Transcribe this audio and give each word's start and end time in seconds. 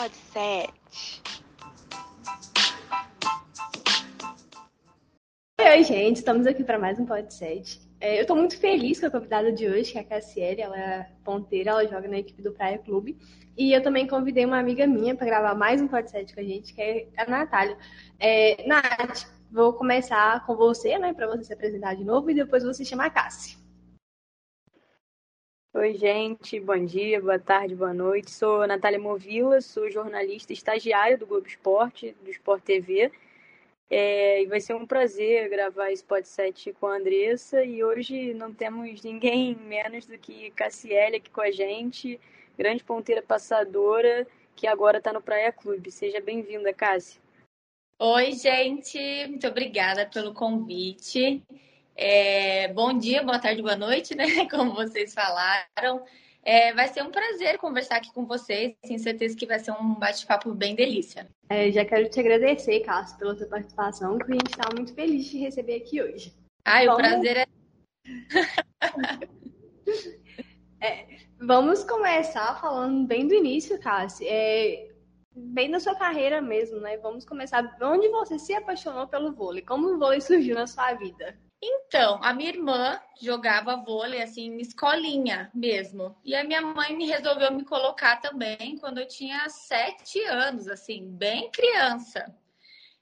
Pod 0.00 0.16
7. 0.32 0.72
Oi, 5.60 5.84
gente, 5.84 6.16
estamos 6.16 6.46
aqui 6.46 6.64
para 6.64 6.78
mais 6.78 6.98
um 6.98 7.04
Pod 7.04 7.30
7. 7.30 7.78
É, 8.00 8.16
eu 8.16 8.22
estou 8.22 8.34
muito 8.34 8.58
feliz 8.58 8.98
com 8.98 9.04
a 9.04 9.10
convidada 9.10 9.52
de 9.52 9.68
hoje, 9.68 9.92
que 9.92 9.98
é 9.98 10.00
a 10.00 10.04
Cassiele, 10.04 10.62
ela 10.62 10.78
é 10.78 11.10
ponteira, 11.22 11.72
ela 11.72 11.86
joga 11.86 12.08
na 12.08 12.16
equipe 12.16 12.40
do 12.40 12.50
Praia 12.50 12.78
Clube. 12.78 13.18
E 13.58 13.74
eu 13.74 13.82
também 13.82 14.06
convidei 14.06 14.46
uma 14.46 14.58
amiga 14.58 14.86
minha 14.86 15.14
para 15.14 15.26
gravar 15.26 15.54
mais 15.54 15.82
um 15.82 15.86
Pod 15.86 16.10
7 16.10 16.32
com 16.32 16.40
a 16.40 16.44
gente, 16.44 16.72
que 16.72 16.80
é 16.80 17.08
a 17.18 17.26
Natália. 17.26 17.76
É, 18.18 18.66
Nath, 18.66 19.26
vou 19.52 19.74
começar 19.74 20.46
com 20.46 20.56
você, 20.56 20.98
né, 20.98 21.12
para 21.12 21.26
você 21.26 21.44
se 21.44 21.52
apresentar 21.52 21.94
de 21.94 22.04
novo 22.04 22.30
e 22.30 22.34
depois 22.34 22.64
você 22.64 22.86
chamar 22.86 23.08
a 23.08 23.10
Cassi. 23.10 23.59
Oi, 25.72 25.94
gente, 25.94 26.58
bom 26.58 26.84
dia, 26.84 27.20
boa 27.20 27.38
tarde, 27.38 27.76
boa 27.76 27.94
noite. 27.94 28.32
Sou 28.32 28.66
Natália 28.66 28.98
Movila, 28.98 29.60
sou 29.60 29.88
jornalista 29.88 30.52
estagiária 30.52 31.16
do 31.16 31.28
Globo 31.28 31.46
Esporte, 31.46 32.12
do 32.24 32.30
Sport 32.32 32.64
TV. 32.64 33.12
É, 33.88 34.42
e 34.42 34.46
vai 34.46 34.60
ser 34.60 34.74
um 34.74 34.84
prazer 34.84 35.48
gravar 35.48 35.92
esse 35.92 36.02
podcast 36.02 36.72
com 36.72 36.88
a 36.88 36.96
Andressa. 36.96 37.62
E 37.64 37.84
hoje 37.84 38.34
não 38.34 38.52
temos 38.52 39.00
ninguém 39.04 39.54
menos 39.54 40.06
do 40.06 40.18
que 40.18 40.50
Cassiele 40.50 41.18
aqui 41.18 41.30
com 41.30 41.40
a 41.40 41.52
gente, 41.52 42.18
grande 42.58 42.82
ponteira 42.82 43.22
passadora, 43.22 44.26
que 44.56 44.66
agora 44.66 44.98
está 44.98 45.12
no 45.12 45.22
Praia 45.22 45.52
Clube. 45.52 45.92
Seja 45.92 46.20
bem-vinda, 46.20 46.72
Cassi. 46.72 47.20
Oi, 47.96 48.32
gente, 48.32 48.98
muito 49.28 49.46
obrigada 49.46 50.04
pelo 50.04 50.34
convite. 50.34 51.40
É, 52.02 52.68
bom 52.68 52.96
dia, 52.96 53.22
boa 53.22 53.38
tarde, 53.38 53.60
boa 53.60 53.76
noite, 53.76 54.14
né? 54.14 54.24
Como 54.48 54.72
vocês 54.72 55.12
falaram. 55.12 56.02
É, 56.42 56.72
vai 56.72 56.88
ser 56.88 57.02
um 57.02 57.10
prazer 57.10 57.58
conversar 57.58 57.96
aqui 57.96 58.10
com 58.14 58.24
vocês. 58.24 58.74
Tenho 58.80 58.98
certeza 58.98 59.36
que 59.36 59.44
vai 59.44 59.58
ser 59.58 59.72
um 59.72 59.96
bate-papo 59.96 60.54
bem 60.54 60.74
delícia. 60.74 61.28
É, 61.50 61.70
já 61.70 61.84
quero 61.84 62.08
te 62.08 62.18
agradecer, 62.18 62.80
Cássio, 62.80 63.18
pela 63.18 63.36
sua 63.36 63.46
participação, 63.48 64.16
que 64.16 64.32
a 64.32 64.32
gente 64.32 64.48
está 64.48 64.70
muito 64.74 64.94
feliz 64.94 65.26
de 65.26 65.40
receber 65.40 65.76
aqui 65.76 66.00
hoje. 66.00 66.34
Ai, 66.64 66.86
vamos... 66.86 67.02
o 67.02 67.06
prazer 67.06 67.36
é. 67.36 67.46
é. 70.80 71.06
Vamos 71.38 71.84
começar 71.84 72.58
falando 72.62 73.06
bem 73.06 73.28
do 73.28 73.34
início, 73.34 73.78
Cássio. 73.78 74.26
É, 74.26 74.88
bem 75.36 75.70
da 75.70 75.78
sua 75.78 75.94
carreira 75.94 76.40
mesmo, 76.40 76.80
né? 76.80 76.96
Vamos 76.96 77.26
começar 77.26 77.76
onde 77.82 78.08
você 78.08 78.38
se 78.38 78.54
apaixonou 78.54 79.06
pelo 79.06 79.34
vôlei. 79.34 79.60
Como 79.60 79.86
o 79.86 79.98
vôlei 79.98 80.22
surgiu 80.22 80.54
na 80.54 80.66
sua 80.66 80.94
vida? 80.94 81.38
Então, 81.62 82.18
a 82.22 82.32
minha 82.32 82.48
irmã 82.48 82.98
jogava 83.20 83.76
vôlei, 83.76 84.22
assim, 84.22 84.56
escolinha 84.56 85.50
mesmo. 85.54 86.16
E 86.24 86.34
a 86.34 86.42
minha 86.42 86.62
mãe 86.62 86.96
me 86.96 87.06
resolveu 87.06 87.52
me 87.52 87.64
colocar 87.64 88.16
também 88.16 88.78
quando 88.78 88.98
eu 88.98 89.06
tinha 89.06 89.46
sete 89.48 90.22
anos, 90.24 90.68
assim, 90.68 91.06
bem 91.10 91.50
criança. 91.50 92.34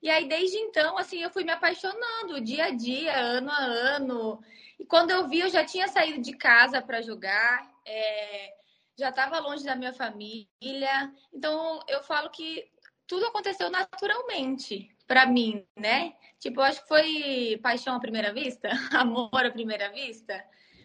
E 0.02 0.10
aí, 0.10 0.28
desde 0.28 0.56
então, 0.56 0.98
assim, 0.98 1.22
eu 1.22 1.30
fui 1.30 1.44
me 1.44 1.52
apaixonando 1.52 2.40
dia 2.40 2.66
a 2.66 2.70
dia, 2.70 3.16
ano 3.16 3.50
a 3.50 3.62
ano. 3.62 4.40
E 4.78 4.84
quando 4.84 5.10
eu 5.10 5.28
vi, 5.28 5.40
eu 5.40 5.48
já 5.48 5.64
tinha 5.64 5.86
saído 5.86 6.20
de 6.20 6.32
casa 6.32 6.82
para 6.82 7.00
jogar, 7.02 7.68
é... 7.84 8.54
já 8.96 9.10
estava 9.10 9.38
longe 9.38 9.64
da 9.64 9.76
minha 9.76 9.92
família. 9.92 11.12
Então, 11.32 11.80
eu 11.88 12.02
falo 12.02 12.30
que 12.30 12.68
tudo 13.06 13.26
aconteceu 13.26 13.70
naturalmente 13.70 14.88
para 15.06 15.26
mim, 15.26 15.64
né? 15.76 16.14
Tipo, 16.39 16.61
eu 16.61 16.64
acho 16.64 16.83
que 16.83 16.89
foi 16.89 17.58
paixão 17.62 17.97
à 17.97 18.00
primeira 18.00 18.33
vista, 18.33 18.69
amor 18.92 19.44
à 19.44 19.50
primeira 19.50 19.91
vista. 19.91 20.44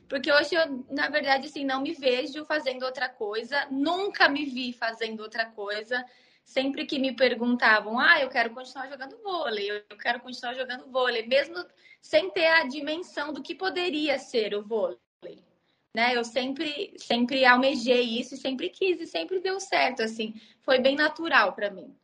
Porque 0.09 0.31
hoje 0.31 0.55
eu, 0.55 0.85
na 0.89 1.09
verdade, 1.09 1.47
assim, 1.47 1.63
não 1.63 1.81
me 1.81 1.93
vejo 1.93 2.45
fazendo 2.45 2.83
outra 2.83 3.07
coisa, 3.07 3.67
nunca 3.71 4.27
me 4.27 4.45
vi 4.45 4.73
fazendo 4.73 5.21
outra 5.21 5.45
coisa. 5.45 6.03
Sempre 6.43 6.85
que 6.85 6.99
me 6.99 7.15
perguntavam, 7.15 7.97
ah, 7.97 8.19
eu 8.19 8.29
quero 8.29 8.49
continuar 8.49 8.89
jogando 8.89 9.17
vôlei, 9.23 9.71
eu 9.71 9.97
quero 9.97 10.19
continuar 10.19 10.53
jogando 10.53 10.91
vôlei, 10.91 11.25
mesmo 11.25 11.55
sem 12.01 12.29
ter 12.31 12.47
a 12.47 12.65
dimensão 12.65 13.31
do 13.31 13.41
que 13.41 13.55
poderia 13.55 14.19
ser 14.19 14.53
o 14.53 14.61
vôlei. 14.61 14.99
Né? 15.95 16.17
Eu 16.17 16.25
sempre, 16.25 16.93
sempre 16.97 17.45
almejei 17.45 18.19
isso, 18.19 18.35
sempre 18.35 18.69
quis 18.69 18.99
e 18.99 19.07
sempre 19.07 19.39
deu 19.39 19.59
certo, 19.59 20.03
assim. 20.03 20.33
Foi 20.61 20.79
bem 20.79 20.95
natural 20.95 21.53
para 21.53 21.71
mim. 21.71 21.95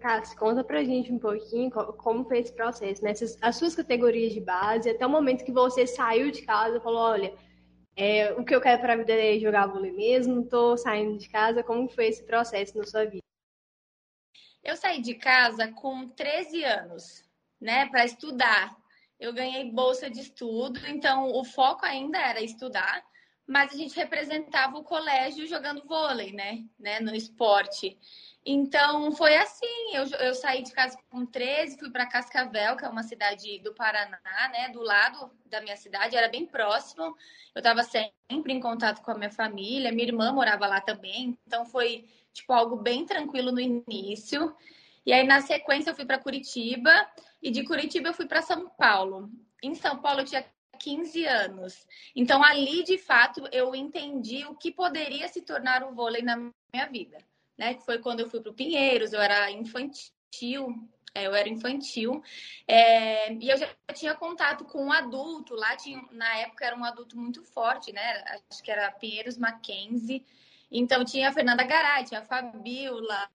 Cássio, 0.00 0.38
conta 0.38 0.64
pra 0.64 0.82
gente 0.82 1.12
um 1.12 1.18
pouquinho 1.18 1.70
como 1.70 2.24
foi 2.24 2.38
esse 2.38 2.52
processo, 2.52 3.04
né? 3.04 3.12
as 3.40 3.56
suas 3.56 3.74
categorias 3.74 4.32
de 4.32 4.40
base, 4.40 4.90
até 4.90 5.06
o 5.06 5.10
momento 5.10 5.44
que 5.44 5.52
você 5.52 5.86
saiu 5.86 6.30
de 6.30 6.42
casa 6.42 6.78
e 6.78 6.80
falou, 6.80 7.00
olha, 7.00 7.34
é, 7.94 8.32
o 8.34 8.44
que 8.44 8.54
eu 8.54 8.60
quero 8.60 8.80
para 8.80 8.92
a 8.92 8.96
vida 8.96 9.12
é 9.12 9.38
jogar 9.38 9.66
vôlei 9.66 9.92
mesmo, 9.92 10.46
tô 10.46 10.76
saindo 10.76 11.16
de 11.16 11.28
casa, 11.28 11.62
como 11.62 11.88
foi 11.88 12.08
esse 12.08 12.24
processo 12.24 12.76
na 12.76 12.84
sua 12.84 13.04
vida? 13.04 13.22
Eu 14.62 14.76
saí 14.76 15.00
de 15.00 15.14
casa 15.14 15.70
com 15.72 16.08
13 16.08 16.64
anos, 16.64 17.24
né, 17.60 17.86
para 17.86 18.04
estudar. 18.04 18.76
Eu 19.18 19.32
ganhei 19.32 19.70
bolsa 19.70 20.10
de 20.10 20.20
estudo, 20.20 20.78
então 20.88 21.30
o 21.32 21.44
foco 21.44 21.86
ainda 21.86 22.18
era 22.18 22.42
estudar, 22.42 23.02
mas 23.46 23.72
a 23.72 23.76
gente 23.76 23.96
representava 23.96 24.76
o 24.76 24.84
colégio 24.84 25.46
jogando 25.46 25.86
vôlei, 25.86 26.32
né, 26.32 26.64
né 26.78 27.00
no 27.00 27.14
esporte. 27.14 27.96
Então, 28.48 29.10
foi 29.10 29.36
assim, 29.36 29.66
eu, 29.92 30.04
eu 30.20 30.32
saí 30.32 30.62
de 30.62 30.70
casa 30.70 30.96
com 31.10 31.26
13, 31.26 31.80
fui 31.80 31.90
para 31.90 32.06
Cascavel, 32.06 32.76
que 32.76 32.84
é 32.84 32.88
uma 32.88 33.02
cidade 33.02 33.58
do 33.58 33.74
Paraná, 33.74 34.20
né, 34.52 34.68
do 34.72 34.80
lado 34.82 35.32
da 35.46 35.60
minha 35.60 35.76
cidade, 35.76 36.14
era 36.14 36.28
bem 36.28 36.46
próximo. 36.46 37.06
Eu 37.52 37.58
estava 37.58 37.82
sempre 37.82 38.52
em 38.52 38.60
contato 38.60 39.02
com 39.02 39.10
a 39.10 39.18
minha 39.18 39.32
família, 39.32 39.90
minha 39.90 40.06
irmã 40.06 40.30
morava 40.30 40.64
lá 40.68 40.80
também, 40.80 41.36
então 41.44 41.66
foi 41.66 42.08
tipo 42.32 42.52
algo 42.52 42.76
bem 42.76 43.04
tranquilo 43.04 43.50
no 43.50 43.58
início. 43.58 44.54
E 45.04 45.12
aí 45.12 45.26
na 45.26 45.40
sequência 45.40 45.90
eu 45.90 45.96
fui 45.96 46.04
para 46.04 46.20
Curitiba 46.20 46.92
e 47.42 47.50
de 47.50 47.64
Curitiba 47.64 48.10
eu 48.10 48.14
fui 48.14 48.26
para 48.26 48.42
São 48.42 48.68
Paulo. 48.68 49.28
Em 49.60 49.74
São 49.74 49.98
Paulo 49.98 50.20
eu 50.20 50.24
tinha 50.24 50.46
15 50.78 51.24
anos. 51.26 51.84
Então 52.14 52.44
ali, 52.44 52.84
de 52.84 52.96
fato, 52.96 53.48
eu 53.50 53.74
entendi 53.74 54.46
o 54.46 54.54
que 54.54 54.70
poderia 54.70 55.26
se 55.26 55.42
tornar 55.42 55.82
o 55.82 55.92
vôlei 55.92 56.22
na 56.22 56.36
minha 56.36 56.86
vida 56.86 57.18
né? 57.56 57.74
Que 57.74 57.84
foi 57.84 57.98
quando 57.98 58.20
eu 58.20 58.28
fui 58.28 58.40
para 58.40 58.50
o 58.50 58.54
Pinheiros, 58.54 59.12
eu 59.12 59.20
era 59.20 59.50
infantil, 59.50 60.74
é, 61.14 61.26
eu 61.26 61.34
era 61.34 61.48
infantil, 61.48 62.22
é, 62.68 63.32
e 63.32 63.48
eu 63.48 63.56
já 63.56 63.68
tinha 63.94 64.14
contato 64.14 64.64
com 64.64 64.84
um 64.84 64.92
adulto, 64.92 65.54
lá 65.54 65.74
tinha, 65.76 66.02
na 66.12 66.36
época 66.36 66.66
era 66.66 66.76
um 66.76 66.84
adulto 66.84 67.16
muito 67.16 67.42
forte, 67.42 67.92
né? 67.92 68.22
Acho 68.50 68.62
que 68.62 68.70
era 68.70 68.90
Pinheiros 68.92 69.38
Mackenzie. 69.38 70.24
Então 70.70 71.04
tinha 71.04 71.30
a 71.30 71.32
Fernanda 71.32 71.64
Garay, 71.64 72.04
tinha 72.04 72.20
a 72.20 72.24
Fabiola, 72.24 73.30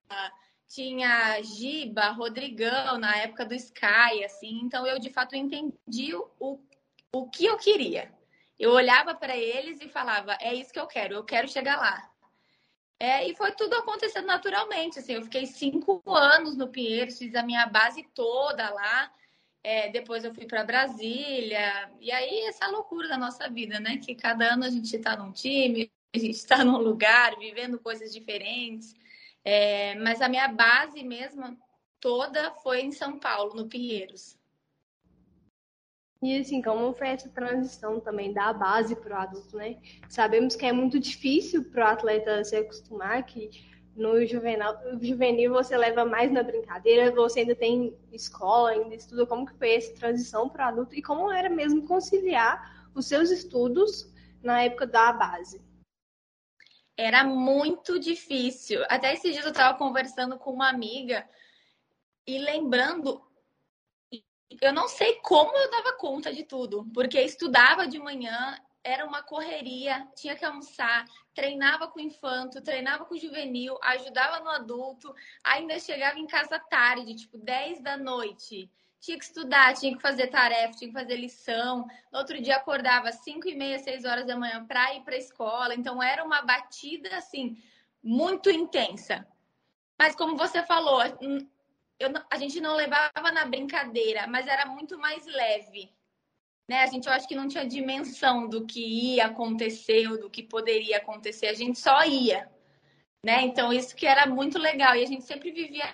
tinha 0.67 1.33
a 1.33 1.41
Giba, 1.41 2.09
Rodrigão, 2.09 2.97
na 2.97 3.15
época 3.17 3.45
do 3.45 3.55
Sky, 3.55 4.23
assim. 4.23 4.59
Então 4.63 4.85
eu 4.85 4.99
de 4.99 5.09
fato 5.09 5.35
entendi 5.35 6.13
o, 6.39 6.59
o 7.13 7.29
que 7.29 7.45
eu 7.45 7.57
queria. 7.57 8.13
Eu 8.59 8.71
olhava 8.71 9.15
para 9.15 9.35
eles 9.35 9.81
e 9.81 9.89
falava: 9.89 10.37
é 10.39 10.53
isso 10.53 10.71
que 10.71 10.79
eu 10.79 10.87
quero, 10.87 11.15
eu 11.15 11.23
quero 11.23 11.47
chegar 11.47 11.77
lá. 11.77 12.10
É, 13.01 13.27
e 13.27 13.33
foi 13.35 13.51
tudo 13.53 13.73
acontecendo 13.73 14.27
naturalmente. 14.27 14.99
Assim, 14.99 15.13
eu 15.13 15.23
fiquei 15.23 15.47
cinco 15.47 16.03
anos 16.05 16.55
no 16.55 16.67
Pinheiros, 16.67 17.17
fiz 17.17 17.33
a 17.33 17.41
minha 17.41 17.65
base 17.65 18.03
toda 18.13 18.69
lá. 18.69 19.11
É, 19.63 19.89
depois 19.89 20.23
eu 20.23 20.31
fui 20.35 20.45
para 20.45 20.63
Brasília. 20.63 21.91
E 21.99 22.11
aí, 22.11 22.41
essa 22.41 22.67
loucura 22.67 23.07
da 23.07 23.17
nossa 23.17 23.49
vida, 23.49 23.79
né? 23.79 23.97
Que 23.97 24.13
cada 24.13 24.53
ano 24.53 24.65
a 24.65 24.69
gente 24.69 24.95
está 24.95 25.17
num 25.17 25.31
time, 25.31 25.91
a 26.13 26.19
gente 26.19 26.35
está 26.35 26.63
num 26.63 26.77
lugar, 26.77 27.35
vivendo 27.39 27.79
coisas 27.79 28.13
diferentes. 28.13 28.93
É, 29.43 29.95
mas 29.95 30.21
a 30.21 30.29
minha 30.29 30.47
base 30.49 31.03
mesmo 31.03 31.57
toda 31.99 32.51
foi 32.51 32.81
em 32.81 32.91
São 32.91 33.17
Paulo, 33.17 33.55
no 33.55 33.67
Pinheiros. 33.67 34.37
E 36.23 36.39
assim, 36.39 36.61
como 36.61 36.93
foi 36.93 37.07
essa 37.07 37.27
transição 37.29 37.99
também 37.99 38.31
da 38.31 38.53
base 38.53 38.95
para 38.95 39.17
o 39.17 39.21
adulto, 39.21 39.57
né? 39.57 39.81
Sabemos 40.07 40.55
que 40.55 40.65
é 40.67 40.71
muito 40.71 40.99
difícil 40.99 41.63
para 41.63 41.85
o 41.85 41.87
atleta 41.87 42.43
se 42.43 42.55
acostumar 42.55 43.25
que 43.25 43.49
no 43.95 44.23
juvenil, 44.25 44.67
juvenil 45.01 45.51
você 45.51 45.75
leva 45.75 46.05
mais 46.05 46.31
na 46.31 46.43
brincadeira, 46.43 47.11
você 47.11 47.41
ainda 47.41 47.55
tem 47.55 47.97
escola, 48.11 48.69
ainda 48.69 48.93
estuda. 48.93 49.25
Como 49.25 49.47
que 49.47 49.57
foi 49.57 49.73
essa 49.73 49.95
transição 49.95 50.47
para 50.47 50.67
o 50.67 50.69
adulto 50.69 50.95
e 50.95 51.01
como 51.01 51.31
era 51.31 51.49
mesmo 51.49 51.87
conciliar 51.87 52.89
os 52.93 53.07
seus 53.07 53.31
estudos 53.31 54.13
na 54.43 54.61
época 54.61 54.85
da 54.85 55.11
base? 55.11 55.59
Era 56.95 57.23
muito 57.23 57.99
difícil. 57.99 58.83
Até 58.89 59.13
esses 59.13 59.33
dias 59.33 59.43
eu 59.43 59.51
estava 59.51 59.75
conversando 59.75 60.37
com 60.37 60.51
uma 60.51 60.69
amiga 60.69 61.27
e 62.27 62.37
lembrando 62.37 63.21
eu 64.59 64.73
não 64.73 64.87
sei 64.87 65.15
como 65.21 65.55
eu 65.55 65.71
dava 65.71 65.93
conta 65.93 66.33
de 66.33 66.43
tudo, 66.43 66.85
porque 66.93 67.21
estudava 67.21 67.87
de 67.87 67.99
manhã, 67.99 68.57
era 68.83 69.05
uma 69.05 69.21
correria, 69.21 70.07
tinha 70.15 70.35
que 70.35 70.43
almoçar, 70.43 71.05
treinava 71.33 71.87
com 71.87 71.99
o 71.99 72.03
infanto, 72.03 72.61
treinava 72.61 73.05
com 73.05 73.15
o 73.15 73.19
juvenil, 73.19 73.77
ajudava 73.81 74.39
no 74.43 74.49
adulto, 74.49 75.13
ainda 75.43 75.79
chegava 75.79 76.19
em 76.19 76.27
casa 76.27 76.59
tarde, 76.59 77.15
tipo 77.15 77.37
10 77.37 77.81
da 77.81 77.95
noite. 77.95 78.69
Tinha 78.99 79.17
que 79.17 79.25
estudar, 79.25 79.73
tinha 79.73 79.95
que 79.95 80.01
fazer 80.01 80.27
tarefa, 80.27 80.77
tinha 80.77 80.91
que 80.91 80.99
fazer 80.99 81.15
lição. 81.15 81.87
No 82.11 82.19
outro 82.19 82.39
dia 82.39 82.57
acordava 82.57 83.09
às 83.09 83.23
5 83.23 83.47
e 83.49 83.55
meia, 83.55 83.79
6 83.79 84.05
horas 84.05 84.27
da 84.27 84.37
manhã 84.37 84.63
para 84.65 84.93
ir 84.93 85.01
para 85.01 85.15
a 85.15 85.19
escola. 85.19 85.73
Então 85.73 86.01
era 86.01 86.23
uma 86.23 86.43
batida 86.43 87.17
assim 87.17 87.57
muito 88.03 88.49
intensa. 88.49 89.25
Mas 89.97 90.15
como 90.15 90.35
você 90.37 90.63
falou, 90.63 90.99
eu, 92.01 92.11
a 92.29 92.37
gente 92.37 92.59
não 92.59 92.75
levava 92.75 93.31
na 93.31 93.45
brincadeira, 93.45 94.27
mas 94.27 94.47
era 94.47 94.65
muito 94.65 94.97
mais 94.97 95.25
leve. 95.25 95.91
Né? 96.69 96.83
A 96.83 96.87
gente 96.87 97.07
eu 97.07 97.13
acho 97.13 97.27
que 97.27 97.35
não 97.35 97.47
tinha 97.47 97.65
dimensão 97.65 98.47
do 98.47 98.65
que 98.65 99.15
ia 99.15 99.25
acontecer 99.25 100.07
ou 100.09 100.19
do 100.19 100.29
que 100.29 100.43
poderia 100.43 100.97
acontecer, 100.97 101.47
a 101.47 101.53
gente 101.53 101.79
só 101.79 102.03
ia. 102.03 102.49
Né? 103.23 103.41
Então, 103.43 103.71
isso 103.71 103.95
que 103.95 104.07
era 104.07 104.25
muito 104.25 104.57
legal. 104.57 104.95
E 104.95 105.03
a 105.03 105.07
gente 105.07 105.23
sempre 105.23 105.51
vivia 105.51 105.85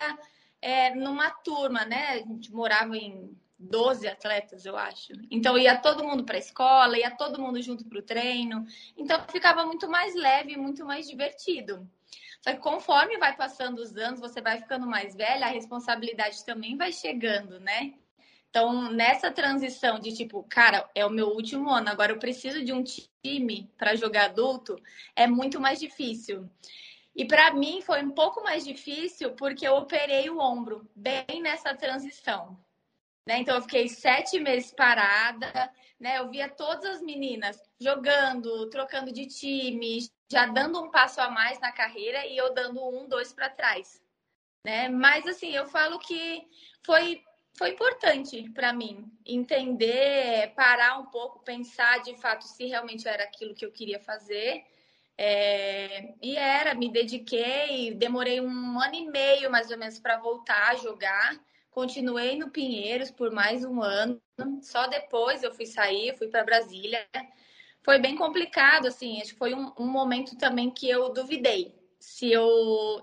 é, 0.62 0.96
numa 0.96 1.30
turma, 1.30 1.84
né? 1.86 2.10
A 2.10 2.18
gente 2.18 2.52
morava 2.54 2.96
em 2.96 3.36
12 3.60 4.08
atletas, 4.08 4.66
eu 4.66 4.78
acho. 4.78 5.14
Então 5.32 5.58
ia 5.58 5.78
todo 5.78 6.04
mundo 6.04 6.24
para 6.24 6.36
a 6.36 6.40
escola, 6.40 6.98
ia 6.98 7.12
todo 7.12 7.42
mundo 7.42 7.62
junto 7.62 7.86
para 7.86 8.00
o 8.00 8.04
treino. 8.04 8.66
Então 8.96 9.20
ficava 9.30 9.66
muito 9.66 9.90
mais 9.90 10.16
leve, 10.16 10.56
muito 10.58 10.86
mais 10.86 11.08
divertido. 11.08 11.90
Só 12.42 12.54
que 12.54 12.60
conforme 12.60 13.18
vai 13.18 13.36
passando 13.36 13.80
os 13.80 13.96
anos, 13.98 14.20
você 14.20 14.42
vai 14.42 14.60
ficando 14.60 14.88
mais 14.88 15.16
velha, 15.16 15.46
a 15.46 15.50
responsabilidade 15.50 16.46
também 16.46 16.78
vai 16.78 16.92
chegando, 16.92 17.60
né? 17.60 17.94
Então, 18.50 18.92
nessa 18.92 19.30
transição 19.30 20.00
de 20.00 20.14
tipo, 20.14 20.44
cara, 20.44 20.90
é 20.96 21.06
o 21.06 21.10
meu 21.10 21.28
último 21.28 21.70
ano, 21.70 21.90
agora 21.90 22.12
eu 22.12 22.20
preciso 22.20 22.64
de 22.64 22.74
um 22.74 22.84
time 22.84 23.70
para 23.78 23.96
jogar 23.96 24.26
adulto, 24.26 24.82
é 25.16 25.28
muito 25.28 25.60
mais 25.60 25.80
difícil. 25.80 26.50
E 27.16 27.26
para 27.26 27.52
mim 27.52 27.82
foi 27.82 28.04
um 28.04 28.12
pouco 28.12 28.44
mais 28.44 28.64
difícil 28.64 29.32
porque 29.32 29.68
eu 29.68 29.76
operei 29.76 30.30
o 30.30 30.40
ombro 30.40 30.90
bem 30.96 31.42
nessa 31.42 31.76
transição. 31.76 32.58
Né? 33.28 33.40
Então 33.40 33.56
eu 33.56 33.62
fiquei 33.62 33.90
sete 33.90 34.40
meses 34.40 34.72
parada, 34.72 35.72
né? 36.00 36.20
Eu 36.20 36.30
via 36.30 36.48
todas 36.48 36.86
as 36.86 37.02
meninas 37.02 37.62
jogando, 37.80 38.70
trocando 38.70 39.12
de 39.12 39.26
time, 39.26 40.08
já 40.30 40.46
dando 40.46 40.82
um 40.82 40.92
passo 40.92 41.22
a 41.22 41.30
mais 41.30 41.60
na 41.60 41.72
carreira 41.72 42.26
e 42.26 42.38
eu 42.38 42.54
dando 42.54 42.86
um, 42.86 43.08
dois 43.08 43.32
para 43.34 43.50
trás, 43.50 44.02
né? 44.64 44.90
Mas 44.90 45.26
assim, 45.26 45.52
eu 45.52 45.66
falo 45.66 46.00
que 46.00 46.48
foi 46.86 47.24
foi 47.58 47.72
importante 47.72 48.48
para 48.52 48.72
mim 48.72 49.12
entender, 49.26 50.54
parar 50.56 51.00
um 51.00 51.08
pouco, 51.08 51.40
pensar 51.44 52.04
de 52.04 52.16
fato 52.18 52.44
se 52.44 52.68
realmente 52.68 53.08
era 53.08 53.24
aquilo 53.24 53.56
que 53.56 53.66
eu 53.66 53.72
queria 53.72 54.00
fazer. 54.00 54.64
É, 55.18 56.14
e 56.22 56.38
era, 56.38 56.76
me 56.76 56.88
dediquei, 56.88 57.92
demorei 57.96 58.40
um 58.40 58.80
ano 58.80 58.94
e 58.94 59.10
meio 59.10 59.50
mais 59.50 59.72
ou 59.72 59.78
menos 59.78 60.00
para 60.00 60.20
voltar 60.20 60.70
a 60.70 60.76
jogar. 60.76 61.36
Continuei 61.72 62.38
no 62.38 62.52
Pinheiros 62.52 63.10
por 63.10 63.32
mais 63.32 63.66
um 63.66 63.82
ano. 63.82 64.22
Só 64.62 64.86
depois 64.86 65.42
eu 65.42 65.52
fui 65.52 65.66
sair, 65.66 66.16
fui 66.16 66.28
para 66.28 66.44
Brasília. 66.44 67.08
Foi 67.88 68.00
bem 68.00 68.18
complicado, 68.18 68.86
assim. 68.86 69.22
Acho 69.22 69.32
que 69.32 69.40
foi 69.40 69.54
um, 69.54 69.72
um, 69.80 69.88
momento 69.88 70.36
também 70.36 70.70
que 70.70 70.90
eu 70.90 71.08
duvidei 71.08 71.74
se 71.98 72.30
eu 72.30 72.46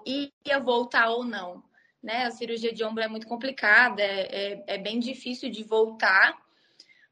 ia 0.05 0.61
voltar 0.61 1.09
ou 1.09 1.25
não. 1.25 1.65
Né? 2.03 2.27
A 2.27 2.31
cirurgia 2.31 2.71
de 2.71 2.85
ombro 2.85 3.03
é 3.03 3.09
muito 3.09 3.27
complicada, 3.27 4.03
é, 4.03 4.53
é, 4.53 4.65
é 4.67 4.77
bem 4.77 5.01
difícil 5.01 5.51
de 5.51 5.65
voltar. 5.65 6.37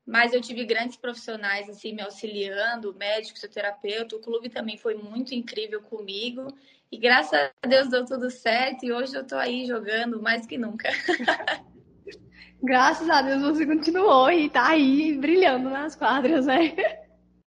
Mas 0.04 0.34
eu 0.34 0.42
tive 0.42 0.66
grandes 0.66 0.98
profissionais 0.98 1.66
assim 1.70 1.94
me 1.94 2.02
auxiliando, 2.02 2.94
médico, 2.94 3.36
fisioterapeuta. 3.36 4.16
O 4.16 4.20
clube 4.20 4.50
também 4.50 4.76
foi 4.76 4.94
muito 4.94 5.34
incrível 5.34 5.80
comigo. 5.80 6.48
E 6.90 6.98
graças 6.98 7.32
a 7.62 7.66
Deus 7.66 7.88
deu 7.88 8.04
tudo 8.04 8.30
certo 8.30 8.84
e 8.84 8.92
hoje 8.92 9.14
eu 9.14 9.26
tô 9.26 9.36
aí 9.36 9.64
jogando 9.64 10.20
mais 10.20 10.44
que 10.44 10.58
nunca. 10.58 10.90
graças 12.62 13.08
a 13.08 13.22
Deus 13.22 13.40
você 13.40 13.64
continuou 13.64 14.30
e 14.30 14.50
tá 14.50 14.68
aí 14.68 15.16
brilhando 15.16 15.70
nas 15.70 15.96
quadras, 15.96 16.44
né? 16.44 17.00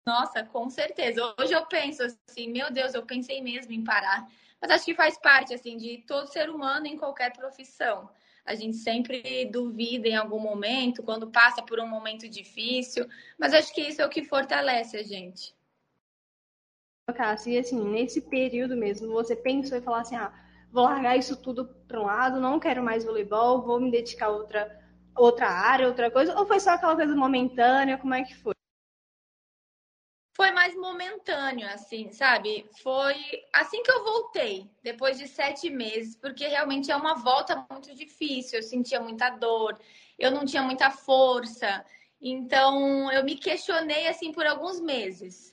Nossa, 0.05 0.44
com 0.44 0.69
certeza. 0.69 1.33
Hoje 1.39 1.53
eu 1.53 1.65
penso 1.65 2.03
assim, 2.03 2.50
meu 2.50 2.71
Deus, 2.71 2.94
eu 2.94 3.05
pensei 3.05 3.41
mesmo 3.41 3.71
em 3.71 3.83
parar. 3.83 4.27
Mas 4.61 4.71
acho 4.71 4.85
que 4.85 4.95
faz 4.95 5.17
parte 5.17 5.53
assim 5.53 5.77
de 5.77 6.00
todo 6.07 6.27
ser 6.27 6.50
humano 6.50 6.85
em 6.88 6.97
qualquer 6.97 7.33
profissão. 7.33 8.09
A 8.45 8.55
gente 8.55 8.75
sempre 8.77 9.45
duvida 9.45 10.07
em 10.07 10.15
algum 10.15 10.39
momento, 10.39 11.01
quando 11.01 11.31
passa 11.31 11.61
por 11.61 11.79
um 11.79 11.88
momento 11.88 12.27
difícil, 12.27 13.07
mas 13.38 13.53
acho 13.53 13.73
que 13.73 13.81
isso 13.81 14.01
é 14.01 14.05
o 14.05 14.09
que 14.09 14.23
fortalece 14.25 14.97
a 14.97 15.03
gente. 15.03 15.55
Cássio, 17.15 17.53
e 17.53 17.57
assim, 17.57 17.81
nesse 17.83 18.21
período 18.21 18.75
mesmo, 18.75 19.11
você 19.11 19.35
pensou 19.35 19.77
e 19.77 19.81
falou 19.81 20.00
assim, 20.00 20.15
ah, 20.15 20.33
vou 20.71 20.83
largar 20.83 21.17
isso 21.17 21.35
tudo 21.41 21.65
para 21.88 22.00
um 22.00 22.05
lado, 22.05 22.39
não 22.39 22.59
quero 22.59 22.83
mais 22.83 23.03
voleibol, 23.03 23.61
vou 23.61 23.79
me 23.79 23.91
dedicar 23.91 24.27
a 24.27 24.31
outra, 24.31 24.81
outra 25.15 25.47
área, 25.47 25.88
outra 25.88 26.09
coisa, 26.09 26.38
ou 26.38 26.45
foi 26.45 26.59
só 26.59 26.71
aquela 26.71 26.95
coisa 26.95 27.15
momentânea, 27.15 27.97
como 27.97 28.13
é 28.13 28.23
que 28.23 28.35
foi? 28.35 28.52
Momentâneo, 30.94 31.68
assim, 31.69 32.12
sabe? 32.12 32.69
Foi 32.84 33.16
assim 33.51 33.81
que 33.81 33.92
eu 33.92 34.04
voltei, 34.04 34.69
depois 34.84 35.18
de 35.18 35.28
sete 35.28 35.68
meses, 35.68 36.16
porque 36.16 36.45
realmente 36.48 36.92
é 36.92 36.95
uma 36.95 37.16
volta 37.16 37.66
muito 37.72 37.95
difícil. 37.95 38.60
Eu 38.60 38.63
sentia 38.63 39.00
muita 39.00 39.31
dor, 39.31 39.80
eu 40.19 40.30
não 40.30 40.45
tinha 40.45 40.62
muita 40.62 40.92
força, 40.92 41.84
então 42.22 43.12
eu 43.12 43.24
me 43.24 43.36
questionei 43.36 44.07
assim 44.07 44.31
por 44.31 44.45
alguns 44.45 44.80
meses. 44.80 45.51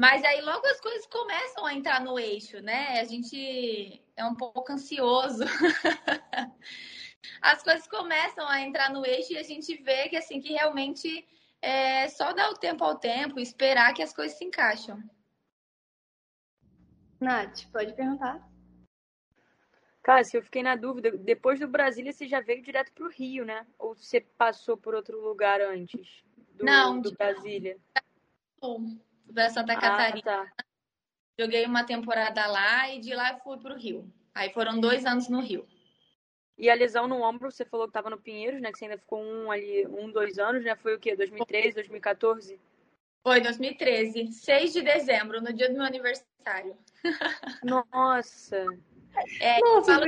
Mas 0.00 0.24
aí 0.24 0.40
logo 0.40 0.66
as 0.66 0.80
coisas 0.80 1.06
começam 1.06 1.64
a 1.64 1.74
entrar 1.74 2.00
no 2.00 2.18
eixo, 2.18 2.60
né? 2.60 2.98
A 3.00 3.04
gente 3.04 4.02
é 4.16 4.24
um 4.24 4.34
pouco 4.34 4.72
ansioso. 4.72 5.44
as 7.40 7.62
coisas 7.62 7.86
começam 7.86 8.48
a 8.48 8.60
entrar 8.60 8.90
no 8.90 9.06
eixo 9.06 9.32
e 9.32 9.38
a 9.38 9.44
gente 9.44 9.76
vê 9.76 10.08
que 10.08 10.16
assim 10.16 10.40
que 10.40 10.52
realmente 10.52 11.24
é 11.62 12.08
só 12.08 12.32
dar 12.32 12.50
o 12.50 12.58
tempo 12.58 12.82
ao 12.84 12.98
tempo, 12.98 13.38
esperar 13.38 13.94
que 13.94 14.02
as 14.02 14.12
coisas 14.12 14.36
se 14.36 14.44
encaixam. 14.44 15.00
Nath, 17.20 17.66
pode 17.72 17.94
perguntar. 17.94 18.46
Cássio, 20.02 20.38
eu 20.38 20.42
fiquei 20.42 20.64
na 20.64 20.74
dúvida. 20.74 21.16
Depois 21.16 21.60
do 21.60 21.68
Brasília, 21.68 22.12
você 22.12 22.26
já 22.26 22.40
veio 22.40 22.60
direto 22.60 22.92
para 22.92 23.06
o 23.06 23.10
Rio, 23.10 23.44
né? 23.44 23.64
Ou 23.78 23.94
você 23.94 24.20
passou 24.20 24.76
por 24.76 24.96
outro 24.96 25.20
lugar 25.20 25.60
antes 25.60 26.24
do, 26.54 26.64
Não, 26.64 27.00
do 27.00 27.12
Brasília? 27.12 27.78
da 29.26 29.48
Santa 29.48 29.74
Catarina. 29.76 30.18
Ah, 30.18 30.46
tá. 30.46 30.64
Joguei 31.38 31.64
uma 31.64 31.84
temporada 31.84 32.44
lá 32.46 32.90
e 32.90 33.00
de 33.00 33.14
lá 33.14 33.38
fui 33.38 33.56
para 33.58 33.74
o 33.74 33.78
Rio. 33.78 34.12
Aí 34.34 34.52
foram 34.52 34.80
dois 34.80 35.06
anos 35.06 35.28
no 35.28 35.40
Rio. 35.40 35.66
E 36.62 36.70
a 36.70 36.74
lesão 36.74 37.08
no 37.08 37.20
ombro, 37.20 37.50
você 37.50 37.64
falou 37.64 37.88
que 37.88 37.90
estava 37.90 38.08
no 38.08 38.20
Pinheiros, 38.20 38.60
né? 38.60 38.70
Que 38.70 38.78
você 38.78 38.84
ainda 38.84 38.96
ficou 38.96 39.20
um 39.20 39.50
ali, 39.50 39.84
um, 39.88 40.12
dois 40.12 40.38
anos, 40.38 40.62
né? 40.62 40.76
Foi 40.76 40.94
o 40.94 40.98
quê? 41.00 41.16
2013, 41.16 41.74
2014? 41.74 42.60
Foi 43.20 43.40
2013, 43.40 44.32
6 44.32 44.72
de 44.72 44.80
dezembro, 44.80 45.40
no 45.40 45.52
dia 45.52 45.68
do 45.68 45.74
meu 45.74 45.82
aniversário. 45.82 46.78
Nossa! 47.64 48.64
É, 49.40 49.58
Nossa, 49.58 49.92
falo... 49.92 50.06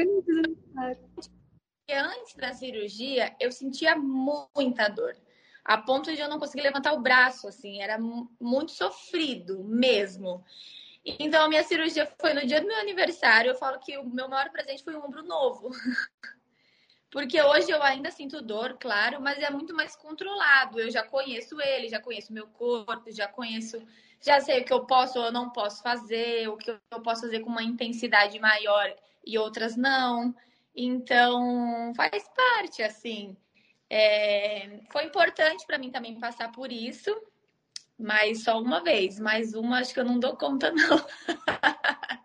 Antes 1.90 2.36
da 2.36 2.52
cirurgia, 2.52 3.34
eu 3.40 3.50
sentia 3.50 3.96
muita 3.96 4.86
dor 4.88 5.16
a 5.64 5.76
ponto 5.78 6.14
de 6.14 6.20
eu 6.20 6.28
não 6.28 6.38
conseguir 6.38 6.62
levantar 6.62 6.92
o 6.92 7.00
braço, 7.00 7.48
assim, 7.48 7.82
era 7.82 7.98
muito 7.98 8.70
sofrido 8.70 9.64
mesmo. 9.64 10.44
Então, 11.04 11.42
a 11.42 11.48
minha 11.48 11.64
cirurgia 11.64 12.06
foi 12.20 12.32
no 12.32 12.46
dia 12.46 12.60
do 12.60 12.68
meu 12.68 12.78
aniversário. 12.78 13.50
Eu 13.50 13.56
falo 13.56 13.80
que 13.80 13.98
o 13.98 14.08
meu 14.08 14.28
maior 14.28 14.50
presente 14.50 14.84
foi 14.84 14.94
um 14.94 15.04
ombro 15.04 15.24
novo. 15.24 15.70
Porque 17.14 17.40
hoje 17.40 17.70
eu 17.70 17.80
ainda 17.80 18.10
sinto 18.10 18.42
dor, 18.42 18.76
claro, 18.76 19.20
mas 19.20 19.38
é 19.38 19.48
muito 19.48 19.72
mais 19.72 19.94
controlado. 19.94 20.80
Eu 20.80 20.90
já 20.90 21.04
conheço 21.04 21.60
ele, 21.60 21.88
já 21.88 22.00
conheço 22.00 22.32
meu 22.32 22.48
corpo, 22.48 23.04
já 23.12 23.28
conheço, 23.28 23.80
já 24.20 24.40
sei 24.40 24.60
o 24.60 24.64
que 24.64 24.72
eu 24.72 24.84
posso 24.84 25.20
ou 25.20 25.30
não 25.30 25.48
posso 25.50 25.80
fazer, 25.80 26.48
o 26.48 26.56
que 26.56 26.72
eu 26.72 27.00
posso 27.04 27.20
fazer 27.20 27.38
com 27.38 27.50
uma 27.50 27.62
intensidade 27.62 28.36
maior 28.40 28.92
e 29.24 29.38
outras 29.38 29.76
não. 29.76 30.34
Então, 30.74 31.92
faz 31.94 32.28
parte, 32.34 32.82
assim. 32.82 33.36
É, 33.88 34.80
foi 34.90 35.04
importante 35.04 35.64
para 35.68 35.78
mim 35.78 35.92
também 35.92 36.18
passar 36.18 36.50
por 36.50 36.72
isso, 36.72 37.16
mas 37.96 38.42
só 38.42 38.60
uma 38.60 38.82
vez. 38.82 39.20
Mais 39.20 39.54
uma, 39.54 39.78
acho 39.78 39.94
que 39.94 40.00
eu 40.00 40.04
não 40.04 40.18
dou 40.18 40.36
conta, 40.36 40.72
não. 40.72 40.98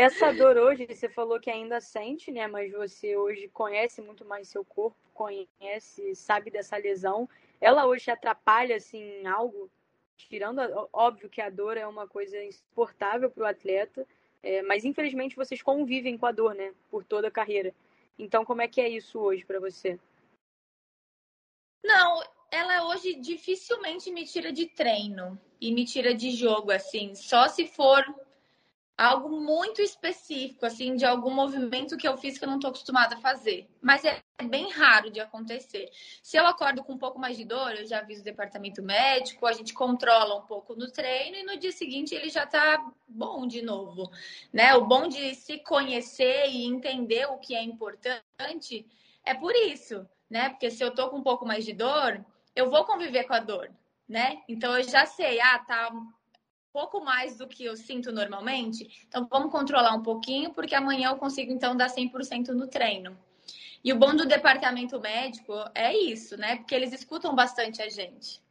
Essa 0.00 0.32
dor 0.32 0.56
hoje, 0.56 0.86
você 0.86 1.10
falou 1.10 1.38
que 1.38 1.50
ainda 1.50 1.78
sente, 1.78 2.32
né? 2.32 2.46
Mas 2.46 2.72
você 2.72 3.18
hoje 3.18 3.48
conhece 3.48 4.00
muito 4.00 4.24
mais 4.24 4.48
seu 4.48 4.64
corpo, 4.64 4.96
conhece, 5.12 6.14
sabe 6.14 6.50
dessa 6.50 6.78
lesão. 6.78 7.28
Ela 7.60 7.86
hoje 7.86 8.10
atrapalha, 8.10 8.76
assim, 8.76 9.26
algo? 9.26 9.70
Tirando, 10.16 10.60
óbvio 10.90 11.28
que 11.28 11.42
a 11.42 11.50
dor 11.50 11.76
é 11.76 11.86
uma 11.86 12.08
coisa 12.08 12.42
insuportável 12.42 13.30
para 13.30 13.42
o 13.42 13.46
atleta, 13.46 14.06
é, 14.42 14.62
mas 14.62 14.86
infelizmente 14.86 15.36
vocês 15.36 15.60
convivem 15.60 16.16
com 16.16 16.24
a 16.24 16.32
dor, 16.32 16.54
né? 16.54 16.72
Por 16.90 17.04
toda 17.04 17.28
a 17.28 17.30
carreira. 17.30 17.74
Então, 18.18 18.42
como 18.42 18.62
é 18.62 18.68
que 18.68 18.80
é 18.80 18.88
isso 18.88 19.18
hoje 19.18 19.44
para 19.44 19.60
você? 19.60 20.00
Não, 21.84 22.22
ela 22.50 22.88
hoje 22.88 23.16
dificilmente 23.16 24.10
me 24.10 24.24
tira 24.24 24.50
de 24.50 24.64
treino 24.64 25.38
e 25.60 25.70
me 25.70 25.84
tira 25.84 26.14
de 26.14 26.30
jogo, 26.30 26.70
assim. 26.70 27.14
Só 27.14 27.48
se 27.48 27.66
for 27.66 28.02
algo 29.00 29.40
muito 29.40 29.80
específico, 29.80 30.66
assim, 30.66 30.94
de 30.94 31.06
algum 31.06 31.30
movimento 31.30 31.96
que 31.96 32.06
eu 32.06 32.18
fiz 32.18 32.36
que 32.36 32.44
eu 32.44 32.48
não 32.48 32.56
estou 32.56 32.68
acostumada 32.68 33.14
a 33.14 33.20
fazer. 33.20 33.66
Mas 33.80 34.04
é 34.04 34.20
bem 34.42 34.70
raro 34.70 35.10
de 35.10 35.18
acontecer. 35.18 35.88
Se 36.22 36.36
eu 36.36 36.46
acordo 36.46 36.84
com 36.84 36.92
um 36.92 36.98
pouco 36.98 37.18
mais 37.18 37.34
de 37.34 37.46
dor, 37.46 37.74
eu 37.74 37.86
já 37.86 38.00
aviso 38.00 38.20
o 38.20 38.24
departamento 38.24 38.82
médico, 38.82 39.46
a 39.46 39.52
gente 39.52 39.72
controla 39.72 40.36
um 40.36 40.46
pouco 40.46 40.76
no 40.76 40.90
treino 40.90 41.38
e 41.38 41.42
no 41.42 41.56
dia 41.56 41.72
seguinte 41.72 42.14
ele 42.14 42.28
já 42.28 42.44
está 42.44 42.92
bom 43.08 43.46
de 43.46 43.62
novo, 43.62 44.10
né? 44.52 44.74
O 44.74 44.84
bom 44.84 45.08
de 45.08 45.34
se 45.34 45.56
conhecer 45.60 46.50
e 46.50 46.66
entender 46.66 47.24
o 47.24 47.38
que 47.38 47.54
é 47.54 47.62
importante 47.62 48.86
é 49.24 49.32
por 49.32 49.56
isso, 49.56 50.06
né? 50.28 50.50
Porque 50.50 50.70
se 50.70 50.84
eu 50.84 50.94
tô 50.94 51.08
com 51.08 51.16
um 51.16 51.22
pouco 51.22 51.46
mais 51.46 51.64
de 51.64 51.72
dor, 51.72 52.22
eu 52.54 52.68
vou 52.68 52.84
conviver 52.84 53.24
com 53.24 53.32
a 53.32 53.40
dor, 53.40 53.70
né? 54.06 54.42
Então 54.46 54.76
eu 54.76 54.82
já 54.82 55.06
sei, 55.06 55.40
ah, 55.40 55.58
tá 55.60 55.90
pouco 56.72 57.00
mais 57.00 57.36
do 57.36 57.46
que 57.46 57.64
eu 57.64 57.76
sinto 57.76 58.12
normalmente, 58.12 59.04
então 59.06 59.26
vamos 59.28 59.50
controlar 59.50 59.94
um 59.94 60.02
pouquinho, 60.02 60.52
porque 60.52 60.74
amanhã 60.74 61.10
eu 61.10 61.16
consigo 61.16 61.52
então 61.52 61.76
dar 61.76 61.88
100% 61.88 62.48
no 62.48 62.66
treino. 62.66 63.18
E 63.82 63.92
o 63.92 63.98
bom 63.98 64.14
do 64.14 64.26
departamento 64.26 65.00
médico 65.00 65.52
é 65.74 65.96
isso, 65.96 66.36
né? 66.36 66.56
Porque 66.56 66.74
eles 66.74 66.92
escutam 66.92 67.34
bastante 67.34 67.80
a 67.80 67.88
gente. 67.88 68.42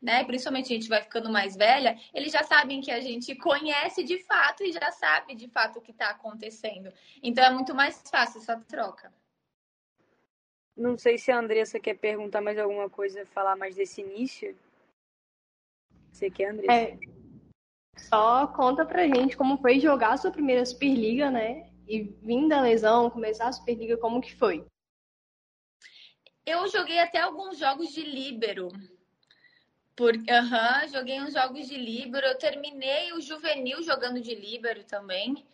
Né? 0.00 0.24
Principalmente 0.24 0.72
a 0.72 0.74
gente 0.74 0.88
vai 0.88 1.00
ficando 1.00 1.30
mais 1.30 1.54
velha, 1.54 1.96
eles 2.12 2.32
já 2.32 2.42
sabem 2.42 2.80
que 2.80 2.90
a 2.90 3.00
gente 3.00 3.36
conhece 3.36 4.02
de 4.02 4.18
fato 4.24 4.64
e 4.64 4.72
já 4.72 4.90
sabe 4.90 5.36
de 5.36 5.46
fato 5.46 5.78
o 5.78 5.80
que 5.80 5.92
está 5.92 6.10
acontecendo. 6.10 6.92
Então 7.22 7.44
é 7.44 7.50
muito 7.50 7.72
mais 7.72 8.02
fácil 8.10 8.40
essa 8.40 8.56
troca. 8.62 9.14
Não 10.76 10.98
sei 10.98 11.18
se 11.18 11.30
a 11.30 11.38
Andressa 11.38 11.78
quer 11.78 11.94
perguntar 11.94 12.40
mais 12.40 12.58
alguma 12.58 12.90
coisa, 12.90 13.24
falar 13.26 13.54
mais 13.54 13.76
desse 13.76 14.00
início. 14.00 14.58
Você 16.10 16.28
quer, 16.28 16.50
Andressa? 16.50 16.72
É, 16.72 16.98
só 18.02 18.46
conta 18.48 18.84
pra 18.84 19.06
gente 19.06 19.36
como 19.36 19.56
foi 19.58 19.80
jogar 19.80 20.12
a 20.12 20.16
sua 20.16 20.30
primeira 20.30 20.64
Superliga, 20.64 21.30
né? 21.30 21.70
E 21.86 22.02
vindo 22.22 22.48
da 22.48 22.60
lesão, 22.60 23.10
começar 23.10 23.48
a 23.48 23.52
Superliga, 23.52 23.96
como 23.96 24.20
que 24.20 24.34
foi? 24.34 24.64
Eu 26.44 26.68
joguei 26.68 26.98
até 26.98 27.20
alguns 27.20 27.58
jogos 27.58 27.90
de 27.92 28.02
líbero. 28.02 28.68
Por, 29.94 30.14
uhum, 30.14 30.88
joguei 30.92 31.20
uns 31.20 31.34
jogos 31.34 31.68
de 31.68 31.76
líbero. 31.76 32.26
Eu 32.26 32.38
terminei 32.38 33.12
o 33.12 33.20
juvenil 33.20 33.82
jogando 33.82 34.20
de 34.20 34.34
líbero 34.34 34.82
também. 34.84 35.46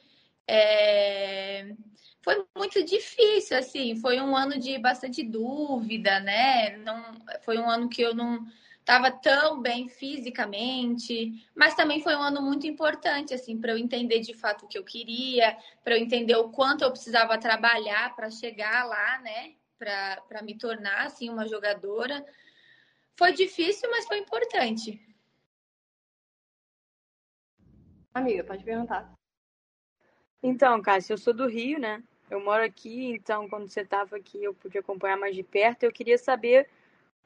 É... 0.46 1.74
Foi 2.22 2.44
muito 2.56 2.82
difícil, 2.84 3.58
assim. 3.58 3.96
Foi 3.96 4.20
um 4.20 4.34
ano 4.34 4.58
de 4.58 4.78
bastante 4.78 5.22
dúvida, 5.22 6.20
né? 6.20 6.76
Não, 6.78 7.02
foi 7.42 7.58
um 7.58 7.68
ano 7.68 7.88
que 7.88 8.00
eu 8.00 8.14
não 8.14 8.46
estava 8.88 9.10
tão 9.10 9.60
bem 9.60 9.86
fisicamente, 9.86 11.46
mas 11.54 11.74
também 11.74 12.00
foi 12.00 12.16
um 12.16 12.22
ano 12.22 12.40
muito 12.40 12.66
importante 12.66 13.34
assim 13.34 13.60
para 13.60 13.72
eu 13.72 13.76
entender 13.76 14.20
de 14.20 14.32
fato 14.32 14.64
o 14.64 14.68
que 14.68 14.78
eu 14.78 14.82
queria, 14.82 15.54
para 15.84 15.94
eu 15.94 16.02
entender 16.02 16.34
o 16.36 16.48
quanto 16.48 16.84
eu 16.84 16.90
precisava 16.90 17.36
trabalhar 17.36 18.16
para 18.16 18.30
chegar 18.30 18.86
lá, 18.86 19.18
né, 19.18 19.56
para 19.78 20.40
me 20.42 20.56
tornar 20.56 21.04
assim 21.04 21.28
uma 21.28 21.46
jogadora. 21.46 22.24
Foi 23.14 23.30
difícil, 23.34 23.90
mas 23.90 24.06
foi 24.06 24.20
importante. 24.20 24.98
Amiga, 28.14 28.42
pode 28.42 28.64
perguntar. 28.64 29.12
Então, 30.42 30.80
Cássia, 30.80 31.12
eu 31.12 31.18
sou 31.18 31.34
do 31.34 31.46
Rio, 31.46 31.78
né? 31.78 32.02
Eu 32.30 32.42
moro 32.42 32.64
aqui, 32.64 33.10
então 33.10 33.50
quando 33.50 33.68
você 33.68 33.82
estava 33.82 34.16
aqui 34.16 34.42
eu 34.42 34.54
pude 34.54 34.78
acompanhar 34.78 35.18
mais 35.18 35.36
de 35.36 35.42
perto. 35.42 35.82
Eu 35.82 35.92
queria 35.92 36.16
saber 36.16 36.70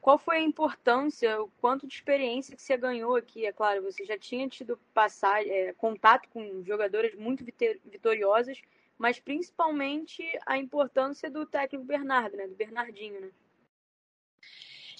qual 0.03 0.17
foi 0.17 0.35
a 0.39 0.41
importância, 0.41 1.41
o 1.41 1.47
quanto 1.61 1.87
de 1.87 1.95
experiência 1.95 2.57
que 2.57 2.61
você 2.61 2.75
ganhou 2.75 3.15
aqui? 3.15 3.45
É 3.45 3.53
claro, 3.53 3.81
você 3.81 4.03
já 4.03 4.17
tinha 4.17 4.49
tido 4.49 4.77
passar, 4.93 5.41
é, 5.47 5.71
contato 5.71 6.27
com 6.27 6.61
jogadoras 6.65 7.15
muito 7.15 7.41
vitoriosas, 7.85 8.61
mas 8.97 9.17
principalmente 9.17 10.21
a 10.45 10.57
importância 10.57 11.31
do 11.31 11.45
técnico 11.45 11.85
Bernardo, 11.85 12.35
né? 12.35 12.47
Do 12.47 12.53
Bernardinho, 12.53 13.21
né? 13.21 13.29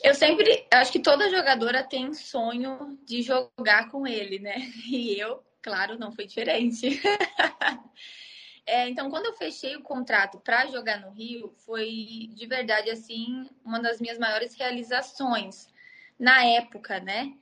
Eu 0.02 0.16
sempre, 0.16 0.66
acho 0.72 0.94
que 0.94 1.02
toda 1.02 1.30
jogadora 1.30 1.84
tem 1.84 2.14
sonho 2.14 2.98
de 3.04 3.22
jogar 3.22 3.92
com 3.92 4.08
ele, 4.08 4.40
né? 4.40 4.56
E 4.90 5.20
eu, 5.20 5.44
claro, 5.62 6.00
não 6.00 6.14
foi 6.14 6.26
diferente. 6.26 7.02
É, 8.65 8.88
então, 8.88 9.10
quando 9.10 9.25
eu 9.25 9.34
fechei 9.34 9.75
o 9.75 9.84
contrato 9.84 10.39
para 10.39 10.67
jogar 10.67 11.00
no 11.01 11.12
Rio, 11.12 11.53
foi 11.65 12.29
de 12.34 12.46
verdade 12.48 12.89
assim 12.89 13.50
uma 13.63 13.79
das 13.79 14.00
minhas 14.00 14.17
maiores 14.17 14.55
realizações 14.55 15.67
na 16.17 16.46
época, 16.46 17.00
né? 17.00 17.34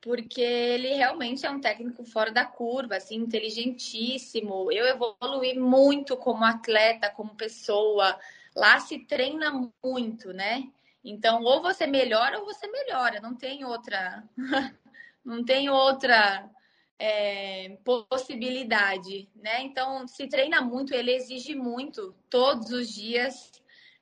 Porque 0.00 0.40
ele 0.40 0.94
realmente 0.94 1.44
é 1.44 1.50
um 1.50 1.60
técnico 1.60 2.04
fora 2.04 2.30
da 2.30 2.44
curva, 2.44 2.96
assim, 2.96 3.16
inteligentíssimo. 3.16 4.70
Eu 4.72 4.86
evolui 4.86 5.54
muito 5.54 6.16
como 6.16 6.44
atleta, 6.44 7.10
como 7.10 7.34
pessoa. 7.34 8.18
Lá 8.54 8.80
se 8.80 8.98
treina 9.00 9.52
muito, 9.84 10.32
né? 10.32 10.70
Então, 11.04 11.42
ou 11.42 11.60
você 11.60 11.86
melhora 11.86 12.38
ou 12.38 12.46
você 12.46 12.66
melhora. 12.68 13.20
Não 13.20 13.34
tem 13.34 13.64
outra, 13.64 14.24
não 15.24 15.44
tem 15.44 15.68
outra 15.68 16.48
é, 17.00 17.78
possibilidade, 18.10 19.26
né? 19.34 19.62
Então, 19.62 20.06
se 20.06 20.28
treina 20.28 20.60
muito, 20.60 20.94
ele 20.94 21.12
exige 21.12 21.54
muito 21.54 22.14
todos 22.28 22.70
os 22.70 22.90
dias 22.90 23.50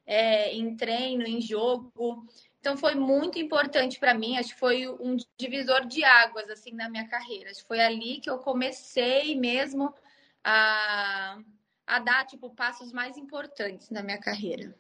é, 0.05 0.53
em 0.53 0.77
treino, 0.77 1.23
em 1.23 1.41
jogo. 1.41 2.27
Então, 2.59 2.77
foi 2.77 2.97
muito 2.97 3.39
importante 3.39 4.01
para 4.01 4.15
mim. 4.15 4.37
Acho 4.37 4.53
que 4.53 4.59
foi 4.59 4.89
um 4.89 5.17
divisor 5.39 5.87
de 5.87 6.03
águas 6.03 6.51
assim 6.51 6.73
na 6.73 6.91
minha 6.91 7.07
carreira. 7.07 7.53
Acho 7.53 7.63
que 7.63 7.69
foi 7.69 7.79
ali 7.79 8.21
que 8.21 8.29
eu 8.29 8.39
comecei 8.39 9.37
mesmo 9.37 9.95
a, 10.43 11.39
a 11.87 11.99
dar 12.01 12.27
tipo 12.27 12.51
passos 12.51 12.93
mais 12.93 13.17
importantes 13.17 13.91
na 13.91 14.03
minha 14.03 14.19
carreira. 14.19 14.75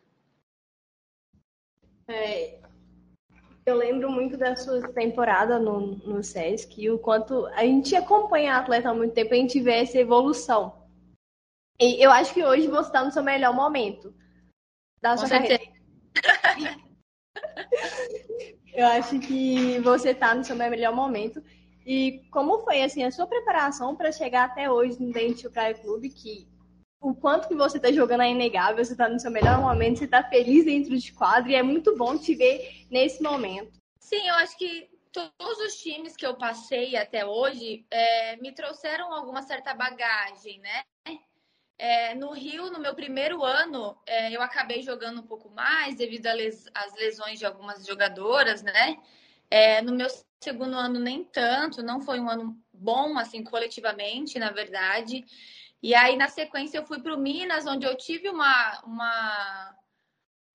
É, 2.08 2.58
eu 3.68 3.76
lembro 3.76 4.10
muito 4.10 4.36
da 4.36 4.56
sua 4.56 4.88
temporada 4.92 5.58
no, 5.58 5.96
no 5.98 6.22
Sesc 6.22 6.80
e 6.80 6.90
o 6.90 6.98
quanto 6.98 7.46
a 7.48 7.62
gente 7.62 7.94
acompanha 7.94 8.54
a 8.54 8.58
atleta 8.58 8.90
há 8.90 8.94
muito 8.94 9.14
tempo, 9.14 9.34
a 9.34 9.36
gente 9.36 9.60
vê 9.60 9.82
essa 9.82 9.98
evolução. 9.98 10.86
E 11.80 12.02
eu 12.04 12.10
acho 12.10 12.34
que 12.34 12.44
hoje 12.44 12.66
você 12.66 12.88
está 12.88 13.04
no 13.04 13.12
seu 13.12 13.22
melhor 13.22 13.54
momento 13.54 14.12
da 15.00 15.16
sua 15.16 15.28
carreira. 15.28 15.62
eu 18.74 18.86
acho 18.86 19.20
que 19.20 19.78
você 19.80 20.10
está 20.10 20.34
no 20.34 20.44
seu 20.44 20.56
melhor 20.56 20.94
momento. 20.94 21.42
E 21.86 22.26
como 22.30 22.58
foi 22.60 22.82
assim 22.82 23.04
a 23.04 23.10
sua 23.10 23.26
preparação 23.26 23.94
para 23.94 24.12
chegar 24.12 24.44
até 24.44 24.70
hoje 24.70 25.00
no 25.00 25.12
Dente 25.12 25.48
Praia 25.48 25.74
Clube, 25.74 26.10
que 26.10 26.48
o 27.00 27.14
quanto 27.14 27.48
que 27.48 27.54
você 27.54 27.76
está 27.76 27.92
jogando 27.92 28.22
é 28.22 28.30
inegável, 28.30 28.84
você 28.84 28.92
está 28.92 29.08
no 29.08 29.20
seu 29.20 29.30
melhor 29.30 29.60
momento, 29.60 29.98
você 29.98 30.04
está 30.04 30.22
feliz 30.22 30.64
dentro 30.64 30.96
de 30.96 31.12
quadro 31.12 31.50
e 31.50 31.54
é 31.54 31.62
muito 31.62 31.96
bom 31.96 32.18
te 32.18 32.34
ver 32.34 32.86
nesse 32.90 33.22
momento. 33.22 33.78
Sim, 34.00 34.26
eu 34.26 34.34
acho 34.34 34.56
que 34.56 34.88
todos 35.12 35.58
os 35.66 35.76
times 35.76 36.16
que 36.16 36.26
eu 36.26 36.36
passei 36.36 36.96
até 36.96 37.24
hoje 37.24 37.86
é, 37.90 38.36
me 38.36 38.52
trouxeram 38.52 39.12
alguma 39.12 39.42
certa 39.42 39.74
bagagem, 39.74 40.60
né? 40.60 40.84
É, 41.80 42.12
no 42.14 42.32
Rio, 42.32 42.70
no 42.72 42.80
meu 42.80 42.94
primeiro 42.94 43.44
ano, 43.44 43.96
é, 44.04 44.32
eu 44.32 44.42
acabei 44.42 44.82
jogando 44.82 45.20
um 45.20 45.26
pouco 45.26 45.48
mais 45.48 45.96
devido 45.96 46.26
às 46.26 46.94
lesões 46.96 47.38
de 47.38 47.46
algumas 47.46 47.86
jogadoras, 47.86 48.62
né? 48.62 48.98
É, 49.48 49.80
no 49.80 49.94
meu 49.94 50.08
segundo 50.42 50.74
ano, 50.74 50.98
nem 50.98 51.22
tanto, 51.24 51.82
não 51.82 52.00
foi 52.00 52.18
um 52.18 52.28
ano 52.28 52.60
bom, 52.72 53.16
assim, 53.16 53.44
coletivamente, 53.44 54.38
na 54.38 54.50
verdade. 54.50 55.24
E 55.82 55.94
aí, 55.94 56.16
na 56.16 56.28
sequência, 56.28 56.78
eu 56.78 56.86
fui 56.86 57.00
para 57.00 57.14
o 57.14 57.18
Minas, 57.18 57.66
onde 57.66 57.86
eu 57.86 57.96
tive 57.96 58.28
uma, 58.28 58.80
uma, 58.84 59.76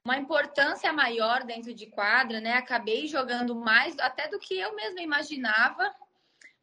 uma 0.05 0.17
importância 0.17 0.91
maior 0.91 1.43
dentro 1.43 1.73
de 1.73 1.87
quadra, 1.87 2.41
né? 2.41 2.55
Acabei 2.55 3.07
jogando 3.07 3.55
mais 3.55 3.97
até 3.99 4.27
do 4.27 4.39
que 4.39 4.57
eu 4.59 4.75
mesma 4.75 5.01
imaginava. 5.01 5.93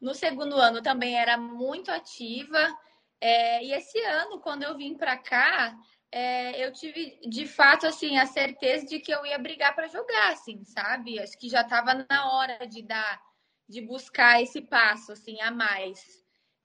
No 0.01 0.15
segundo 0.15 0.57
ano 0.57 0.83
também 0.83 1.19
era 1.19 1.39
muito 1.39 1.91
ativa. 1.91 2.59
É, 3.21 3.65
e 3.65 3.73
esse 3.73 3.99
ano, 4.03 4.41
quando 4.41 4.63
eu 4.63 4.77
vim 4.77 4.95
para 4.95 5.17
cá, 5.17 5.75
é, 6.13 6.65
eu 6.65 6.73
tive 6.73 7.19
de 7.29 7.47
fato 7.47 7.87
assim 7.87 8.19
a 8.19 8.27
certeza 8.27 8.87
de 8.87 8.99
que 8.99 9.13
eu 9.13 9.25
ia 9.25 9.39
brigar 9.39 9.75
para 9.75 9.89
jogar, 9.89 10.33
assim, 10.33 10.65
sabe? 10.65 11.19
Acho 11.19 11.39
que 11.39 11.49
já 11.49 11.63
estava 11.63 11.95
na 11.95 12.33
hora 12.33 12.67
de 12.67 12.83
dar, 12.83 13.21
de 13.69 13.81
buscar 13.81 14.43
esse 14.43 14.61
passo 14.61 15.13
assim 15.13 15.41
a 15.41 15.51
mais. 15.51 16.20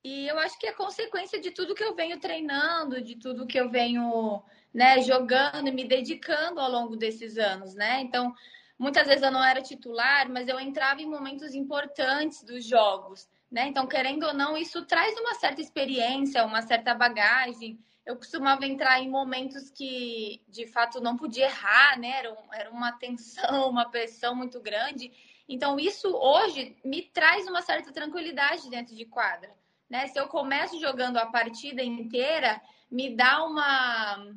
E 0.06 0.28
eu 0.28 0.38
acho 0.38 0.60
que 0.60 0.68
é 0.68 0.72
consequência 0.72 1.42
de 1.42 1.50
tudo 1.50 1.74
que 1.74 1.84
eu 1.84 1.96
venho 1.96 2.20
treinando, 2.20 3.02
de 3.02 3.16
tudo 3.16 3.48
que 3.48 3.60
eu 3.60 3.72
venho 3.72 4.40
né, 4.72 5.02
jogando 5.02 5.68
e 5.68 5.72
me 5.72 5.84
dedicando 5.84 6.60
ao 6.60 6.70
longo 6.70 6.96
desses 6.96 7.40
anos, 7.40 7.74
né? 7.74 8.02
Então, 8.02 8.32
muitas 8.78 9.08
vezes 9.08 9.24
eu 9.24 9.32
não 9.32 9.44
era 9.44 9.64
titular, 9.64 10.30
mas 10.30 10.48
eu 10.48 10.60
entrava 10.60 11.02
em 11.02 11.10
momentos 11.10 11.56
importantes 11.56 12.44
dos 12.44 12.64
jogos, 12.64 13.28
né? 13.52 13.66
Então, 13.68 13.88
querendo 13.88 14.28
ou 14.28 14.34
não, 14.36 14.56
isso 14.56 14.86
traz 14.86 15.18
uma 15.18 15.34
certa 15.34 15.60
experiência, 15.60 16.46
uma 16.46 16.62
certa 16.62 16.94
bagagem. 16.94 17.80
Eu 18.06 18.16
costumava 18.16 18.64
entrar 18.64 19.02
em 19.02 19.10
momentos 19.10 19.72
que, 19.72 20.44
de 20.48 20.68
fato, 20.68 21.02
não 21.02 21.18
podia 21.18 21.46
errar, 21.46 21.98
né? 22.00 22.20
Era, 22.20 22.38
era 22.54 22.70
uma 22.70 22.92
tensão, 22.92 23.42
uma 23.72 23.90
pressão 23.90 24.36
muito 24.36 24.62
grande. 24.62 25.12
Então, 25.50 25.80
isso 25.80 26.16
hoje 26.16 26.78
me 26.86 27.02
traz 27.02 27.48
uma 27.48 27.64
certa 27.64 27.92
tranquilidade 27.92 28.70
dentro 28.70 28.96
de 28.96 29.06
quadra 29.06 29.65
Né? 29.90 30.08
Se 30.08 30.20
eu 30.20 30.28
começo 30.28 30.80
jogando 30.80 31.18
a 31.18 31.26
partida 31.26 31.84
inteira, 31.84 32.62
me 32.90 33.16
dá 33.16 33.44
uma, 33.44 34.36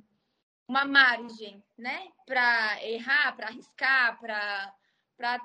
uma 0.67 0.85
margem 0.85 1.63
né? 1.77 2.09
para 2.27 2.85
errar, 2.85 3.37
para 3.37 3.49
arriscar, 3.49 4.19
para 4.21 5.45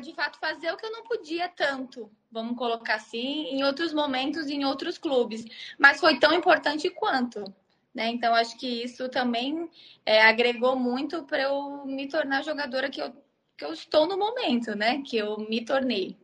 de 0.00 0.14
fato 0.14 0.38
fazer 0.38 0.72
o 0.72 0.76
que 0.76 0.86
eu 0.86 0.92
não 0.92 1.04
podia 1.04 1.48
tanto, 1.48 2.10
vamos 2.30 2.56
colocar 2.56 2.94
assim, 2.94 3.48
em 3.48 3.64
outros 3.64 3.92
momentos, 3.92 4.48
em 4.48 4.64
outros 4.64 4.98
clubes. 4.98 5.44
Mas 5.78 6.00
foi 6.00 6.18
tão 6.18 6.32
importante 6.32 6.88
quanto. 6.90 7.44
Né? 7.94 8.08
Então, 8.08 8.34
acho 8.34 8.56
que 8.58 8.82
isso 8.82 9.08
também 9.08 9.68
é, 10.06 10.22
agregou 10.22 10.76
muito 10.76 11.24
para 11.24 11.42
eu 11.42 11.84
me 11.84 12.08
tornar 12.08 12.42
jogadora 12.42 12.88
que 12.88 13.02
eu, 13.02 13.12
que 13.56 13.64
eu 13.64 13.72
estou 13.72 14.06
no 14.06 14.16
momento, 14.16 14.74
né? 14.74 15.02
Que 15.02 15.18
eu 15.18 15.38
me 15.38 15.64
tornei. 15.64 16.16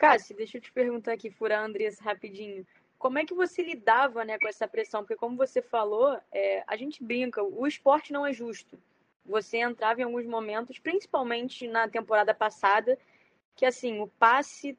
Cassi, 0.00 0.32
deixa 0.32 0.56
eu 0.56 0.62
te 0.62 0.72
perguntar 0.72 1.12
aqui, 1.12 1.30
Fura 1.30 1.60
Andrés, 1.60 1.98
rapidinho. 1.98 2.66
Como 2.98 3.18
é 3.18 3.26
que 3.26 3.34
você 3.34 3.62
lidava 3.62 4.24
né, 4.24 4.38
com 4.38 4.48
essa 4.48 4.66
pressão? 4.66 5.02
Porque, 5.02 5.14
como 5.14 5.36
você 5.36 5.60
falou, 5.60 6.18
é, 6.32 6.64
a 6.66 6.74
gente 6.74 7.04
brinca, 7.04 7.42
o 7.42 7.66
esporte 7.66 8.10
não 8.10 8.24
é 8.24 8.32
justo. 8.32 8.78
Você 9.26 9.58
entrava 9.58 10.00
em 10.00 10.04
alguns 10.04 10.24
momentos, 10.24 10.78
principalmente 10.78 11.68
na 11.68 11.86
temporada 11.86 12.32
passada, 12.32 12.98
que 13.54 13.66
assim, 13.66 14.00
o 14.00 14.06
passe 14.06 14.74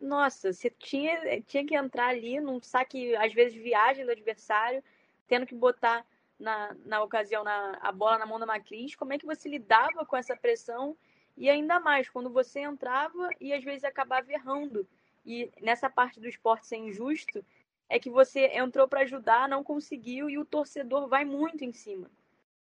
nossa, 0.00 0.54
você 0.54 0.70
tinha, 0.70 1.42
tinha 1.42 1.66
que 1.66 1.76
entrar 1.76 2.08
ali 2.08 2.40
num 2.40 2.58
saque, 2.62 3.14
às 3.16 3.34
vezes, 3.34 3.62
viagem 3.62 4.06
do 4.06 4.10
adversário, 4.10 4.82
tendo 5.28 5.44
que 5.44 5.54
botar 5.54 6.02
na, 6.40 6.74
na 6.86 7.02
ocasião 7.02 7.44
na, 7.44 7.78
a 7.82 7.92
bola 7.92 8.18
na 8.18 8.24
mão 8.24 8.40
da 8.40 8.46
Macris. 8.46 8.94
Como 8.94 9.12
é 9.12 9.18
que 9.18 9.26
você 9.26 9.50
lidava 9.50 10.06
com 10.06 10.16
essa 10.16 10.34
pressão? 10.34 10.96
E 11.36 11.48
ainda 11.48 11.80
mais, 11.80 12.08
quando 12.08 12.30
você 12.30 12.60
entrava 12.60 13.30
e 13.40 13.52
às 13.52 13.64
vezes 13.64 13.84
acabava 13.84 14.32
errando. 14.32 14.86
E 15.24 15.50
nessa 15.60 15.88
parte 15.88 16.20
do 16.20 16.28
esporte 16.28 16.66
ser 16.66 16.76
injusto, 16.76 17.44
é 17.88 17.98
que 17.98 18.10
você 18.10 18.46
entrou 18.54 18.88
para 18.88 19.00
ajudar, 19.00 19.48
não 19.48 19.62
conseguiu 19.62 20.28
e 20.28 20.38
o 20.38 20.44
torcedor 20.44 21.08
vai 21.08 21.24
muito 21.24 21.64
em 21.64 21.72
cima. 21.72 22.10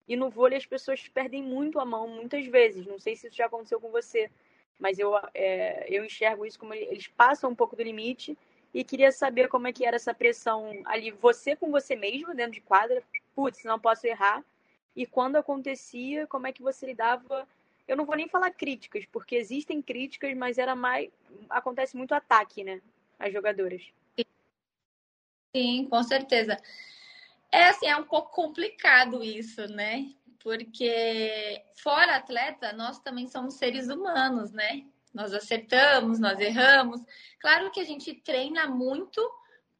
E 0.08 0.16
no 0.16 0.30
vôlei 0.30 0.58
as 0.58 0.66
pessoas 0.66 1.08
perdem 1.08 1.44
muito 1.44 1.80
a 1.80 1.86
mão, 1.86 2.08
muitas 2.08 2.46
vezes. 2.48 2.86
Não 2.86 3.00
sei 3.00 3.16
se 3.16 3.28
isso 3.28 3.36
já 3.36 3.46
aconteceu 3.46 3.80
com 3.80 3.90
você 3.90 4.30
mas 4.80 5.00
eu, 5.00 5.14
é, 5.34 5.86
eu 5.90 6.06
enxergo 6.06 6.46
isso 6.46 6.60
como 6.60 6.74
eles 6.74 7.08
passam 7.08 7.50
um 7.50 7.56
pouco 7.56 7.76
do 7.76 7.84
limite 7.84 8.38
e 8.74 8.84
queria 8.84 9.12
saber 9.12 9.48
como 9.48 9.68
é 9.68 9.74
que 9.74 9.86
era 9.86 9.96
essa 9.96 10.14
pressão 10.14 10.72
ali, 10.86 11.12
você 11.12 11.56
com 11.56 11.72
você 11.72 11.96
mesmo 11.96 12.36
dentro 12.36 12.54
de 12.54 12.62
quadra, 12.62 13.02
putz, 13.36 13.64
não 13.64 13.80
posso 13.80 14.06
errar, 14.06 14.44
e 14.96 15.06
quando 15.06 15.38
acontecia, 15.38 16.28
como 16.28 16.48
é 16.48 16.52
que 16.52 16.62
você 16.62 16.86
lidava, 16.86 17.48
eu 17.88 17.96
não 17.96 18.06
vou 18.06 18.16
nem 18.16 18.28
falar 18.28 18.52
críticas, 18.52 19.06
porque 19.06 19.36
existem 19.36 19.82
críticas, 19.82 20.36
mas 20.36 20.58
era 20.58 20.76
mais, 20.76 21.10
acontece 21.50 21.96
muito 21.96 22.14
ataque, 22.14 22.64
né, 22.64 22.82
às 23.20 23.32
jogadoras. 23.32 23.82
Sim, 25.56 25.88
com 25.90 26.04
certeza. 26.04 26.58
É 27.52 27.70
assim, 27.70 27.88
é 27.88 27.96
um 27.96 28.04
pouco 28.04 28.32
complicado 28.32 29.24
isso, 29.24 29.68
né? 29.68 30.14
porque 30.48 31.62
fora 31.76 32.16
atleta, 32.16 32.72
nós 32.72 33.00
também 33.00 33.28
somos 33.28 33.56
seres 33.56 33.90
humanos, 33.90 34.54
né? 34.54 34.86
Nós 35.14 35.34
acertamos, 35.34 36.20
nós 36.20 36.40
erramos. 36.40 37.02
Claro 37.42 37.70
que 37.70 37.82
a 37.82 37.84
gente 37.84 38.14
treina 38.14 38.66
muito 38.66 39.22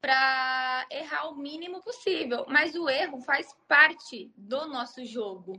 para 0.02 0.86
errar 0.92 1.30
o 1.30 1.38
mínimo 1.38 1.82
possível, 1.82 2.46
mas 2.50 2.76
o 2.76 2.90
erro 2.90 3.22
faz 3.22 3.56
parte 3.66 4.30
do 4.36 4.68
nosso 4.68 5.06
jogo, 5.06 5.54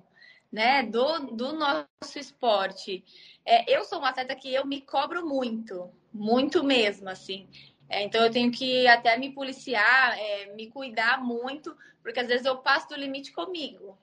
né? 0.53 0.83
Do, 0.83 1.19
do 1.35 1.53
nosso 1.53 2.19
esporte. 2.19 3.05
É, 3.45 3.71
eu 3.75 3.85
sou 3.85 3.99
uma 3.99 4.11
atleta 4.11 4.35
que 4.35 4.53
eu 4.53 4.67
me 4.67 4.81
cobro 4.81 5.27
muito, 5.27 5.91
muito 6.13 6.63
mesmo, 6.65 7.09
assim. 7.09 7.49
É, 7.89 8.03
então 8.03 8.23
eu 8.25 8.31
tenho 8.31 8.53
que 8.53 8.87
até 8.87 9.17
me 9.17 9.33
policiar, 9.33 10.19
é, 10.19 10.55
me 10.55 10.69
cuidar 10.71 11.23
muito, 11.23 11.77
porque 12.03 12.21
às 12.21 12.29
vezes 12.29 12.47
eu 12.47 12.59
passo 12.59 12.89
do 12.89 12.97
limite 12.97 13.33
comigo 13.33 13.99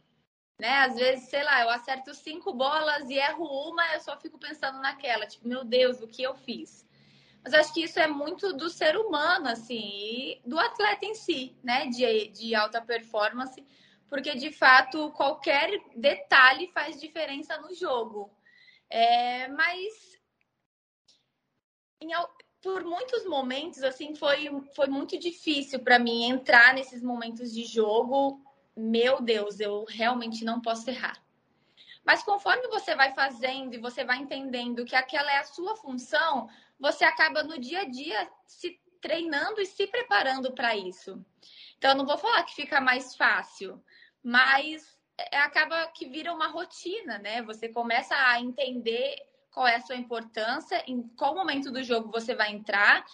né? 0.59 0.69
Às 0.79 0.95
vezes, 0.95 1.29
sei 1.29 1.43
lá, 1.43 1.61
eu 1.61 1.69
acerto 1.69 2.13
cinco 2.13 2.53
bolas 2.53 3.09
e 3.09 3.15
erro 3.15 3.45
uma, 3.69 3.93
eu 3.93 3.99
só 3.99 4.17
fico 4.17 4.37
pensando 4.37 4.79
naquela, 4.79 5.25
tipo, 5.27 5.47
meu 5.47 5.63
Deus, 5.63 6.01
o 6.01 6.07
que 6.07 6.23
eu 6.23 6.35
fiz? 6.35 6.85
Mas 7.43 7.53
acho 7.53 7.73
que 7.73 7.83
isso 7.83 7.99
é 7.99 8.07
muito 8.07 8.53
do 8.53 8.69
ser 8.69 8.97
humano, 8.97 9.47
assim, 9.47 9.77
e 9.77 10.41
do 10.45 10.57
atleta 10.57 11.05
em 11.05 11.13
si, 11.13 11.55
né? 11.63 11.87
De, 11.87 12.27
de 12.29 12.55
alta 12.55 12.81
performance, 12.81 13.63
porque 14.09 14.35
de 14.35 14.51
fato 14.51 15.11
qualquer 15.11 15.69
detalhe 15.95 16.71
faz 16.73 16.99
diferença 16.99 17.57
no 17.59 17.73
jogo. 17.73 18.31
É, 18.89 19.47
mas 19.49 20.19
em, 22.01 22.09
por 22.61 22.83
muitos 22.83 23.25
momentos, 23.25 23.83
assim, 23.83 24.15
foi, 24.15 24.49
foi 24.75 24.87
muito 24.87 25.17
difícil 25.19 25.79
para 25.79 25.99
mim 25.99 26.23
entrar 26.23 26.73
nesses 26.73 27.01
momentos 27.01 27.53
de 27.53 27.65
jogo 27.65 28.45
meu 28.75 29.21
Deus, 29.21 29.59
eu 29.59 29.85
realmente 29.87 30.43
não 30.43 30.59
posso 30.59 30.89
errar. 30.89 31.17
Mas 32.03 32.21
conforme 32.23 32.67
você 32.67 32.93
vai 32.93 33.13
fazendo 33.13 33.73
e 33.73 33.79
você 33.79 34.03
vai 34.03 34.17
entendendo 34.17 34.85
que 34.85 34.95
aquela 34.95 35.31
é 35.31 35.37
a 35.37 35.45
sua 35.45 35.75
função, 35.77 36.49
você 36.79 37.05
acaba 37.05 37.41
no 37.41 37.57
dia 37.57 37.81
a 37.81 37.85
dia 37.85 38.29
se 38.45 38.79
treinando 39.01 39.61
e 39.61 39.65
se 39.65 39.87
preparando 39.87 40.51
para 40.51 40.75
isso. 40.75 41.23
Então, 41.77 41.91
eu 41.91 41.97
não 41.97 42.05
vou 42.05 42.17
falar 42.17 42.43
que 42.43 42.55
fica 42.55 42.79
mais 42.81 43.15
fácil, 43.15 43.83
mas 44.23 44.97
é, 45.17 45.37
acaba 45.37 45.87
que 45.87 46.07
vira 46.07 46.33
uma 46.33 46.47
rotina, 46.47 47.17
né? 47.19 47.41
Você 47.43 47.69
começa 47.69 48.15
a 48.15 48.39
entender 48.39 49.15
qual 49.51 49.67
é 49.67 49.75
a 49.75 49.81
sua 49.81 49.95
importância, 49.95 50.83
em 50.87 51.03
qual 51.15 51.35
momento 51.35 51.71
do 51.71 51.83
jogo 51.83 52.11
você 52.11 52.35
vai 52.35 52.51
entrar 52.51 53.05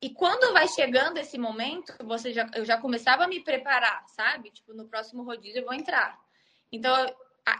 e 0.00 0.10
quando 0.10 0.52
vai 0.52 0.68
chegando 0.68 1.18
esse 1.18 1.36
momento, 1.36 1.92
você 2.04 2.32
já, 2.32 2.48
eu 2.54 2.64
já 2.64 2.78
começava 2.78 3.24
a 3.24 3.28
me 3.28 3.40
preparar, 3.40 4.04
sabe? 4.08 4.50
Tipo, 4.50 4.72
no 4.72 4.86
próximo 4.88 5.24
rodízio 5.24 5.60
eu 5.60 5.64
vou 5.64 5.74
entrar. 5.74 6.16
Então, 6.70 6.94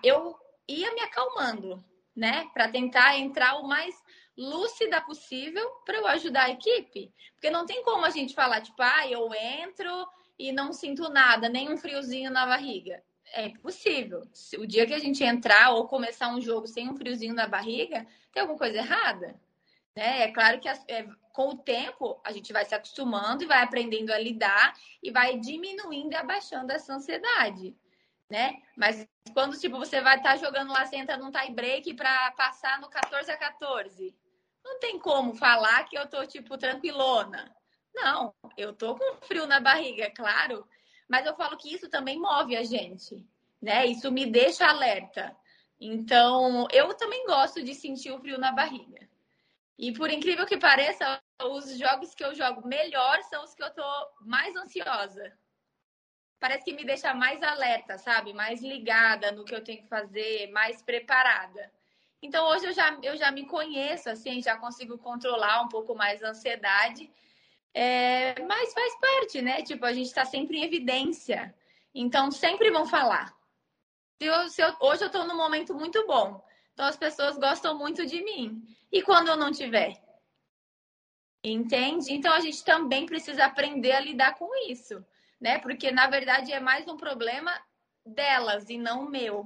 eu 0.04 0.38
ia 0.68 0.94
me 0.94 1.00
acalmando, 1.00 1.84
né? 2.14 2.48
Para 2.54 2.68
tentar 2.68 3.18
entrar 3.18 3.56
o 3.56 3.66
mais 3.66 3.94
lúcida 4.36 5.00
possível 5.00 5.68
para 5.84 5.96
eu 5.96 6.06
ajudar 6.06 6.44
a 6.44 6.50
equipe. 6.50 7.12
Porque 7.32 7.50
não 7.50 7.66
tem 7.66 7.82
como 7.82 8.04
a 8.04 8.10
gente 8.10 8.34
falar, 8.34 8.60
tipo, 8.60 8.80
ah, 8.80 9.08
eu 9.08 9.34
entro 9.34 10.08
e 10.38 10.52
não 10.52 10.72
sinto 10.72 11.08
nada, 11.08 11.48
nem 11.48 11.72
um 11.72 11.76
friozinho 11.76 12.30
na 12.30 12.46
barriga. 12.46 13.02
É 13.32 13.46
impossível. 13.46 14.22
O 14.58 14.66
dia 14.66 14.86
que 14.86 14.94
a 14.94 14.98
gente 14.98 15.22
entrar 15.24 15.70
ou 15.70 15.86
começar 15.86 16.28
um 16.28 16.40
jogo 16.40 16.66
sem 16.66 16.88
um 16.88 16.96
friozinho 16.96 17.34
na 17.34 17.46
barriga, 17.46 18.06
tem 18.32 18.40
alguma 18.40 18.58
coisa 18.58 18.78
errada. 18.78 19.38
Né? 19.94 20.22
É 20.22 20.32
claro 20.32 20.60
que 20.60 20.68
é, 20.68 21.08
com 21.32 21.48
o 21.48 21.56
tempo 21.56 22.20
a 22.24 22.32
gente 22.32 22.52
vai 22.52 22.64
se 22.64 22.74
acostumando 22.74 23.42
e 23.42 23.46
vai 23.46 23.62
aprendendo 23.62 24.12
a 24.12 24.18
lidar 24.18 24.74
e 25.02 25.10
vai 25.10 25.38
diminuindo 25.38 26.12
e 26.12 26.16
abaixando 26.16 26.72
essa 26.72 26.94
ansiedade, 26.94 27.76
né? 28.30 28.62
Mas 28.76 29.08
quando 29.34 29.58
tipo 29.58 29.76
você 29.76 30.00
vai 30.00 30.18
estar 30.18 30.30
tá 30.30 30.36
jogando 30.36 30.72
lá, 30.72 30.86
você 30.86 30.96
entra 30.96 31.16
num 31.16 31.32
tie 31.32 31.52
break 31.52 31.94
para 31.94 32.30
passar 32.32 32.80
no 32.80 32.88
14 32.88 33.30
a 33.30 33.36
14, 33.36 34.14
não 34.64 34.78
tem 34.78 34.98
como 34.98 35.34
falar 35.34 35.84
que 35.84 35.98
eu 35.98 36.06
tô 36.08 36.24
tipo 36.26 36.56
tranquilona. 36.56 37.52
Não, 37.94 38.34
eu 38.56 38.72
tô 38.72 38.94
com 38.94 39.16
frio 39.26 39.46
na 39.46 39.60
barriga, 39.60 40.04
é 40.04 40.10
claro, 40.10 40.66
mas 41.08 41.26
eu 41.26 41.34
falo 41.34 41.56
que 41.56 41.72
isso 41.72 41.88
também 41.88 42.18
move 42.18 42.56
a 42.56 42.62
gente, 42.62 43.26
né? 43.60 43.86
Isso 43.86 44.10
me 44.12 44.26
deixa 44.26 44.66
alerta. 44.66 45.36
Então, 45.80 46.66
eu 46.72 46.94
também 46.94 47.24
gosto 47.26 47.62
de 47.62 47.74
sentir 47.74 48.10
o 48.10 48.18
frio 48.18 48.38
na 48.38 48.52
barriga. 48.52 49.08
E 49.78 49.92
por 49.92 50.10
incrível 50.10 50.44
que 50.44 50.58
pareça, 50.58 51.22
os 51.42 51.78
jogos 51.78 52.14
que 52.14 52.24
eu 52.24 52.34
jogo 52.34 52.66
melhor 52.66 53.22
são 53.24 53.44
os 53.44 53.54
que 53.54 53.62
eu 53.62 53.70
tô 53.72 54.10
mais 54.20 54.54
ansiosa. 54.56 55.32
Parece 56.40 56.64
que 56.64 56.72
me 56.72 56.84
deixa 56.84 57.14
mais 57.14 57.42
alerta, 57.42 57.96
sabe? 57.96 58.32
Mais 58.32 58.60
ligada 58.60 59.30
no 59.32 59.44
que 59.44 59.54
eu 59.54 59.62
tenho 59.62 59.82
que 59.82 59.88
fazer, 59.88 60.50
mais 60.50 60.82
preparada. 60.82 61.72
Então 62.20 62.48
hoje 62.48 62.66
eu 62.66 62.72
já, 62.72 62.98
eu 63.02 63.16
já 63.16 63.30
me 63.30 63.46
conheço, 63.46 64.10
assim, 64.10 64.42
já 64.42 64.56
consigo 64.56 64.98
controlar 64.98 65.62
um 65.62 65.68
pouco 65.68 65.94
mais 65.94 66.22
a 66.22 66.30
ansiedade. 66.30 67.10
É, 67.74 68.40
mas 68.42 68.72
faz 68.72 69.00
parte, 69.00 69.42
né? 69.42 69.62
Tipo, 69.62 69.84
a 69.84 69.92
gente 69.92 70.06
está 70.06 70.24
sempre 70.24 70.58
em 70.58 70.64
evidência. 70.64 71.54
Então 71.94 72.30
sempre 72.30 72.70
vão 72.70 72.86
falar. 72.86 73.36
Se 74.20 74.26
eu, 74.26 74.48
se 74.48 74.62
eu, 74.62 74.74
hoje 74.80 75.02
eu 75.02 75.06
estou 75.06 75.26
num 75.26 75.36
momento 75.36 75.74
muito 75.74 76.06
bom. 76.06 76.44
Então 76.72 76.86
as 76.86 76.96
pessoas 76.96 77.36
gostam 77.38 77.76
muito 77.78 78.06
de 78.06 78.22
mim. 78.22 78.62
E 78.90 79.02
quando 79.02 79.28
eu 79.28 79.36
não 79.36 79.52
tiver? 79.52 79.94
Entende? 81.42 82.12
Então 82.12 82.32
a 82.32 82.40
gente 82.40 82.64
também 82.64 83.06
precisa 83.06 83.44
aprender 83.44 83.92
a 83.92 84.00
lidar 84.00 84.34
com 84.34 84.48
isso, 84.68 85.04
né? 85.40 85.58
Porque 85.58 85.90
na 85.90 86.08
verdade 86.08 86.52
é 86.52 86.60
mais 86.60 86.86
um 86.88 86.96
problema 86.96 87.52
delas 88.04 88.68
e 88.68 88.78
não 88.78 89.08
meu. 89.08 89.44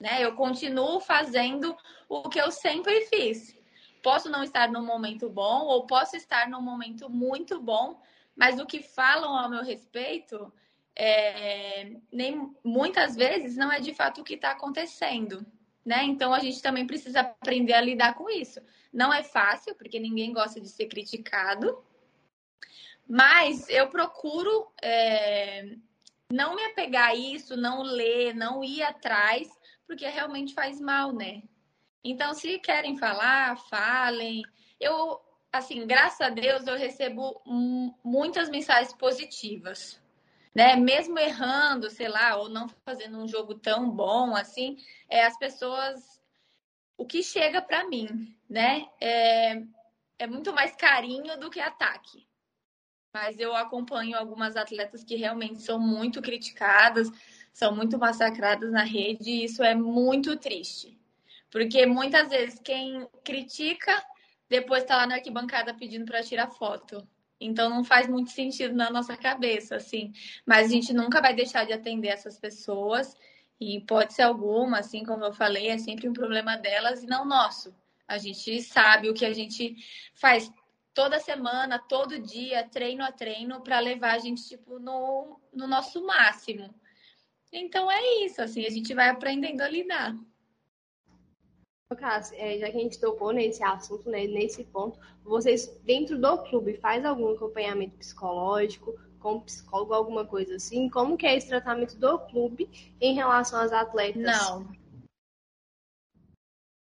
Né? 0.00 0.22
Eu 0.22 0.34
continuo 0.34 1.00
fazendo 1.00 1.76
o 2.08 2.28
que 2.28 2.40
eu 2.40 2.50
sempre 2.50 3.06
fiz. 3.06 3.55
Posso 4.06 4.28
não 4.30 4.42
estar 4.42 4.70
num 4.70 4.84
momento 4.84 5.28
bom 5.28 5.64
ou 5.64 5.86
posso 5.86 6.14
estar 6.16 6.48
num 6.48 6.62
momento 6.62 7.10
muito 7.10 7.60
bom, 7.60 8.00
mas 8.36 8.60
o 8.60 8.66
que 8.66 8.80
falam 8.80 9.36
ao 9.36 9.50
meu 9.50 9.64
respeito 9.64 10.52
é, 10.94 11.90
nem 12.12 12.54
muitas 12.62 13.16
vezes 13.16 13.56
não 13.56 13.70
é 13.72 13.80
de 13.80 13.92
fato 13.92 14.20
o 14.20 14.24
que 14.24 14.34
está 14.34 14.50
acontecendo 14.52 15.44
né? 15.86 16.02
Então 16.02 16.34
a 16.34 16.40
gente 16.40 16.60
também 16.60 16.84
precisa 16.84 17.20
aprender 17.20 17.72
a 17.72 17.80
lidar 17.80 18.14
com 18.14 18.28
isso. 18.28 18.60
Não 18.92 19.14
é 19.14 19.22
fácil, 19.22 19.72
porque 19.76 20.00
ninguém 20.00 20.32
gosta 20.32 20.60
de 20.60 20.68
ser 20.68 20.86
criticado, 20.86 21.80
Mas 23.08 23.68
eu 23.68 23.88
procuro 23.88 24.66
é, 24.82 25.76
não 26.32 26.56
me 26.56 26.64
apegar 26.64 27.10
a 27.10 27.14
isso, 27.14 27.56
não 27.56 27.82
ler, 27.82 28.34
não 28.34 28.64
ir 28.64 28.82
atrás, 28.82 29.48
porque 29.86 30.04
realmente 30.08 30.52
faz 30.52 30.80
mal, 30.80 31.12
né? 31.12 31.44
Então, 32.08 32.34
se 32.34 32.58
querem 32.60 32.96
falar, 32.96 33.56
falem. 33.68 34.42
Eu, 34.78 35.20
assim, 35.52 35.86
graças 35.86 36.20
a 36.20 36.30
Deus, 36.30 36.66
eu 36.66 36.76
recebo 36.76 37.42
muitas 38.04 38.48
mensagens 38.48 38.94
positivas, 38.94 40.00
né? 40.54 40.76
Mesmo 40.76 41.18
errando, 41.18 41.90
sei 41.90 42.08
lá, 42.08 42.36
ou 42.36 42.48
não 42.48 42.68
fazendo 42.84 43.18
um 43.18 43.26
jogo 43.26 43.56
tão 43.56 43.90
bom 43.90 44.36
assim, 44.36 44.76
é, 45.08 45.24
as 45.24 45.36
pessoas. 45.36 46.22
O 46.96 47.04
que 47.04 47.22
chega 47.22 47.60
para 47.60 47.86
mim, 47.88 48.34
né? 48.48 48.86
É, 49.00 49.62
é 50.18 50.26
muito 50.26 50.52
mais 50.52 50.76
carinho 50.76 51.38
do 51.38 51.50
que 51.50 51.60
ataque 51.60 52.26
mas 53.14 53.40
eu 53.40 53.56
acompanho 53.56 54.14
algumas 54.14 54.56
atletas 54.56 55.02
que 55.02 55.16
realmente 55.16 55.62
são 55.62 55.78
muito 55.78 56.20
criticadas, 56.20 57.08
são 57.50 57.74
muito 57.74 57.98
massacradas 57.98 58.70
na 58.70 58.82
rede, 58.82 59.30
e 59.30 59.44
isso 59.44 59.62
é 59.62 59.74
muito 59.74 60.36
triste. 60.36 61.00
Porque 61.56 61.86
muitas 61.86 62.28
vezes 62.28 62.60
quem 62.60 63.08
critica 63.24 64.04
depois 64.46 64.82
está 64.82 64.94
lá 64.94 65.06
na 65.06 65.14
arquibancada 65.14 65.72
pedindo 65.72 66.04
para 66.04 66.22
tirar 66.22 66.50
foto. 66.50 67.02
Então 67.40 67.70
não 67.70 67.82
faz 67.82 68.06
muito 68.06 68.30
sentido 68.30 68.74
na 68.74 68.90
nossa 68.90 69.16
cabeça, 69.16 69.76
assim. 69.76 70.12
Mas 70.44 70.66
a 70.66 70.68
gente 70.68 70.92
nunca 70.92 71.18
vai 71.18 71.34
deixar 71.34 71.64
de 71.64 71.72
atender 71.72 72.08
essas 72.08 72.38
pessoas. 72.38 73.16
E 73.58 73.80
pode 73.80 74.12
ser 74.12 74.20
alguma, 74.20 74.80
assim 74.80 75.02
como 75.02 75.24
eu 75.24 75.32
falei, 75.32 75.68
é 75.68 75.78
sempre 75.78 76.06
um 76.06 76.12
problema 76.12 76.58
delas 76.58 77.02
e 77.02 77.06
não 77.06 77.24
nosso. 77.24 77.74
A 78.06 78.18
gente 78.18 78.60
sabe 78.60 79.08
o 79.08 79.14
que 79.14 79.24
a 79.24 79.32
gente 79.32 79.76
faz 80.12 80.52
toda 80.92 81.18
semana, 81.18 81.78
todo 81.78 82.20
dia, 82.20 82.68
treino 82.68 83.02
a 83.02 83.10
treino, 83.10 83.62
para 83.62 83.80
levar 83.80 84.12
a 84.12 84.18
gente 84.18 84.46
tipo 84.46 84.78
no, 84.78 85.40
no 85.54 85.66
nosso 85.66 86.04
máximo. 86.04 86.68
Então 87.50 87.90
é 87.90 88.26
isso, 88.26 88.42
assim, 88.42 88.66
a 88.66 88.70
gente 88.70 88.92
vai 88.92 89.08
aprendendo 89.08 89.62
a 89.62 89.68
lidar. 89.68 90.14
É, 92.32 92.58
já 92.58 92.68
que 92.68 92.76
a 92.76 92.80
gente 92.80 92.98
tocou 92.98 93.32
nesse 93.32 93.62
assunto, 93.62 94.10
né, 94.10 94.26
nesse 94.26 94.64
ponto, 94.64 94.98
vocês 95.22 95.68
dentro 95.84 96.20
do 96.20 96.42
clube 96.42 96.76
faz 96.78 97.04
algum 97.04 97.32
acompanhamento 97.32 97.96
psicológico, 97.96 98.98
com 99.20 99.40
psicólogo, 99.40 99.94
alguma 99.94 100.26
coisa 100.26 100.56
assim? 100.56 100.90
Como 100.90 101.16
que 101.16 101.26
é 101.26 101.36
esse 101.36 101.46
tratamento 101.46 101.96
do 101.96 102.18
clube 102.18 102.68
em 103.00 103.14
relação 103.14 103.60
às 103.60 103.72
atletas? 103.72 104.20
Não. 104.20 104.66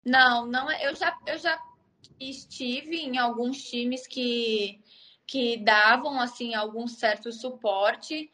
Não, 0.05 0.45
não, 0.45 0.71
é, 0.71 0.87
eu 0.87 0.95
já, 0.95 1.17
eu 1.27 1.37
já 1.37 1.61
estive 2.17 2.95
em 2.95 3.17
alguns 3.17 3.61
times 3.61 4.07
que, 4.07 4.81
que 5.27 5.57
davam 5.57 6.19
assim 6.19 6.55
algum 6.55 6.87
certo 6.87 7.29
suporte, 7.31 8.31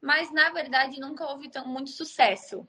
mas 0.00 0.32
na 0.32 0.50
verdade 0.50 1.00
nunca 1.00 1.26
houve 1.26 1.50
tão, 1.50 1.66
muito 1.66 1.90
sucesso, 1.90 2.66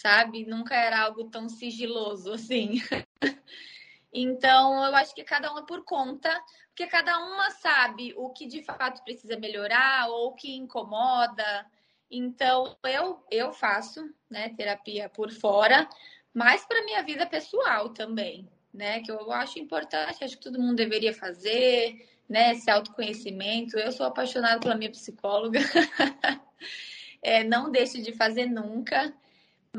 sabe? 0.00 0.46
Nunca 0.46 0.74
era 0.74 1.00
algo 1.00 1.24
tão 1.30 1.48
sigiloso 1.48 2.32
assim. 2.32 2.80
então 4.12 4.84
eu 4.84 4.94
acho 4.94 5.14
que 5.14 5.24
cada 5.24 5.52
um 5.52 5.58
é 5.58 5.66
por 5.66 5.84
conta, 5.84 6.30
porque 6.68 6.86
cada 6.86 7.18
uma 7.18 7.50
sabe 7.50 8.14
o 8.16 8.30
que 8.30 8.46
de 8.46 8.62
fato 8.62 9.02
precisa 9.04 9.38
melhorar 9.38 10.08
ou 10.08 10.28
o 10.28 10.34
que 10.34 10.56
incomoda. 10.56 11.66
Então 12.10 12.76
eu 12.84 13.24
eu 13.30 13.52
faço, 13.52 14.08
né, 14.30 14.50
terapia 14.50 15.08
por 15.08 15.30
fora, 15.30 15.88
mas 16.32 16.64
para 16.64 16.84
minha 16.84 17.02
vida 17.02 17.26
pessoal 17.26 17.90
também 17.90 18.48
né? 18.72 19.00
Que 19.00 19.10
eu 19.10 19.30
acho 19.32 19.58
importante, 19.58 20.22
acho 20.22 20.36
que 20.36 20.42
todo 20.42 20.60
mundo 20.60 20.76
deveria 20.76 21.12
fazer, 21.12 22.06
né? 22.28 22.52
Esse 22.52 22.70
autoconhecimento. 22.70 23.78
Eu 23.78 23.92
sou 23.92 24.06
apaixonada 24.06 24.60
pela 24.60 24.76
minha 24.76 24.90
psicóloga. 24.90 25.58
é, 27.22 27.42
não 27.44 27.70
deixe 27.70 28.00
de 28.00 28.12
fazer 28.12 28.46
nunca. 28.46 29.12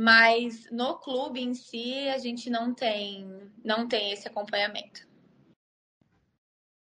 Mas 0.01 0.71
no 0.71 0.97
clube 0.97 1.41
em 1.41 1.53
si 1.53 2.07
a 2.07 2.17
gente 2.17 2.49
não 2.49 2.73
tem, 2.73 3.51
não 3.65 3.85
tem 3.85 4.13
esse 4.13 4.29
acompanhamento. 4.29 5.05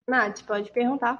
Nath, 0.07 0.41
pode 0.43 0.71
perguntar. 0.71 1.19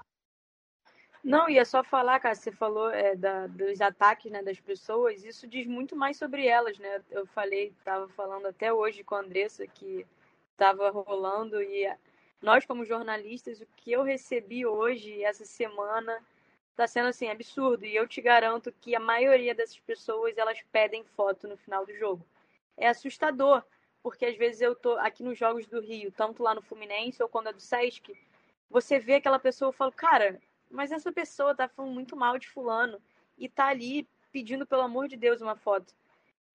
Não, 1.21 1.49
ia 1.49 1.65
só 1.65 1.83
falar, 1.83 2.21
cara, 2.21 2.35
você 2.35 2.53
falou 2.53 2.89
é, 2.89 3.17
da, 3.17 3.47
dos 3.47 3.81
ataques 3.81 4.31
né, 4.31 4.41
das 4.41 4.61
pessoas, 4.61 5.25
isso 5.25 5.45
diz 5.45 5.67
muito 5.67 5.93
mais 5.93 6.15
sobre 6.15 6.47
elas, 6.47 6.79
né? 6.79 7.03
Eu 7.11 7.25
falei, 7.27 7.73
estava 7.77 8.07
falando 8.07 8.45
até 8.45 8.71
hoje 8.71 9.03
com 9.03 9.15
a 9.15 9.19
Andressa 9.19 9.67
que 9.67 10.07
estava 10.53 10.89
rolando 10.89 11.61
e 11.61 11.93
nós 12.41 12.65
como 12.65 12.85
jornalistas 12.85 13.59
o 13.59 13.67
que 13.75 13.91
eu 13.91 14.03
recebi 14.03 14.65
hoje 14.65 15.21
essa 15.21 15.43
semana 15.43 16.17
está 16.73 16.87
sendo 16.87 17.07
assim 17.07 17.29
absurdo. 17.29 17.85
E 17.85 17.95
eu 17.95 18.07
te 18.07 18.21
garanto 18.21 18.71
que 18.81 18.95
a 18.95 18.99
maioria 18.99 19.55
dessas 19.55 19.79
pessoas 19.79 20.37
elas 20.37 20.59
pedem 20.71 21.03
foto 21.15 21.47
no 21.47 21.55
final 21.55 21.85
do 21.85 21.95
jogo. 21.95 22.25
É 22.75 22.87
assustador 22.87 23.63
porque 24.01 24.25
às 24.25 24.35
vezes 24.35 24.59
eu 24.59 24.75
tô 24.75 24.91
aqui 24.97 25.23
nos 25.23 25.37
jogos 25.37 25.65
do 25.65 25.79
Rio 25.79 26.11
tanto 26.11 26.43
lá 26.43 26.53
no 26.53 26.61
Fluminense 26.61 27.23
ou 27.23 27.29
quando 27.29 27.47
é 27.47 27.53
do 27.53 27.61
Sesc 27.61 28.13
você 28.69 28.99
vê 28.99 29.15
aquela 29.15 29.39
pessoa 29.39 29.71
e 29.71 29.73
fala 29.73 29.91
cara 29.91 30.41
mas 30.69 30.91
essa 30.91 31.11
pessoa 31.11 31.55
tá 31.55 31.69
falando 31.69 31.93
muito 31.93 32.15
mal 32.17 32.37
de 32.37 32.49
fulano 32.49 33.01
e 33.37 33.47
tá 33.47 33.67
ali 33.67 34.07
pedindo 34.31 34.65
pelo 34.65 34.81
amor 34.81 35.07
de 35.07 35.15
Deus 35.15 35.39
uma 35.39 35.55
foto. 35.55 35.93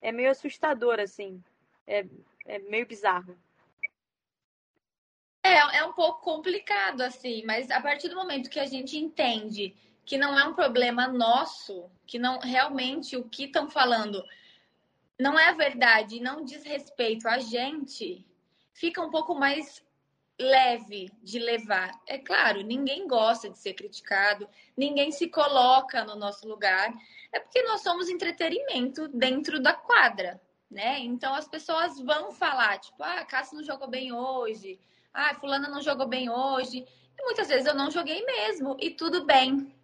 É 0.00 0.10
meio 0.10 0.30
assustador 0.30 0.98
assim. 0.98 1.42
É, 1.86 2.04
é 2.44 2.58
meio 2.58 2.84
bizarro. 2.84 3.38
É, 5.42 5.78
é 5.78 5.84
um 5.84 5.92
pouco 5.92 6.20
complicado, 6.20 7.00
assim, 7.00 7.44
mas 7.46 7.70
a 7.70 7.80
partir 7.80 8.08
do 8.08 8.16
momento 8.16 8.50
que 8.50 8.60
a 8.60 8.66
gente 8.66 8.98
entende 8.98 9.74
que 10.08 10.16
não 10.16 10.38
é 10.38 10.44
um 10.46 10.54
problema 10.54 11.06
nosso, 11.06 11.84
que 12.06 12.18
não 12.18 12.38
realmente 12.38 13.14
o 13.14 13.28
que 13.28 13.44
estão 13.44 13.68
falando 13.68 14.24
não 15.20 15.38
é 15.38 15.52
verdade, 15.52 16.18
não 16.18 16.42
diz 16.42 16.64
respeito 16.64 17.28
a 17.28 17.38
gente, 17.38 18.24
fica 18.72 19.02
um 19.02 19.10
pouco 19.10 19.34
mais 19.34 19.84
leve 20.40 21.10
de 21.22 21.38
levar. 21.38 21.90
É 22.06 22.16
claro, 22.16 22.62
ninguém 22.62 23.06
gosta 23.06 23.50
de 23.50 23.58
ser 23.58 23.74
criticado, 23.74 24.48
ninguém 24.74 25.12
se 25.12 25.28
coloca 25.28 26.02
no 26.04 26.16
nosso 26.16 26.48
lugar. 26.48 26.90
É 27.30 27.38
porque 27.38 27.62
nós 27.64 27.82
somos 27.82 28.08
entretenimento 28.08 29.08
dentro 29.08 29.60
da 29.60 29.74
quadra, 29.74 30.40
né? 30.70 31.00
Então 31.00 31.34
as 31.34 31.46
pessoas 31.46 32.00
vão 32.00 32.32
falar, 32.32 32.78
tipo, 32.78 33.02
ah, 33.02 33.26
Cássio 33.26 33.58
não 33.58 33.64
jogou 33.64 33.88
bem 33.88 34.10
hoje, 34.10 34.80
ah, 35.12 35.34
fulana 35.34 35.68
não 35.68 35.82
jogou 35.82 36.06
bem 36.06 36.30
hoje. 36.30 36.86
E 37.18 37.22
muitas 37.24 37.48
vezes 37.48 37.66
eu 37.66 37.74
não 37.74 37.90
joguei 37.90 38.24
mesmo, 38.24 38.74
e 38.80 38.90
tudo 38.90 39.26
bem. 39.26 39.74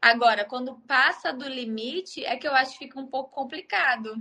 Agora, 0.00 0.44
quando 0.44 0.76
passa 0.86 1.32
do 1.32 1.48
limite, 1.48 2.24
é 2.24 2.36
que 2.36 2.46
eu 2.46 2.54
acho 2.54 2.72
que 2.72 2.86
fica 2.86 3.00
um 3.00 3.06
pouco 3.06 3.30
complicado. 3.30 4.14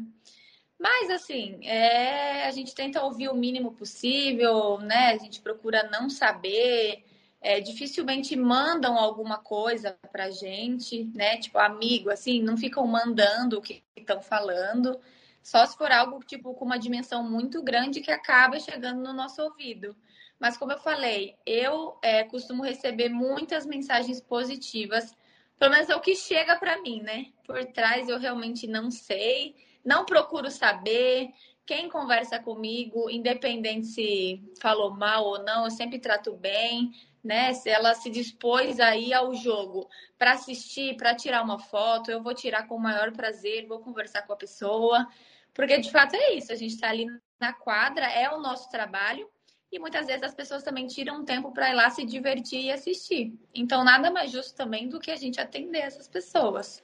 Mas, 0.79 1.09
assim, 1.09 1.59
é, 1.65 2.45
a 2.45 2.51
gente 2.51 2.75
tenta 2.75 3.03
ouvir 3.03 3.29
o 3.29 3.35
mínimo 3.35 3.71
possível, 3.73 4.77
né? 4.79 5.07
A 5.11 5.17
gente 5.17 5.41
procura 5.41 5.89
não 5.91 6.09
saber. 6.09 7.03
É, 7.39 7.59
dificilmente 7.61 8.35
mandam 8.35 8.97
alguma 8.97 9.37
coisa 9.37 9.97
pra 10.11 10.29
gente, 10.31 11.03
né? 11.15 11.37
Tipo, 11.37 11.59
amigo, 11.59 12.09
assim, 12.09 12.41
não 12.41 12.57
ficam 12.57 12.85
mandando 12.87 13.57
o 13.59 13.61
que 13.61 13.83
estão 13.95 14.21
falando. 14.21 14.99
Só 15.41 15.65
se 15.65 15.77
for 15.77 15.91
algo, 15.91 16.19
tipo, 16.23 16.53
com 16.53 16.65
uma 16.65 16.77
dimensão 16.77 17.23
muito 17.23 17.63
grande 17.63 18.01
que 18.01 18.11
acaba 18.11 18.59
chegando 18.59 19.01
no 19.01 19.13
nosso 19.13 19.41
ouvido. 19.41 19.95
Mas, 20.39 20.57
como 20.57 20.71
eu 20.71 20.79
falei, 20.79 21.35
eu 21.45 21.97
é, 22.01 22.23
costumo 22.23 22.63
receber 22.63 23.09
muitas 23.09 23.65
mensagens 23.65 24.21
positivas, 24.21 25.15
pelo 25.59 25.71
menos 25.71 25.89
é 25.89 25.95
o 25.95 26.01
que 26.01 26.15
chega 26.15 26.55
para 26.55 26.81
mim, 26.81 27.01
né? 27.01 27.27
Por 27.45 27.63
trás 27.65 28.07
eu 28.07 28.19
realmente 28.19 28.67
não 28.67 28.91
sei, 28.91 29.55
não 29.83 30.05
procuro 30.05 30.51
saber. 30.51 31.29
Quem 31.65 31.89
conversa 31.89 32.39
comigo, 32.39 33.09
independente 33.09 33.87
se 33.87 34.41
falou 34.61 34.91
mal 34.91 35.25
ou 35.25 35.43
não, 35.43 35.65
eu 35.65 35.71
sempre 35.71 35.99
trato 35.99 36.33
bem, 36.33 36.91
né? 37.23 37.53
Se 37.53 37.69
ela 37.69 37.93
se 37.93 38.09
dispôs 38.09 38.79
a 38.79 38.95
ir 38.95 39.13
ao 39.13 39.33
jogo 39.33 39.89
para 40.17 40.33
assistir, 40.33 40.95
para 40.95 41.15
tirar 41.15 41.43
uma 41.43 41.59
foto, 41.59 42.09
eu 42.09 42.23
vou 42.23 42.33
tirar 42.33 42.67
com 42.67 42.75
o 42.75 42.79
maior 42.79 43.11
prazer, 43.11 43.67
vou 43.67 43.79
conversar 43.79 44.21
com 44.21 44.33
a 44.33 44.37
pessoa, 44.37 45.07
porque 45.53 45.77
de 45.79 45.91
fato 45.91 46.15
é 46.15 46.35
isso, 46.35 46.53
a 46.53 46.55
gente 46.55 46.75
está 46.75 46.89
ali 46.89 47.05
na 47.39 47.51
quadra, 47.51 48.05
é 48.05 48.29
o 48.29 48.39
nosso 48.39 48.69
trabalho, 48.69 49.29
e 49.71 49.79
muitas 49.79 50.07
vezes 50.07 50.23
as 50.23 50.33
pessoas 50.33 50.63
também 50.63 50.87
tiram 50.87 51.21
um 51.21 51.25
tempo 51.25 51.51
para 51.51 51.69
ir 51.69 51.75
lá 51.75 51.89
se 51.89 52.05
divertir 52.05 52.65
e 52.65 52.71
assistir. 52.71 53.37
Então, 53.53 53.83
nada 53.83 54.09
mais 54.09 54.31
justo 54.31 54.55
também 54.55 54.87
do 54.87 54.99
que 54.99 55.11
a 55.11 55.15
gente 55.15 55.41
atender 55.41 55.79
essas 55.79 56.07
pessoas. 56.07 56.83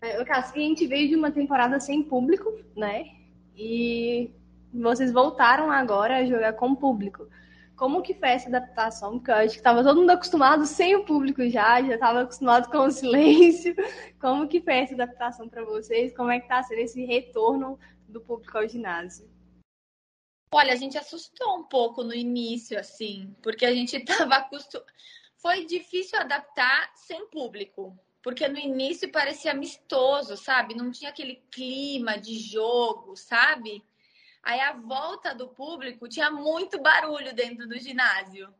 É, 0.00 0.20
o 0.20 0.24
caso, 0.24 0.54
a 0.54 0.58
gente 0.58 0.86
veio 0.86 1.08
de 1.08 1.16
uma 1.16 1.30
temporada 1.30 1.78
sem 1.78 2.02
público, 2.02 2.50
né? 2.76 3.04
E 3.56 4.30
vocês 4.72 5.12
voltaram 5.12 5.70
agora 5.70 6.18
a 6.18 6.26
jogar 6.26 6.54
com 6.54 6.74
público. 6.74 7.28
Como 7.76 8.02
que 8.02 8.14
foi 8.14 8.30
essa 8.30 8.48
adaptação? 8.48 9.18
Porque 9.18 9.30
eu 9.30 9.34
acho 9.34 9.50
que 9.50 9.56
estava 9.56 9.82
todo 9.82 10.00
mundo 10.00 10.10
acostumado 10.10 10.64
sem 10.64 10.94
o 10.94 11.04
público 11.04 11.46
já, 11.48 11.82
já 11.82 11.94
estava 11.94 12.22
acostumado 12.22 12.70
com 12.70 12.78
o 12.78 12.90
silêncio. 12.92 13.74
Como 14.20 14.48
que 14.48 14.60
foi 14.60 14.74
essa 14.74 14.94
adaptação 14.94 15.48
para 15.48 15.64
vocês? 15.64 16.16
Como 16.16 16.30
é 16.30 16.38
que 16.38 16.46
está 16.46 16.62
sendo 16.62 16.80
esse 16.80 17.04
retorno 17.04 17.78
do 18.08 18.20
público 18.20 18.56
ao 18.56 18.68
ginásio? 18.68 19.33
Olha, 20.52 20.72
a 20.72 20.76
gente 20.76 20.96
assustou 20.96 21.58
um 21.58 21.64
pouco 21.64 22.02
no 22.04 22.14
início, 22.14 22.78
assim, 22.78 23.34
porque 23.42 23.66
a 23.66 23.74
gente 23.74 23.96
estava 23.98 24.36
acostumado. 24.36 24.90
foi 25.36 25.64
difícil 25.64 26.18
adaptar 26.18 26.92
sem 26.94 27.26
público. 27.28 27.98
Porque 28.22 28.48
no 28.48 28.58
início 28.58 29.12
parecia 29.12 29.52
amistoso, 29.52 30.34
sabe? 30.36 30.74
Não 30.74 30.90
tinha 30.90 31.10
aquele 31.10 31.42
clima 31.50 32.16
de 32.16 32.38
jogo, 32.38 33.14
sabe? 33.16 33.84
Aí 34.42 34.60
a 34.60 34.72
volta 34.72 35.34
do 35.34 35.48
público 35.48 36.08
tinha 36.08 36.30
muito 36.30 36.80
barulho 36.80 37.34
dentro 37.34 37.68
do 37.68 37.78
ginásio. 37.78 38.54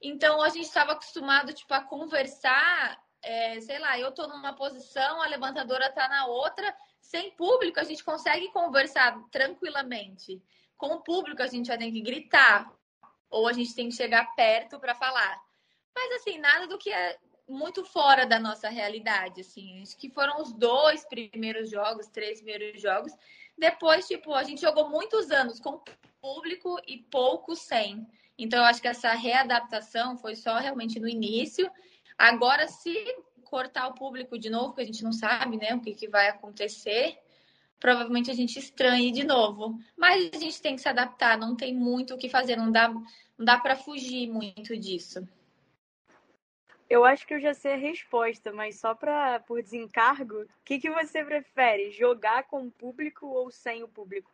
Então 0.00 0.42
a 0.42 0.48
gente 0.48 0.66
estava 0.66 0.92
acostumado 0.92 1.52
tipo 1.52 1.72
a 1.72 1.80
conversar, 1.80 3.02
é, 3.22 3.60
sei 3.60 3.78
lá, 3.78 3.98
eu 3.98 4.10
estou 4.10 4.28
numa 4.28 4.52
posição, 4.52 5.22
a 5.22 5.26
levantadora 5.26 5.86
está 5.86 6.08
na 6.08 6.26
outra. 6.26 6.76
Sem 7.00 7.30
público 7.32 7.80
a 7.80 7.84
gente 7.84 8.02
consegue 8.02 8.50
conversar 8.50 9.18
tranquilamente. 9.30 10.42
Com 10.84 10.96
o 10.96 11.00
público 11.00 11.42
a 11.42 11.46
gente 11.46 11.68
vai 11.68 11.78
ter 11.78 11.90
que 11.90 12.02
gritar 12.02 12.70
ou 13.30 13.48
a 13.48 13.54
gente 13.54 13.74
tem 13.74 13.88
que 13.88 13.94
chegar 13.94 14.34
perto 14.36 14.78
para 14.78 14.94
falar. 14.94 15.40
Mas 15.94 16.12
assim, 16.16 16.36
nada 16.36 16.66
do 16.66 16.76
que 16.76 16.92
é 16.92 17.16
muito 17.48 17.82
fora 17.86 18.26
da 18.26 18.38
nossa 18.38 18.68
realidade, 18.68 19.40
assim. 19.40 19.80
Acho 19.80 19.96
que 19.96 20.10
foram 20.10 20.42
os 20.42 20.52
dois 20.52 21.02
primeiros 21.06 21.70
jogos, 21.70 22.08
três 22.08 22.42
primeiros 22.42 22.82
jogos. 22.82 23.14
Depois, 23.56 24.06
tipo, 24.06 24.34
a 24.34 24.42
gente 24.44 24.60
jogou 24.60 24.90
muitos 24.90 25.30
anos 25.30 25.58
com 25.58 25.82
público 26.20 26.78
e 26.86 26.98
pouco 26.98 27.56
sem. 27.56 28.06
Então, 28.36 28.58
eu 28.58 28.66
acho 28.66 28.82
que 28.82 28.88
essa 28.88 29.12
readaptação 29.14 30.18
foi 30.18 30.36
só 30.36 30.58
realmente 30.58 31.00
no 31.00 31.08
início. 31.08 31.70
Agora, 32.18 32.68
se 32.68 32.94
cortar 33.44 33.88
o 33.88 33.94
público 33.94 34.38
de 34.38 34.50
novo, 34.50 34.74
que 34.74 34.82
a 34.82 34.86
gente 34.86 35.02
não 35.02 35.12
sabe, 35.12 35.56
né, 35.56 35.74
o 35.74 35.80
que, 35.80 35.94
que 35.94 36.08
vai 36.08 36.28
acontecer, 36.28 37.18
provavelmente 37.84 38.30
a 38.30 38.34
gente 38.34 38.58
estranhe 38.58 39.12
de 39.12 39.24
novo. 39.24 39.78
Mas 39.94 40.30
a 40.32 40.38
gente 40.38 40.62
tem 40.62 40.74
que 40.74 40.80
se 40.80 40.88
adaptar, 40.88 41.36
não 41.36 41.54
tem 41.54 41.74
muito 41.74 42.14
o 42.14 42.18
que 42.18 42.30
fazer, 42.30 42.56
não 42.56 42.72
dá, 42.72 42.88
não 42.88 43.04
dá 43.38 43.58
para 43.58 43.76
fugir 43.76 44.26
muito 44.26 44.74
disso. 44.74 45.28
Eu 46.88 47.04
acho 47.04 47.26
que 47.26 47.34
eu 47.34 47.40
já 47.40 47.52
sei 47.52 47.74
a 47.74 47.76
resposta, 47.76 48.54
mas 48.54 48.80
só 48.80 48.94
pra, 48.94 49.38
por 49.40 49.62
desencargo, 49.62 50.44
o 50.44 50.48
que, 50.64 50.78
que 50.78 50.88
você 50.88 51.22
prefere? 51.22 51.90
Jogar 51.90 52.44
com 52.44 52.66
o 52.66 52.70
público 52.70 53.26
ou 53.26 53.50
sem 53.50 53.82
o 53.82 53.88
público? 53.88 54.32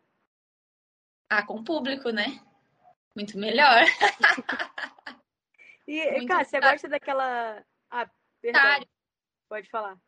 Ah, 1.28 1.44
com 1.44 1.54
o 1.54 1.64
público, 1.64 2.10
né? 2.10 2.40
Muito 3.16 3.36
melhor. 3.36 3.82
e, 5.88 6.08
Muito 6.12 6.28
cara, 6.28 6.44
você 6.44 6.60
gosta 6.60 6.88
daquela. 6.88 7.64
Ah, 7.90 8.08
perdão. 8.40 8.86
Pode 9.48 9.68
falar. 9.68 9.98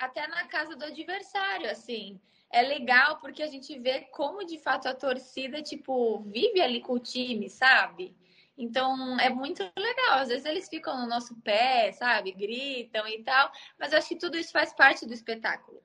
Até 0.00 0.26
na 0.26 0.46
casa 0.46 0.74
do 0.74 0.84
adversário, 0.84 1.70
assim. 1.70 2.18
É 2.50 2.62
legal 2.62 3.18
porque 3.20 3.42
a 3.42 3.46
gente 3.46 3.78
vê 3.78 4.00
como 4.12 4.44
de 4.44 4.58
fato 4.58 4.88
a 4.88 4.94
torcida, 4.94 5.62
tipo, 5.62 6.20
vive 6.22 6.60
ali 6.60 6.80
com 6.80 6.94
o 6.94 6.98
time, 6.98 7.48
sabe? 7.48 8.16
Então 8.56 9.18
é 9.20 9.28
muito 9.28 9.62
legal. 9.78 10.18
Às 10.18 10.28
vezes 10.28 10.44
eles 10.46 10.68
ficam 10.68 11.00
no 11.00 11.06
nosso 11.06 11.38
pé, 11.42 11.92
sabe? 11.92 12.32
Gritam 12.32 13.06
e 13.06 13.22
tal. 13.22 13.52
Mas 13.78 13.92
acho 13.92 14.08
que 14.08 14.16
tudo 14.16 14.36
isso 14.36 14.52
faz 14.52 14.72
parte 14.72 15.06
do 15.06 15.12
espetáculo, 15.12 15.82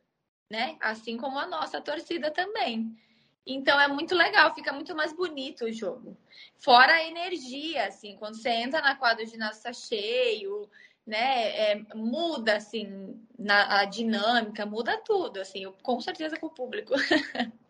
né? 0.49 0.77
Assim 0.79 1.17
como 1.17 1.37
a 1.37 1.45
nossa 1.45 1.79
torcida 1.81 2.31
também. 2.31 2.97
Então 3.45 3.79
é 3.79 3.87
muito 3.87 4.15
legal, 4.15 4.55
fica 4.55 4.73
muito 4.73 4.95
mais 4.95 5.13
bonito 5.13 5.65
o 5.65 5.71
jogo. 5.71 6.17
Fora 6.57 6.93
a 6.93 7.03
energia, 7.03 7.87
assim, 7.87 8.15
quando 8.17 8.35
você 8.35 8.49
entra 8.49 8.81
na 8.81 8.95
quadra 8.95 9.23
de 9.23 9.31
ginásio 9.31 9.61
tá 9.61 9.71
cheio, 9.71 10.67
né? 11.05 11.71
É, 11.71 11.85
muda 11.93 12.55
assim 12.55 13.23
na, 13.37 13.79
a 13.79 13.85
dinâmica, 13.85 14.65
muda 14.65 14.97
tudo, 15.01 15.39
assim, 15.39 15.63
eu, 15.63 15.73
com 15.83 15.99
certeza 16.01 16.37
com 16.37 16.47
o 16.47 16.53
público. 16.53 16.93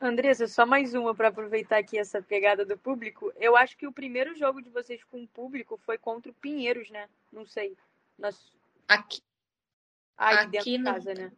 Andressa, 0.00 0.48
só 0.48 0.66
mais 0.66 0.94
uma 0.94 1.14
para 1.14 1.28
aproveitar 1.28 1.78
aqui 1.78 1.96
essa 1.96 2.20
pegada 2.20 2.64
do 2.66 2.76
público. 2.76 3.32
Eu 3.36 3.56
acho 3.56 3.76
que 3.76 3.86
o 3.86 3.92
primeiro 3.92 4.34
jogo 4.34 4.60
de 4.60 4.68
vocês 4.68 5.02
com 5.04 5.22
o 5.22 5.28
público 5.28 5.76
foi 5.78 5.96
contra 5.96 6.30
o 6.30 6.34
Pinheiros, 6.34 6.90
né? 6.90 7.08
Não 7.30 7.46
sei. 7.46 7.76
Nós... 8.18 8.52
Aqui. 8.88 9.22
Aqui 10.16 10.50
dentro 10.50 10.78
no... 10.78 10.84
casa, 10.84 11.14
né? 11.14 11.32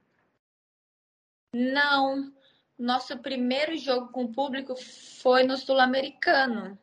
Não. 1.52 2.32
Nosso 2.78 3.18
primeiro 3.18 3.76
jogo 3.76 4.08
com 4.08 4.24
o 4.24 4.32
público 4.32 4.74
foi 4.76 5.44
no 5.44 5.58
Sul-Americano. 5.58 6.78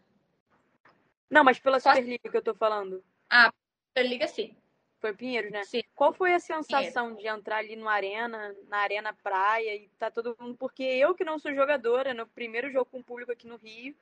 Não, 1.31 1.43
mas 1.43 1.59
pela 1.59 1.79
Superliga 1.79 2.29
que 2.29 2.37
eu 2.37 2.43
tô 2.43 2.53
falando. 2.53 3.03
Ah, 3.27 3.51
Superliga 3.91 4.27
sim. 4.27 4.55
Foi 4.99 5.13
Pinheiros, 5.13 5.51
né? 5.51 5.63
Sim. 5.63 5.81
Qual 5.95 6.13
foi 6.13 6.33
a 6.33 6.39
sensação 6.39 7.15
Pinheiro. 7.15 7.21
de 7.21 7.39
entrar 7.39 7.57
ali 7.57 7.75
no 7.75 7.89
Arena, 7.89 8.55
na 8.67 8.77
Arena 8.77 9.11
Praia 9.11 9.75
e 9.75 9.89
tá 9.97 10.09
todo 10.09 10.37
mundo. 10.39 10.55
Porque 10.55 10.83
eu 10.83 11.13
que 11.13 11.25
não 11.25 11.39
sou 11.39 11.53
jogadora, 11.53 12.13
no 12.13 12.27
primeiro 12.27 12.71
jogo 12.71 12.85
com 12.85 12.99
o 12.99 13.03
público 13.03 13.31
aqui 13.31 13.47
no 13.47 13.57
Rio, 13.57 13.95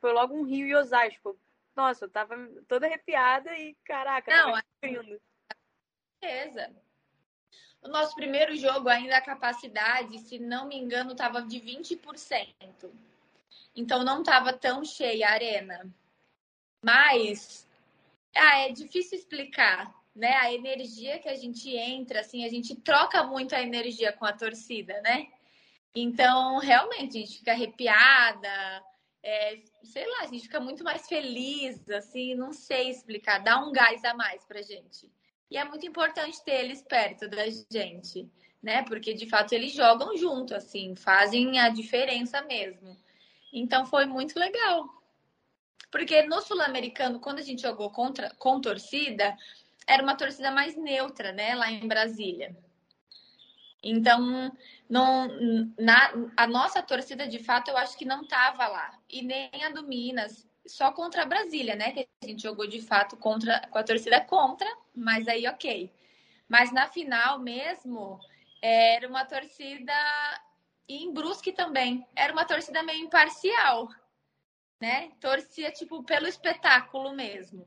foi 0.00 0.12
logo 0.12 0.34
um 0.34 0.44
Rio 0.44 0.66
e 0.66 0.74
Osasco. 0.74 1.36
Nossa, 1.74 2.04
eu 2.04 2.08
tava 2.08 2.36
toda 2.68 2.86
arrepiada 2.86 3.54
e, 3.58 3.74
caraca, 3.84 4.30
não, 4.30 4.52
tava 4.52 4.64
sofrendo. 4.74 5.20
Certeza. 6.22 6.70
O 7.82 7.88
nosso 7.88 8.14
primeiro 8.14 8.56
jogo, 8.56 8.88
ainda 8.88 9.18
a 9.18 9.20
capacidade, 9.20 10.18
se 10.20 10.38
não 10.38 10.68
me 10.68 10.76
engano, 10.76 11.12
estava 11.12 11.42
de 11.42 11.60
20%. 11.60 12.90
Então 13.76 14.04
não 14.04 14.20
estava 14.20 14.52
tão 14.52 14.84
cheia 14.84 15.28
a 15.28 15.32
arena. 15.32 15.92
Mas 16.80 17.68
ah, 18.36 18.58
é 18.60 18.72
difícil 18.72 19.18
explicar 19.18 19.94
né? 20.14 20.32
A 20.36 20.52
energia 20.52 21.18
que 21.18 21.28
a 21.28 21.34
gente 21.34 21.74
entra, 21.76 22.20
assim, 22.20 22.44
a 22.44 22.48
gente 22.48 22.74
troca 22.76 23.24
muito 23.24 23.54
a 23.54 23.60
energia 23.60 24.12
com 24.12 24.24
a 24.24 24.32
torcida, 24.32 25.00
né? 25.02 25.28
Então, 25.94 26.58
realmente, 26.58 27.18
a 27.18 27.20
gente 27.20 27.38
fica 27.38 27.52
arrepiada, 27.52 28.82
é, 29.22 29.58
sei 29.82 30.06
lá, 30.06 30.20
a 30.22 30.26
gente 30.26 30.42
fica 30.42 30.60
muito 30.60 30.84
mais 30.84 31.08
feliz, 31.08 31.88
assim, 31.90 32.34
não 32.34 32.52
sei 32.52 32.90
explicar, 32.90 33.38
dá 33.38 33.58
um 33.64 33.72
gás 33.72 34.04
a 34.04 34.14
mais 34.14 34.44
pra 34.44 34.62
gente. 34.62 35.10
E 35.50 35.56
é 35.56 35.64
muito 35.64 35.86
importante 35.86 36.42
ter 36.44 36.64
eles 36.64 36.82
perto 36.82 37.28
da 37.28 37.44
gente, 37.70 38.28
né? 38.62 38.82
Porque 38.84 39.14
de 39.14 39.26
fato 39.28 39.52
eles 39.52 39.72
jogam 39.72 40.16
junto, 40.16 40.54
assim, 40.54 40.94
fazem 40.96 41.58
a 41.60 41.68
diferença 41.68 42.42
mesmo. 42.42 42.96
Então 43.52 43.86
foi 43.86 44.04
muito 44.06 44.38
legal. 44.38 44.88
Porque 45.94 46.24
no 46.24 46.42
Sul-Americano, 46.42 47.20
quando 47.20 47.38
a 47.38 47.42
gente 47.42 47.62
jogou 47.62 47.88
contra, 47.88 48.34
com 48.34 48.60
torcida, 48.60 49.38
era 49.86 50.02
uma 50.02 50.16
torcida 50.16 50.50
mais 50.50 50.76
neutra, 50.76 51.30
né, 51.30 51.54
lá 51.54 51.70
em 51.70 51.86
Brasília. 51.86 52.52
Então, 53.80 54.50
não, 54.90 55.28
na, 55.78 56.12
a 56.36 56.48
nossa 56.48 56.82
torcida, 56.82 57.28
de 57.28 57.38
fato, 57.38 57.70
eu 57.70 57.76
acho 57.76 57.96
que 57.96 58.04
não 58.04 58.22
estava 58.22 58.66
lá. 58.66 58.98
E 59.08 59.22
nem 59.22 59.48
a 59.64 59.68
do 59.68 59.84
Minas, 59.84 60.44
só 60.66 60.90
contra 60.90 61.22
a 61.22 61.26
Brasília, 61.26 61.76
né? 61.76 61.92
Que 61.92 62.08
a 62.24 62.26
gente 62.26 62.42
jogou 62.42 62.66
de 62.66 62.82
fato 62.82 63.16
contra, 63.16 63.60
com 63.70 63.78
a 63.78 63.84
torcida 63.84 64.20
contra, 64.20 64.66
mas 64.92 65.28
aí 65.28 65.46
ok. 65.46 65.92
Mas 66.48 66.72
na 66.72 66.88
final 66.88 67.38
mesmo, 67.38 68.18
era 68.60 69.06
uma 69.06 69.24
torcida. 69.24 69.92
E 70.88 71.04
em 71.04 71.12
Brusque 71.14 71.52
também. 71.52 72.04
Era 72.16 72.32
uma 72.32 72.44
torcida 72.44 72.82
meio 72.82 72.98
imparcial, 73.04 73.88
né? 74.84 75.08
Torcia, 75.18 75.70
tipo, 75.70 76.02
pelo 76.02 76.26
espetáculo 76.26 77.14
mesmo. 77.14 77.66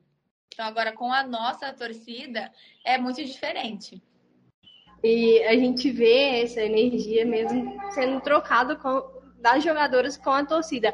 Então, 0.53 0.65
agora 0.67 0.91
com 0.91 1.11
a 1.11 1.23
nossa 1.23 1.73
torcida 1.73 2.51
é 2.85 2.95
muito 2.99 3.23
diferente. 3.23 3.99
E 5.03 5.43
a 5.43 5.55
gente 5.55 5.89
vê 5.89 6.43
essa 6.43 6.61
energia 6.61 7.25
mesmo 7.25 7.75
sendo 7.91 8.21
trocada 8.21 8.79
das 9.39 9.63
jogadoras 9.63 10.15
com 10.15 10.29
a 10.29 10.45
torcida. 10.45 10.93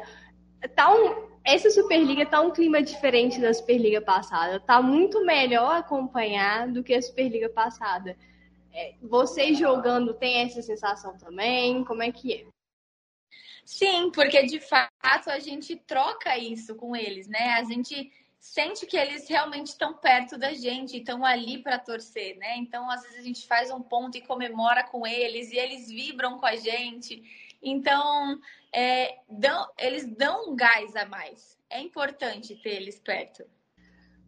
Tá 0.74 0.94
um, 0.94 1.28
essa 1.44 1.68
Superliga 1.70 2.24
tá 2.24 2.40
um 2.40 2.50
clima 2.50 2.82
diferente 2.82 3.38
da 3.38 3.52
Superliga 3.52 4.00
passada. 4.00 4.58
Tá 4.58 4.80
muito 4.80 5.24
melhor 5.26 5.76
acompanhar 5.76 6.68
do 6.68 6.82
que 6.82 6.94
a 6.94 7.02
Superliga 7.02 7.50
passada. 7.50 8.16
É, 8.72 8.94
vocês 9.02 9.58
jogando 9.58 10.14
tem 10.14 10.38
essa 10.38 10.62
sensação 10.62 11.18
também? 11.18 11.84
Como 11.84 12.02
é 12.02 12.10
que 12.10 12.32
é? 12.32 12.54
Sim, 13.64 14.10
porque 14.10 14.44
de 14.44 14.60
fato 14.60 15.30
a 15.30 15.38
gente 15.38 15.74
troca 15.76 16.36
isso 16.36 16.74
com 16.74 16.94
eles, 16.94 17.26
né? 17.26 17.54
A 17.58 17.64
gente 17.64 18.12
sente 18.38 18.84
que 18.84 18.96
eles 18.96 19.26
realmente 19.26 19.68
estão 19.68 19.94
perto 19.94 20.36
da 20.36 20.52
gente, 20.52 20.98
estão 20.98 21.24
ali 21.24 21.62
para 21.62 21.78
torcer, 21.78 22.36
né? 22.36 22.58
Então, 22.58 22.90
às 22.90 23.02
vezes 23.02 23.18
a 23.18 23.22
gente 23.22 23.46
faz 23.46 23.70
um 23.70 23.80
ponto 23.80 24.18
e 24.18 24.20
comemora 24.20 24.84
com 24.84 25.06
eles 25.06 25.50
e 25.50 25.56
eles 25.56 25.88
vibram 25.88 26.38
com 26.38 26.44
a 26.44 26.54
gente. 26.54 27.22
Então, 27.62 28.38
é, 28.70 29.16
dão, 29.30 29.66
eles 29.78 30.06
dão 30.06 30.50
um 30.50 30.54
gás 30.56 30.94
a 30.94 31.06
mais. 31.06 31.58
É 31.70 31.80
importante 31.80 32.54
ter 32.56 32.74
eles 32.74 33.00
perto. 33.00 33.44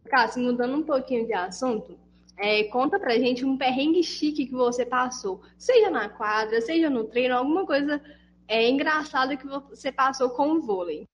Cássio, 0.09 0.41
mudando 0.41 0.77
um 0.77 0.83
pouquinho 0.83 1.27
de 1.27 1.33
assunto, 1.33 1.99
é, 2.37 2.63
conta 2.65 2.99
pra 2.99 3.19
gente 3.19 3.45
um 3.45 3.55
perrengue 3.55 4.01
chique 4.01 4.47
que 4.47 4.53
você 4.53 4.83
passou, 4.83 5.43
seja 5.59 5.91
na 5.91 6.09
quadra, 6.09 6.59
seja 6.61 6.89
no 6.89 7.03
treino, 7.03 7.35
alguma 7.35 7.67
coisa 7.67 8.01
é, 8.47 8.67
engraçada 8.67 9.35
que 9.35 9.45
você 9.45 9.91
passou 9.91 10.29
com 10.29 10.51
o 10.51 10.61
vôlei. 10.61 11.07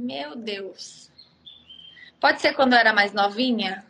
Meu 0.00 0.36
Deus. 0.36 1.10
Pode 2.20 2.40
ser 2.40 2.54
quando 2.54 2.74
eu 2.74 2.78
era 2.78 2.92
mais 2.92 3.12
novinha? 3.12 3.84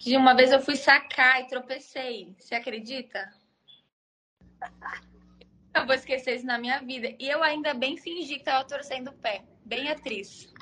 De 0.00 0.16
uma 0.16 0.34
vez 0.34 0.52
eu 0.52 0.60
fui 0.60 0.76
sacar 0.76 1.40
e 1.40 1.48
tropecei. 1.48 2.34
Você 2.38 2.54
acredita? 2.54 3.32
Eu 5.74 5.84
vou 5.84 5.94
esquecer 5.94 6.36
isso 6.36 6.46
na 6.46 6.58
minha 6.58 6.80
vida. 6.80 7.14
E 7.18 7.28
eu 7.28 7.42
ainda 7.42 7.74
bem 7.74 7.96
fingi 7.96 8.38
que 8.38 8.44
tava 8.44 8.66
torcendo 8.66 9.08
o 9.08 9.18
pé. 9.18 9.44
Bem 9.64 9.88
atriz. 9.88 10.52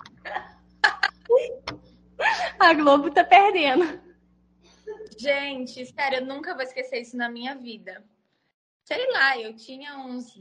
A 2.59 2.75
Globo 2.75 3.11
tá 3.11 3.25
perdendo. 3.25 4.01
Gente, 5.19 5.87
sério, 5.87 6.19
eu 6.19 6.27
nunca 6.27 6.55
vou 6.55 6.63
esquecer 6.63 7.01
isso 7.01 7.17
na 7.17 7.29
minha 7.29 7.55
vida. 7.55 8.05
Sei 8.85 9.11
lá, 9.13 9.39
eu 9.39 9.57
tinha 9.57 9.97
uns 9.97 10.35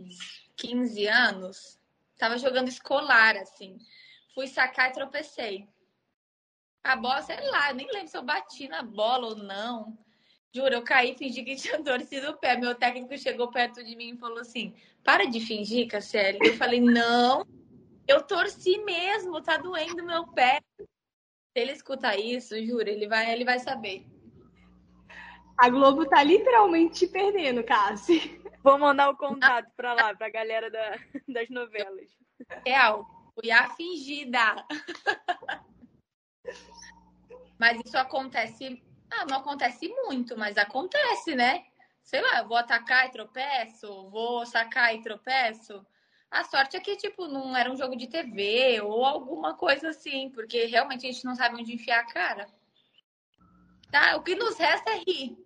15 0.58 1.08
anos, 1.08 1.80
tava 2.18 2.38
jogando 2.38 2.68
escolar, 2.68 3.38
assim. 3.38 3.78
Fui 4.36 4.48
sacar 4.48 4.90
e 4.90 4.94
tropecei. 4.94 5.68
A 6.84 6.98
bola, 6.98 7.22
sei 7.22 7.40
lá, 7.50 7.72
nem 7.74 7.88
lembro 7.88 8.10
se 8.10 8.18
eu 8.18 8.24
bati 8.24 8.68
na 8.68 8.84
bola 8.84 9.28
ou 9.28 9.36
não. 9.38 9.98
Juro, 10.54 10.76
eu 10.76 10.84
caí 10.84 11.14
e 11.14 11.18
fingi 11.18 11.44
que 11.44 11.56
tinha 11.58 11.82
torcido 11.82 12.32
o 12.32 12.38
pé. 12.38 12.58
Meu 12.58 12.76
técnico 12.76 13.18
chegou 13.18 13.50
perto 13.50 13.82
de 13.82 13.96
mim 13.96 14.14
e 14.14 14.18
falou 14.18 14.40
assim: 14.40 14.76
para 15.04 15.26
de 15.26 15.40
fingir, 15.40 15.88
Cassiele. 15.88 16.40
Eu 16.42 16.58
falei, 16.58 16.82
não, 16.82 17.46
eu 18.06 18.22
torci 18.24 18.78
mesmo, 18.80 19.42
tá 19.42 19.56
doendo 19.56 20.04
meu 20.04 20.28
pé. 20.28 20.60
Se 20.78 20.86
ele 21.56 21.72
escuta 21.72 22.18
isso, 22.18 22.62
juro, 22.66 22.90
ele 22.90 23.08
vai, 23.08 23.32
ele 23.32 23.46
vai 23.46 23.60
saber. 23.60 24.06
A 25.58 25.70
Globo 25.70 26.06
tá 26.06 26.24
literalmente 26.24 27.00
te 27.00 27.08
perdendo, 27.08 27.64
Cassi. 27.64 28.42
Vou 28.64 28.78
mandar 28.80 29.10
o 29.10 29.18
contato 29.18 29.70
pra 29.76 29.94
lá, 29.94 30.16
pra 30.16 30.30
galera 30.30 30.72
da, 30.72 30.98
das 31.28 31.50
novelas. 31.50 32.08
Real, 32.66 33.06
fui 33.36 33.52
a 33.52 33.70
fingida. 33.72 34.66
Mas 37.60 37.82
isso 37.86 37.98
acontece. 37.98 38.82
Ah, 39.12 39.26
não 39.26 39.38
acontece 39.38 39.88
muito, 39.88 40.38
mas 40.38 40.58
acontece, 40.58 41.36
né? 41.36 41.64
Sei 42.04 42.20
lá, 42.20 42.40
eu 42.40 42.48
vou 42.48 42.58
atacar 42.58 43.08
e 43.08 43.12
tropeço, 43.12 44.10
vou 44.10 44.46
sacar 44.46 44.94
e 44.94 45.02
tropeço. 45.02 45.86
A 46.30 46.44
sorte 46.44 46.76
é 46.76 46.80
que, 46.80 46.98
tipo, 46.98 47.28
não 47.28 47.56
era 47.56 47.72
um 47.72 47.78
jogo 47.78 47.96
de 47.96 48.08
TV 48.08 48.82
ou 48.82 49.06
alguma 49.06 49.56
coisa 49.56 49.90
assim, 49.90 50.32
porque 50.32 50.66
realmente 50.66 51.08
a 51.08 51.12
gente 51.12 51.24
não 51.24 51.36
sabe 51.36 51.56
onde 51.56 51.74
enfiar 51.74 52.00
a 52.00 52.08
cara. 52.08 52.48
Tá? 53.94 54.16
O 54.16 54.24
que 54.24 54.34
nos 54.34 54.58
resta 54.58 54.90
é 54.90 55.04
rir. 55.08 55.38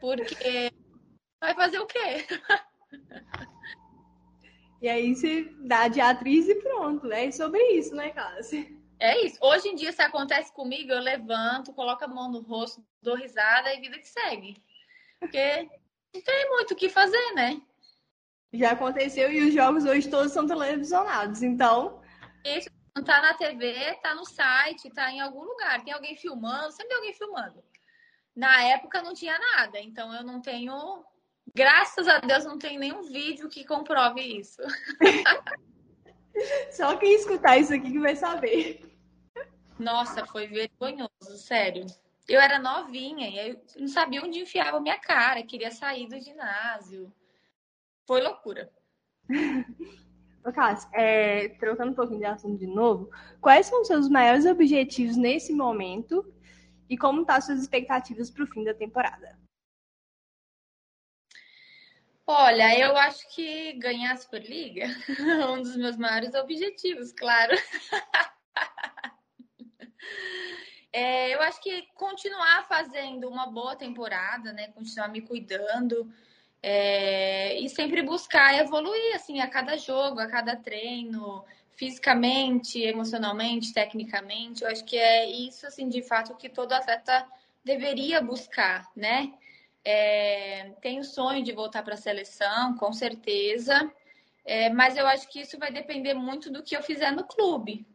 Porque 0.00 0.72
vai 1.38 1.54
fazer 1.54 1.78
o 1.78 1.86
quê? 1.86 2.26
E 4.82 4.90
aí 4.90 5.16
você 5.16 5.50
dá 5.60 5.88
de 5.88 6.02
atriz 6.02 6.46
e 6.46 6.54
pronto. 6.56 7.10
É 7.10 7.30
sobre 7.30 7.58
isso, 7.72 7.94
né, 7.94 8.10
Cássia? 8.10 8.66
É 9.00 9.24
isso. 9.24 9.38
Hoje 9.40 9.68
em 9.68 9.74
dia, 9.74 9.90
se 9.90 10.02
acontece 10.02 10.52
comigo, 10.52 10.92
eu 10.92 11.00
levanto, 11.00 11.72
coloco 11.72 12.04
a 12.04 12.08
mão 12.08 12.30
no 12.30 12.42
rosto, 12.42 12.84
dou 13.02 13.16
risada 13.16 13.72
e 13.72 13.80
vida 13.80 13.98
que 13.98 14.06
segue. 14.06 14.62
Porque 15.18 15.68
não 16.14 16.22
tem 16.22 16.50
muito 16.50 16.74
o 16.74 16.76
que 16.76 16.90
fazer, 16.90 17.32
né? 17.32 17.60
Já 18.52 18.72
aconteceu 18.72 19.32
e 19.32 19.48
os 19.48 19.54
jogos 19.54 19.86
hoje 19.86 20.10
todos 20.10 20.30
são 20.30 20.46
televisionados, 20.46 21.42
então. 21.42 22.02
Isso 22.44 22.68
não 22.96 23.04
tá 23.04 23.20
na 23.20 23.34
TV, 23.34 23.94
tá 24.02 24.14
no 24.14 24.24
site, 24.24 24.90
tá 24.90 25.12
em 25.12 25.20
algum 25.20 25.44
lugar. 25.44 25.84
Tem 25.84 25.92
alguém 25.92 26.16
filmando, 26.16 26.72
sempre 26.72 26.88
tem 26.88 26.96
alguém 26.96 27.12
filmando. 27.12 27.62
Na 28.34 28.64
época 28.64 29.02
não 29.02 29.12
tinha 29.12 29.38
nada, 29.38 29.78
então 29.78 30.14
eu 30.14 30.24
não 30.24 30.40
tenho. 30.40 31.04
Graças 31.54 32.08
a 32.08 32.18
Deus 32.18 32.46
não 32.46 32.58
tem 32.58 32.78
nenhum 32.78 33.02
vídeo 33.02 33.50
que 33.50 33.66
comprove 33.66 34.22
isso. 34.22 34.62
Só 36.72 36.96
quem 36.96 37.14
escutar 37.14 37.58
isso 37.58 37.74
aqui 37.74 37.92
que 37.92 37.98
vai 37.98 38.16
saber. 38.16 38.80
Nossa, 39.78 40.24
foi 40.24 40.46
vergonhoso, 40.46 41.36
sério. 41.36 41.84
Eu 42.26 42.40
era 42.40 42.58
novinha 42.58 43.28
e 43.28 43.50
eu 43.50 43.62
não 43.76 43.88
sabia 43.88 44.22
onde 44.22 44.40
enfiava 44.40 44.80
minha 44.80 44.98
cara, 44.98 45.42
queria 45.42 45.70
sair 45.70 46.08
do 46.08 46.18
ginásio. 46.18 47.12
Foi 48.06 48.22
loucura. 48.22 48.72
Cássio, 50.52 50.88
é, 50.92 51.48
trocando 51.58 51.92
um 51.92 51.94
pouquinho 51.94 52.20
de 52.20 52.24
assunto 52.24 52.58
de 52.58 52.66
novo, 52.66 53.10
quais 53.40 53.66
são 53.66 53.82
os 53.82 53.86
seus 53.86 54.08
maiores 54.08 54.46
objetivos 54.46 55.16
nesse 55.16 55.52
momento 55.52 56.24
e 56.88 56.96
como 56.96 57.20
estão 57.20 57.36
tá 57.36 57.40
suas 57.40 57.60
expectativas 57.60 58.30
para 58.30 58.44
o 58.44 58.46
fim 58.46 58.64
da 58.64 58.74
temporada? 58.74 59.38
Olha, 62.26 62.76
eu 62.78 62.96
acho 62.96 63.28
que 63.34 63.74
ganhar 63.74 64.12
a 64.12 64.16
Superliga 64.16 64.86
é 65.40 65.46
um 65.46 65.62
dos 65.62 65.76
meus 65.76 65.96
maiores 65.96 66.34
objetivos, 66.34 67.12
claro. 67.12 67.54
É, 70.92 71.34
eu 71.34 71.42
acho 71.42 71.60
que 71.60 71.82
continuar 71.94 72.66
fazendo 72.66 73.28
uma 73.28 73.46
boa 73.46 73.76
temporada, 73.76 74.50
né? 74.54 74.68
Continuar 74.68 75.08
me 75.08 75.20
cuidando 75.20 76.10
é, 76.62 77.58
e 77.60 77.68
sempre 77.68 78.02
buscar 78.02 78.58
evoluir, 78.58 79.14
assim, 79.14 79.40
a 79.40 79.46
cada 79.46 79.76
jogo, 79.76 80.20
a 80.20 80.26
cada 80.26 80.56
treino, 80.56 81.44
fisicamente, 81.76 82.80
emocionalmente, 82.80 83.72
tecnicamente. 83.72 84.62
Eu 84.62 84.70
acho 84.70 84.84
que 84.84 84.96
é 84.96 85.28
isso, 85.28 85.66
assim, 85.66 85.88
de 85.88 86.02
fato, 86.02 86.34
que 86.36 86.48
todo 86.48 86.72
atleta 86.72 87.26
deveria 87.64 88.20
buscar, 88.20 88.90
né? 88.96 89.32
É, 89.84 90.72
tenho 90.80 91.04
sonho 91.04 91.44
de 91.44 91.52
voltar 91.52 91.82
para 91.82 91.94
a 91.94 91.98
seleção, 91.98 92.76
com 92.76 92.92
certeza, 92.92 93.92
é, 94.44 94.70
mas 94.70 94.96
eu 94.96 95.06
acho 95.06 95.28
que 95.28 95.40
isso 95.40 95.58
vai 95.58 95.70
depender 95.70 96.14
muito 96.14 96.50
do 96.50 96.62
que 96.62 96.76
eu 96.76 96.82
fizer 96.82 97.12
no 97.12 97.24
clube, 97.24 97.86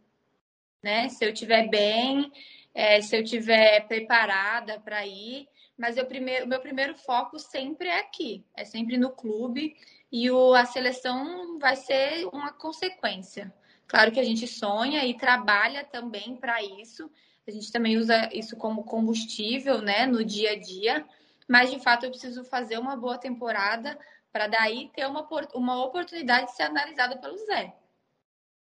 né? 0.82 1.10
Se 1.10 1.26
eu 1.26 1.34
estiver 1.34 1.67
bem, 1.67 2.32
é, 2.74 3.02
se 3.02 3.15
eu 3.15 3.24
estiver 3.24 3.88
preparada 3.88 4.80
para 4.80 5.06
ir. 5.06 5.47
Mas 5.78 5.98
eu 5.98 6.06
primeiro, 6.06 6.48
meu 6.48 6.60
primeiro 6.60 6.96
foco 6.96 7.40
sempre 7.40 7.88
é 7.88 8.00
aqui, 8.00 8.46
é 8.56 8.64
sempre 8.64 8.98
no 8.98 9.12
clube 9.12 9.76
e 10.12 10.30
o, 10.30 10.54
a 10.54 10.66
seleção 10.66 11.58
vai 11.58 11.76
ser 11.76 12.28
uma 12.32 12.52
consequência. 12.52 13.54
Claro 13.88 14.12
que 14.12 14.20
a 14.20 14.24
gente 14.24 14.48
sonha 14.48 15.06
e 15.06 15.18
trabalha 15.18 15.84
também 15.84 16.36
para 16.36 16.62
isso. 16.62 17.12
A 17.48 17.52
gente 17.52 17.72
também 17.72 17.98
usa 17.98 18.30
isso 18.32 18.56
como 18.56 18.84
combustível, 18.84 19.82
né, 19.82 20.06
no 20.06 20.24
dia 20.24 20.52
a 20.52 20.60
dia. 20.60 21.06
Mas 21.48 21.72
de 21.72 21.80
fato 21.80 22.06
eu 22.06 22.10
preciso 22.10 22.46
fazer 22.46 22.78
uma 22.78 22.96
boa 22.96 23.18
temporada 23.18 23.98
para 24.32 24.48
daí 24.48 24.90
ter 24.94 25.06
uma, 25.06 25.28
uma 25.54 25.84
oportunidade 25.84 26.48
de 26.48 26.56
ser 26.56 26.64
analisada 26.64 27.18
pelo 27.18 27.38
Zé. 27.38 27.76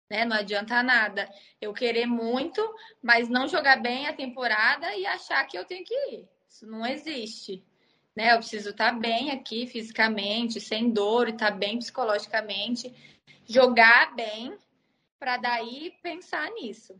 Né? 0.09 0.25
Não 0.25 0.35
adianta 0.35 0.83
nada 0.83 1.29
eu 1.61 1.73
querer 1.73 2.05
muito, 2.05 2.61
mas 3.01 3.29
não 3.29 3.47
jogar 3.47 3.81
bem 3.81 4.07
a 4.07 4.13
temporada 4.13 4.93
e 4.95 5.05
achar 5.05 5.45
que 5.45 5.57
eu 5.57 5.65
tenho 5.65 5.85
que 5.85 5.95
ir. 6.11 6.27
Isso 6.63 6.71
não 6.71 6.85
existe. 6.85 7.61
Né? 8.15 8.33
Eu 8.33 8.37
preciso 8.37 8.69
estar 8.69 8.97
bem 8.97 9.31
aqui 9.31 9.67
fisicamente, 9.67 10.61
sem 10.61 10.89
dor, 10.89 11.27
estar 11.27 11.51
bem 11.51 11.77
psicologicamente, 11.77 12.93
jogar 13.45 14.15
bem, 14.15 14.57
para 15.19 15.35
daí 15.35 15.91
pensar 16.01 16.49
nisso. 16.51 16.97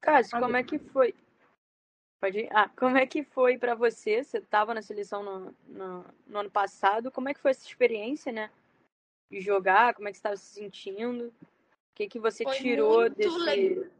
Cássio, 0.00 0.38
como 0.38 0.56
é 0.56 0.62
que 0.62 0.78
foi? 0.78 1.14
Pode 2.20 2.38
ir? 2.38 2.48
Ah, 2.52 2.68
como 2.68 2.96
é 2.96 3.06
que 3.06 3.24
foi 3.24 3.58
para 3.58 3.74
você? 3.74 4.22
Você 4.22 4.38
estava 4.38 4.74
na 4.74 4.82
seleção 4.82 5.24
no, 5.24 5.56
no, 5.66 6.04
no, 6.26 6.38
ano 6.38 6.50
passado. 6.50 7.10
Como 7.10 7.28
é 7.28 7.34
que 7.34 7.40
foi 7.40 7.50
essa 7.50 7.66
experiência, 7.66 8.30
né? 8.30 8.48
De 9.28 9.40
jogar, 9.40 9.94
como 9.94 10.08
é 10.08 10.12
que 10.12 10.18
você 10.18 10.20
estava 10.20 10.36
se 10.36 10.54
sentindo? 10.54 11.28
O 11.28 11.94
que, 11.94 12.06
que 12.06 12.20
você 12.20 12.44
foi 12.44 12.56
tirou 12.56 13.10
desse... 13.10 13.38
Legal. 13.38 13.90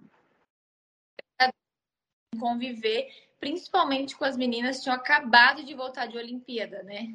Conviver 2.38 3.32
principalmente 3.42 4.14
com 4.16 4.24
as 4.24 4.37
meninas 4.37 4.76
que 4.76 4.85
tinham 4.85 4.94
acabado 4.94 5.64
de 5.64 5.74
voltar 5.74 6.07
de 6.07 6.16
Olimpíada, 6.16 6.85
né? 6.85 7.12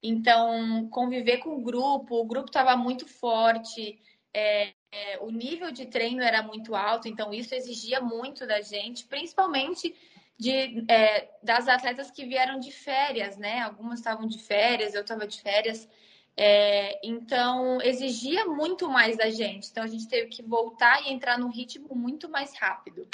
Então, 0.00 0.88
conviver 0.88 1.38
com 1.38 1.56
o 1.56 1.60
grupo, 1.60 2.14
o 2.14 2.24
grupo 2.24 2.46
estava 2.46 2.76
muito 2.76 3.08
forte, 3.08 4.00
é, 4.32 4.72
é, 4.92 5.18
o 5.20 5.32
nível 5.32 5.72
de 5.72 5.86
treino 5.86 6.22
era 6.22 6.44
muito 6.44 6.76
alto, 6.76 7.08
então 7.08 7.34
isso 7.34 7.56
exigia 7.56 8.00
muito 8.00 8.46
da 8.46 8.60
gente, 8.60 9.04
principalmente 9.06 9.92
de, 10.38 10.84
é, 10.88 11.28
das 11.42 11.66
atletas 11.66 12.08
que 12.08 12.24
vieram 12.24 12.60
de 12.60 12.70
férias, 12.70 13.36
né? 13.36 13.62
Algumas 13.62 13.98
estavam 13.98 14.28
de 14.28 14.38
férias, 14.38 14.94
eu 14.94 15.00
estava 15.00 15.26
de 15.26 15.42
férias. 15.42 15.88
É, 16.36 17.04
então, 17.04 17.82
exigia 17.82 18.44
muito 18.44 18.88
mais 18.88 19.16
da 19.16 19.28
gente. 19.28 19.68
Então, 19.72 19.82
a 19.82 19.88
gente 19.88 20.06
teve 20.06 20.28
que 20.28 20.40
voltar 20.40 21.04
e 21.04 21.12
entrar 21.12 21.36
num 21.36 21.50
ritmo 21.50 21.96
muito 21.96 22.28
mais 22.28 22.56
rápido. 22.56 23.08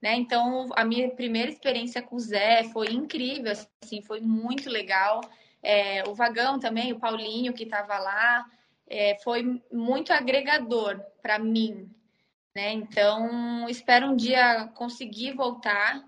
Né? 0.00 0.14
Então, 0.16 0.68
a 0.76 0.84
minha 0.84 1.10
primeira 1.10 1.50
experiência 1.50 2.02
com 2.02 2.16
o 2.16 2.20
Zé 2.20 2.64
foi 2.64 2.88
incrível, 2.92 3.52
assim, 3.82 4.02
foi 4.02 4.20
muito 4.20 4.68
legal. 4.68 5.20
É, 5.62 6.06
o 6.08 6.14
Vagão 6.14 6.58
também, 6.58 6.92
o 6.92 7.00
Paulinho 7.00 7.52
que 7.52 7.64
estava 7.64 7.98
lá, 7.98 8.46
é, 8.86 9.16
foi 9.22 9.62
muito 9.72 10.12
agregador 10.12 11.00
para 11.22 11.38
mim. 11.38 11.90
Né? 12.54 12.72
Então, 12.72 13.68
espero 13.68 14.06
um 14.06 14.16
dia 14.16 14.68
conseguir 14.74 15.32
voltar. 15.32 16.04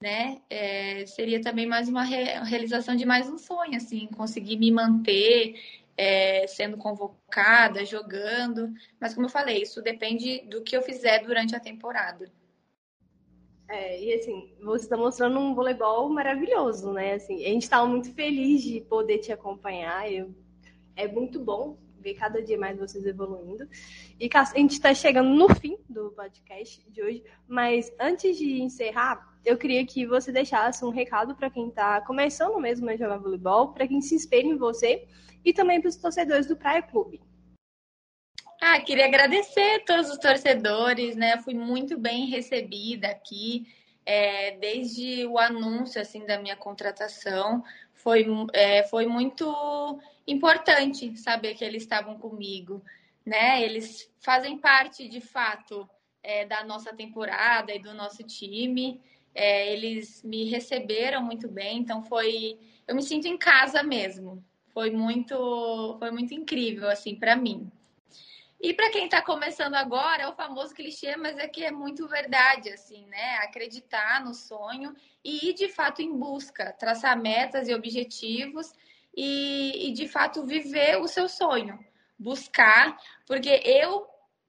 Né? 0.00 0.40
É, 0.50 1.06
seria 1.06 1.40
também 1.40 1.64
mais 1.64 1.88
uma 1.88 2.02
realização 2.02 2.96
de 2.96 3.06
mais 3.06 3.28
um 3.30 3.38
sonho, 3.38 3.76
assim, 3.76 4.08
conseguir 4.08 4.56
me 4.56 4.70
manter 4.70 5.54
é, 5.96 6.46
sendo 6.48 6.76
convocada, 6.76 7.84
jogando. 7.84 8.72
Mas, 9.00 9.14
como 9.14 9.26
eu 9.26 9.30
falei, 9.30 9.62
isso 9.62 9.80
depende 9.80 10.40
do 10.48 10.62
que 10.62 10.76
eu 10.76 10.82
fizer 10.82 11.20
durante 11.20 11.54
a 11.54 11.60
temporada. 11.60 12.30
É, 13.68 14.02
e 14.02 14.14
assim, 14.14 14.52
você 14.62 14.84
está 14.84 14.96
mostrando 14.96 15.38
um 15.38 15.54
voleibol 15.54 16.08
maravilhoso, 16.08 16.92
né? 16.92 17.14
Assim, 17.14 17.44
a 17.44 17.48
gente 17.48 17.62
estava 17.62 17.86
muito 17.86 18.12
feliz 18.12 18.62
de 18.62 18.80
poder 18.82 19.18
te 19.18 19.32
acompanhar. 19.32 20.10
Eu, 20.10 20.34
é 20.94 21.08
muito 21.08 21.40
bom 21.40 21.78
ver 22.02 22.14
cada 22.14 22.42
dia 22.42 22.58
mais 22.58 22.78
vocês 22.78 23.06
evoluindo. 23.06 23.66
E 24.20 24.28
a 24.32 24.44
gente 24.58 24.72
está 24.72 24.92
chegando 24.92 25.30
no 25.30 25.54
fim 25.54 25.78
do 25.88 26.10
podcast 26.10 26.84
de 26.90 27.02
hoje, 27.02 27.24
mas 27.46 27.92
antes 27.98 28.36
de 28.36 28.60
encerrar, 28.60 29.32
eu 29.44 29.56
queria 29.56 29.86
que 29.86 30.06
você 30.06 30.30
deixasse 30.32 30.84
um 30.84 30.90
recado 30.90 31.34
para 31.34 31.48
quem 31.48 31.68
está 31.68 32.00
começando 32.00 32.58
mesmo 32.60 32.90
a 32.90 32.96
jogar 32.96 33.18
voleibol, 33.18 33.72
para 33.72 33.86
quem 33.86 34.00
se 34.00 34.14
espelha 34.14 34.48
em 34.48 34.56
você 34.56 35.06
e 35.44 35.52
também 35.52 35.80
para 35.80 35.88
os 35.88 35.96
torcedores 35.96 36.46
do 36.46 36.56
Praia 36.56 36.82
Clube. 36.82 37.20
Ah, 38.64 38.80
queria 38.80 39.06
agradecer 39.06 39.80
a 39.80 39.84
todos 39.84 40.08
os 40.08 40.18
torcedores, 40.18 41.16
né? 41.16 41.34
Eu 41.34 41.42
fui 41.42 41.52
muito 41.52 41.98
bem 41.98 42.26
recebida 42.26 43.08
aqui, 43.08 43.66
é, 44.06 44.52
desde 44.52 45.26
o 45.26 45.36
anúncio 45.36 46.00
assim 46.00 46.24
da 46.24 46.38
minha 46.38 46.54
contratação. 46.54 47.64
Foi, 47.92 48.24
é, 48.52 48.84
foi 48.84 49.04
muito 49.04 50.00
importante 50.28 51.16
saber 51.16 51.54
que 51.54 51.64
eles 51.64 51.82
estavam 51.82 52.16
comigo, 52.16 52.80
né? 53.26 53.60
Eles 53.60 54.08
fazem 54.20 54.56
parte, 54.56 55.08
de 55.08 55.20
fato, 55.20 55.90
é, 56.22 56.44
da 56.46 56.62
nossa 56.62 56.94
temporada 56.94 57.74
e 57.74 57.80
do 57.80 57.92
nosso 57.92 58.22
time. 58.22 59.00
É, 59.34 59.72
eles 59.72 60.22
me 60.22 60.44
receberam 60.44 61.20
muito 61.20 61.48
bem, 61.48 61.78
então 61.78 62.00
foi, 62.04 62.60
eu 62.86 62.94
me 62.94 63.02
sinto 63.02 63.26
em 63.26 63.36
casa 63.36 63.82
mesmo. 63.82 64.40
Foi 64.68 64.92
muito, 64.92 65.96
foi 65.98 66.12
muito 66.12 66.32
incrível 66.32 66.88
assim 66.88 67.16
para 67.16 67.34
mim. 67.34 67.68
E 68.62 68.72
para 68.72 68.90
quem 68.90 69.06
está 69.06 69.20
começando 69.20 69.74
agora, 69.74 70.22
é 70.22 70.28
o 70.28 70.36
famoso 70.36 70.72
clichê, 70.72 71.16
mas 71.16 71.36
é 71.36 71.48
que 71.48 71.64
é 71.64 71.72
muito 71.72 72.06
verdade, 72.06 72.70
assim, 72.70 73.04
né? 73.06 73.38
Acreditar 73.38 74.24
no 74.24 74.32
sonho 74.32 74.94
e 75.24 75.48
ir 75.48 75.52
de 75.52 75.68
fato 75.68 76.00
em 76.00 76.16
busca, 76.16 76.72
traçar 76.72 77.20
metas 77.20 77.66
e 77.66 77.74
objetivos 77.74 78.72
e, 79.16 79.88
e 79.88 79.92
de 79.92 80.06
fato 80.06 80.46
viver 80.46 80.96
o 81.00 81.08
seu 81.08 81.28
sonho, 81.28 81.76
buscar, 82.16 82.96
porque 83.26 83.50
eu 83.64 84.06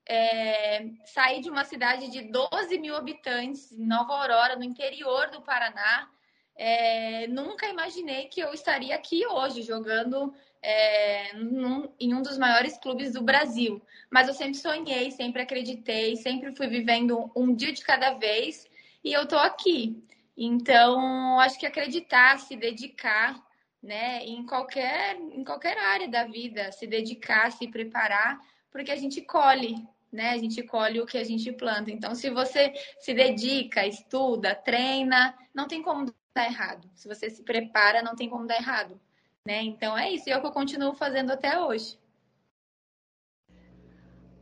é, 0.08 0.86
saí 1.06 1.42
de 1.42 1.50
uma 1.50 1.64
cidade 1.64 2.08
de 2.12 2.22
12 2.22 2.78
mil 2.78 2.96
habitantes, 2.96 3.76
Nova 3.76 4.14
Aurora, 4.14 4.56
no 4.56 4.64
interior 4.64 5.32
do 5.32 5.42
Paraná. 5.42 6.08
É, 6.56 7.26
nunca 7.30 7.68
imaginei 7.68 8.28
que 8.28 8.40
eu 8.40 8.54
estaria 8.54 8.94
aqui 8.94 9.26
hoje 9.26 9.64
jogando 9.64 10.32
é, 10.64 11.34
num, 11.34 11.90
em 12.00 12.14
um 12.14 12.22
dos 12.22 12.38
maiores 12.38 12.78
clubes 12.78 13.14
do 13.14 13.22
Brasil. 13.22 13.82
Mas 14.10 14.28
eu 14.30 14.34
sempre 14.34 14.56
sonhei, 14.56 15.12
sempre 15.12 15.42
acreditei, 15.42 16.16
sempre 16.16 16.56
fui 16.56 16.68
vivendo 16.68 17.30
um 17.36 17.54
dia 17.54 17.74
de 17.74 17.84
cada 17.84 18.14
vez 18.14 18.66
e 19.04 19.12
eu 19.12 19.28
tô 19.28 19.36
aqui. 19.38 20.02
Então, 20.36 21.40
acho 21.40 21.60
que 21.60 21.66
acreditar, 21.66 22.40
se 22.40 22.56
dedicar, 22.56 23.40
né, 23.82 24.24
em 24.24 24.46
qualquer, 24.46 25.18
em 25.18 25.44
qualquer 25.44 25.78
área 25.78 26.08
da 26.08 26.24
vida, 26.24 26.72
se 26.72 26.88
dedicar, 26.88 27.52
se 27.52 27.68
preparar, 27.68 28.40
porque 28.72 28.92
a 28.92 28.96
gente 28.96 29.22
colhe, 29.22 29.76
né? 30.12 30.32
A 30.32 30.38
gente 30.38 30.64
colhe 30.64 31.02
o 31.02 31.06
que 31.06 31.18
a 31.18 31.24
gente 31.24 31.52
planta. 31.52 31.92
Então, 31.92 32.16
se 32.16 32.30
você 32.30 32.74
se 33.00 33.14
dedica, 33.14 33.86
estuda, 33.86 34.56
treina, 34.56 35.38
não 35.54 35.68
tem 35.68 35.82
como 35.82 36.12
dar 36.34 36.46
errado. 36.46 36.90
Se 36.96 37.08
você 37.08 37.30
se 37.30 37.44
prepara, 37.44 38.02
não 38.02 38.16
tem 38.16 38.30
como 38.30 38.48
dar 38.48 38.56
errado. 38.56 39.00
Né? 39.46 39.62
Então 39.62 39.98
é 39.98 40.10
isso, 40.10 40.30
e 40.30 40.32
é 40.32 40.38
o 40.38 40.42
que 40.42 40.48
eu 40.48 40.52
continuo 40.52 40.94
fazendo 40.94 41.32
até 41.32 41.60
hoje. 41.60 41.98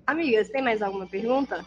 Amigas, 0.06 0.49
tem 0.49 0.62
mais 0.62 0.82
alguma 0.82 1.08
pergunta? 1.08 1.66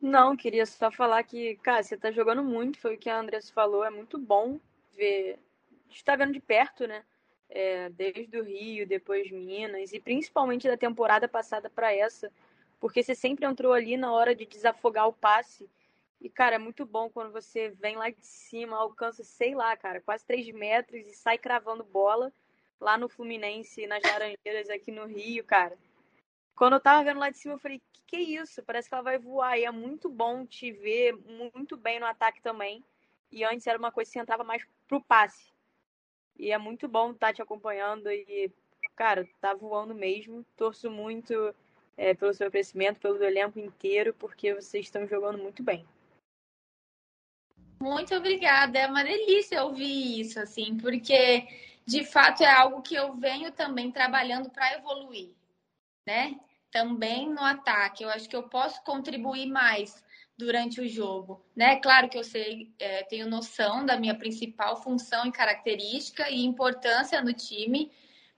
Não, 0.00 0.36
queria 0.36 0.64
só 0.64 0.90
falar 0.90 1.22
que, 1.24 1.56
cara, 1.56 1.82
você 1.82 1.96
tá 1.96 2.10
jogando 2.10 2.42
muito, 2.42 2.78
foi 2.78 2.94
o 2.94 2.98
que 2.98 3.10
a 3.10 3.18
Andressa 3.18 3.52
falou, 3.52 3.84
é 3.84 3.90
muito 3.90 4.18
bom 4.18 4.60
ver, 4.96 5.38
estar 5.90 6.16
vendo 6.16 6.32
de 6.32 6.40
perto, 6.40 6.86
né? 6.86 7.04
É, 7.48 7.90
desde 7.90 8.38
o 8.38 8.44
Rio, 8.44 8.86
depois 8.86 9.28
Minas, 9.30 9.92
e 9.92 9.98
principalmente 9.98 10.68
da 10.68 10.76
temporada 10.76 11.26
passada 11.26 11.68
para 11.68 11.92
essa, 11.92 12.30
porque 12.78 13.02
você 13.02 13.14
sempre 13.14 13.44
entrou 13.44 13.72
ali 13.72 13.96
na 13.96 14.12
hora 14.12 14.34
de 14.34 14.46
desafogar 14.46 15.08
o 15.08 15.12
passe 15.12 15.68
e, 16.20 16.28
cara, 16.28 16.56
é 16.56 16.58
muito 16.58 16.84
bom 16.84 17.08
quando 17.08 17.32
você 17.32 17.70
vem 17.70 17.96
lá 17.96 18.10
de 18.10 18.26
cima, 18.26 18.76
alcança, 18.76 19.24
sei 19.24 19.54
lá, 19.54 19.76
cara, 19.76 20.00
quase 20.00 20.24
3 20.26 20.50
metros 20.52 21.06
e 21.06 21.14
sai 21.14 21.38
cravando 21.38 21.82
bola 21.82 22.32
lá 22.78 22.98
no 22.98 23.08
Fluminense, 23.08 23.86
nas 23.86 24.02
Laranjeiras, 24.02 24.68
aqui 24.68 24.90
no 24.92 25.06
Rio, 25.06 25.44
cara. 25.44 25.78
Quando 26.54 26.74
eu 26.74 26.80
tava 26.80 27.04
vendo 27.04 27.20
lá 27.20 27.30
de 27.30 27.38
cima, 27.38 27.54
eu 27.54 27.58
falei, 27.58 27.80
que 27.92 28.00
que 28.10 28.16
é 28.16 28.20
isso? 28.20 28.62
Parece 28.64 28.88
que 28.88 28.94
ela 28.94 29.04
vai 29.04 29.18
voar. 29.18 29.56
E 29.58 29.64
é 29.64 29.70
muito 29.70 30.08
bom 30.08 30.44
te 30.44 30.72
ver 30.72 31.16
muito 31.16 31.76
bem 31.76 32.00
no 32.00 32.06
ataque 32.06 32.42
também. 32.42 32.84
E 33.30 33.44
antes 33.44 33.66
era 33.66 33.78
uma 33.78 33.92
coisa 33.92 34.10
que 34.10 34.14
você 34.14 34.20
entrava 34.20 34.42
mais 34.42 34.66
pro 34.88 35.00
passe. 35.00 35.52
E 36.36 36.50
é 36.50 36.58
muito 36.58 36.88
bom 36.88 37.12
estar 37.12 37.28
tá 37.28 37.32
te 37.32 37.42
acompanhando 37.42 38.10
e, 38.10 38.52
cara, 38.96 39.28
tá 39.40 39.54
voando 39.54 39.94
mesmo. 39.94 40.44
Torço 40.56 40.90
muito 40.90 41.54
é, 41.96 42.12
pelo 42.12 42.34
seu 42.34 42.50
crescimento, 42.50 42.98
pelo 42.98 43.22
elenco 43.22 43.58
inteiro, 43.60 44.12
porque 44.14 44.54
vocês 44.54 44.86
estão 44.86 45.06
jogando 45.06 45.38
muito 45.38 45.62
bem. 45.62 45.86
Muito 47.80 48.14
obrigada. 48.14 48.78
É 48.78 48.86
uma 48.86 49.02
delícia 49.02 49.64
ouvir 49.64 50.20
isso, 50.20 50.38
assim, 50.38 50.76
porque 50.76 51.48
de 51.86 52.04
fato 52.04 52.42
é 52.42 52.50
algo 52.50 52.82
que 52.82 52.94
eu 52.94 53.14
venho 53.14 53.50
também 53.52 53.90
trabalhando 53.90 54.50
para 54.50 54.74
evoluir, 54.74 55.30
né? 56.06 56.38
Também 56.70 57.28
no 57.30 57.40
ataque. 57.40 58.04
Eu 58.04 58.10
acho 58.10 58.28
que 58.28 58.36
eu 58.36 58.44
posso 58.44 58.82
contribuir 58.84 59.46
mais 59.46 60.04
durante 60.36 60.80
o 60.80 60.88
jogo, 60.88 61.42
né? 61.56 61.76
Claro 61.76 62.08
que 62.08 62.18
eu 62.18 62.24
sei, 62.24 62.70
é, 62.78 63.02
tenho 63.04 63.28
noção 63.28 63.84
da 63.84 63.98
minha 63.98 64.14
principal 64.14 64.82
função 64.82 65.26
e 65.26 65.32
característica 65.32 66.30
e 66.30 66.44
importância 66.44 67.20
no 67.22 67.32
time, 67.32 67.90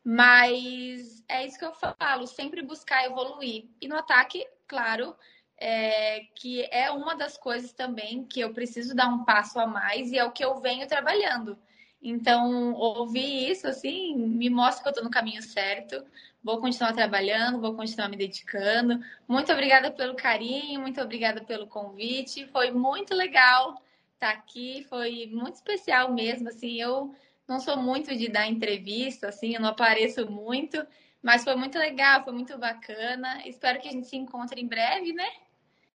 mas 0.05 1.23
é 1.29 1.47
isso 1.47 1.59
que 1.59 1.65
eu 1.65 1.75
falo, 1.75 2.27
sempre 2.27 2.63
buscar 2.63 3.05
evoluir. 3.05 3.67
E 3.81 3.89
no 3.89 3.97
ataque, 3.97 4.47
claro, 4.67 5.17
é, 5.65 6.25
que 6.35 6.67
é 6.73 6.91
uma 6.91 7.15
das 7.15 7.39
coisas 7.39 7.73
também 7.73 8.25
que 8.25 8.41
eu 8.41 8.53
preciso 8.53 8.97
dar 8.97 9.07
um 9.07 9.25
passo 9.25 9.61
a 9.61 9.67
mais 9.67 10.11
e 10.11 10.19
é 10.19 10.25
o 10.25 10.33
que 10.33 10.45
eu 10.45 10.61
venho 10.61 10.89
trabalhando. 10.89 11.57
Então, 12.03 12.73
ouvir 12.73 13.49
isso, 13.49 13.69
assim, 13.69 14.17
me 14.17 14.51
mostra 14.51 14.83
que 14.83 14.89
eu 14.89 14.91
estou 14.91 15.05
no 15.05 15.11
caminho 15.11 15.41
certo. 15.41 16.05
Vou 16.43 16.59
continuar 16.59 16.93
trabalhando, 16.95 17.61
vou 17.61 17.77
continuar 17.77 18.09
me 18.09 18.17
dedicando. 18.17 18.99
Muito 19.29 19.53
obrigada 19.53 19.89
pelo 19.93 20.17
carinho, 20.17 20.81
muito 20.81 21.01
obrigada 21.01 21.41
pelo 21.43 21.69
convite. 21.69 22.45
Foi 22.49 22.73
muito 22.73 23.15
legal 23.15 23.81
estar 24.15 24.31
aqui, 24.31 24.85
foi 24.89 25.31
muito 25.33 25.55
especial 25.55 26.13
mesmo. 26.13 26.49
Assim, 26.49 26.81
eu 26.81 27.15
não 27.47 27.61
sou 27.61 27.77
muito 27.77 28.17
de 28.17 28.29
dar 28.29 28.49
entrevista, 28.49 29.29
assim, 29.29 29.55
eu 29.55 29.61
não 29.61 29.69
apareço 29.69 30.29
muito, 30.29 30.85
mas 31.23 31.45
foi 31.45 31.55
muito 31.55 31.79
legal, 31.79 32.25
foi 32.25 32.33
muito 32.33 32.59
bacana. 32.59 33.47
Espero 33.47 33.81
que 33.81 33.87
a 33.87 33.93
gente 33.93 34.09
se 34.09 34.17
encontre 34.17 34.61
em 34.61 34.67
breve, 34.67 35.13
né? 35.13 35.29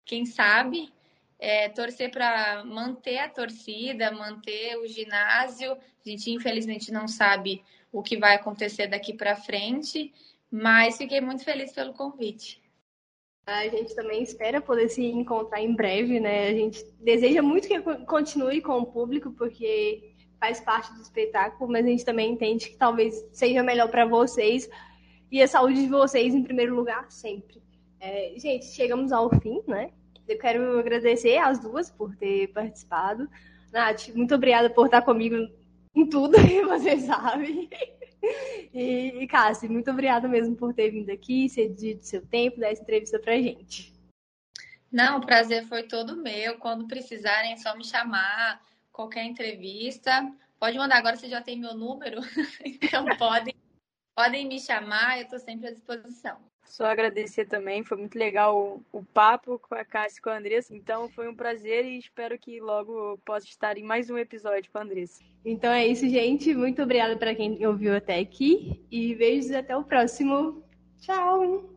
Quem 0.06 0.26
sabe, 0.26 0.92
é, 1.40 1.70
torcer 1.70 2.12
para 2.12 2.64
manter 2.64 3.18
a 3.18 3.30
torcida, 3.30 4.12
manter 4.12 4.78
o 4.78 4.88
ginásio. 4.88 5.74
A 5.74 6.10
gente, 6.10 6.32
infelizmente, 6.32 6.92
não 6.92 7.08
sabe 7.08 7.64
o 7.92 8.02
que 8.02 8.18
vai 8.18 8.36
acontecer 8.36 8.88
daqui 8.88 9.14
para 9.14 9.36
frente, 9.36 10.14
mas 10.52 10.98
fiquei 10.98 11.22
muito 11.22 11.44
feliz 11.44 11.72
pelo 11.72 11.94
convite. 11.94 12.62
A 13.46 13.68
gente 13.68 13.94
também 13.94 14.24
espera 14.24 14.62
poder 14.62 14.88
se 14.88 15.04
encontrar 15.04 15.62
em 15.62 15.76
breve, 15.76 16.20
né? 16.20 16.48
A 16.48 16.54
gente 16.54 16.84
deseja 17.02 17.42
muito 17.42 17.68
que 17.68 17.80
continue 18.06 18.62
com 18.62 18.80
o 18.80 18.86
público, 18.86 19.32
porque 19.32 20.14
faz 20.40 20.60
parte 20.60 20.94
do 20.94 21.02
espetáculo, 21.02 21.72
mas 21.72 21.86
a 21.86 21.90
gente 21.90 22.04
também 22.04 22.32
entende 22.32 22.70
que 22.70 22.76
talvez 22.76 23.26
seja 23.32 23.64
melhor 23.64 23.90
para 23.90 24.06
vocês 24.06 24.70
e 25.32 25.42
a 25.42 25.48
saúde 25.48 25.82
de 25.82 25.88
vocês 25.88 26.36
em 26.36 26.44
primeiro 26.44 26.76
lugar 26.76 27.10
sempre. 27.10 27.63
É, 28.04 28.34
gente, 28.38 28.66
chegamos 28.66 29.14
ao 29.14 29.30
fim, 29.40 29.64
né? 29.66 29.90
Eu 30.28 30.38
quero 30.38 30.78
agradecer 30.78 31.38
às 31.38 31.58
duas 31.58 31.90
por 31.90 32.14
ter 32.18 32.52
participado. 32.52 33.30
Nath, 33.72 34.10
muito 34.10 34.36
obrigada 34.36 34.70
por 34.70 34.88
estar 34.88 35.02
comigo 35.04 35.38
em 35.96 36.10
tudo 36.10 36.36
que 36.46 36.62
você 36.68 37.00
sabe. 37.00 37.70
E, 38.74 39.24
e 39.24 39.28
Cassi, 39.28 39.70
muito 39.70 39.90
obrigada 39.90 40.28
mesmo 40.28 40.54
por 40.54 40.74
ter 40.74 40.92
vindo 40.92 41.10
aqui, 41.12 41.48
cedido 41.48 42.04
seu 42.04 42.22
tempo, 42.28 42.60
dar 42.60 42.74
essa 42.74 42.82
entrevista 42.82 43.18
pra 43.20 43.38
gente. 43.38 43.94
Não, 44.92 45.20
o 45.20 45.26
prazer 45.26 45.66
foi 45.70 45.84
todo 45.84 46.22
meu. 46.22 46.58
Quando 46.60 46.90
precisarem, 46.90 47.54
é 47.54 47.58
só 47.58 47.74
me 47.74 47.86
chamar. 47.86 48.62
Qualquer 48.92 49.24
entrevista. 49.24 50.30
Pode 50.60 50.78
mandar, 50.78 50.98
agora 50.98 51.16
você 51.16 51.30
já 51.30 51.42
tem 51.42 51.58
meu 51.58 51.74
número, 51.74 52.20
então 52.64 53.06
podem, 53.18 53.56
podem 54.14 54.46
me 54.46 54.60
chamar, 54.60 55.18
eu 55.18 55.24
estou 55.24 55.40
sempre 55.40 55.68
à 55.68 55.72
disposição. 55.72 56.53
Só 56.66 56.86
agradecer 56.86 57.46
também, 57.46 57.84
foi 57.84 57.98
muito 57.98 58.18
legal 58.18 58.84
o, 58.92 59.00
o 59.00 59.04
papo 59.04 59.60
com 59.60 59.76
a 59.76 59.86
Cássia 59.86 60.20
e 60.20 60.22
com 60.22 60.30
a 60.30 60.38
Andressa. 60.38 60.76
Então 60.76 61.08
foi 61.10 61.28
um 61.28 61.36
prazer 61.36 61.86
e 61.86 61.98
espero 61.98 62.38
que 62.38 62.60
logo 62.60 63.18
possa 63.26 63.46
estar 63.46 63.78
em 63.78 63.84
mais 63.84 64.10
um 64.10 64.18
episódio 64.18 64.72
com 64.72 64.80
a 64.80 64.82
Andressa. 64.82 65.24
Então 65.46 65.72
é 65.72 65.86
isso, 65.86 66.08
gente. 66.08 66.54
Muito 66.56 66.82
obrigada 66.82 67.16
para 67.18 67.36
quem 67.36 67.66
ouviu 67.66 67.96
até 67.96 68.20
aqui 68.20 68.84
e 68.90 69.14
beijos 69.16 69.52
até 69.52 69.76
o 69.76 69.84
próximo. 69.84 70.64
Tchau! 71.00 71.70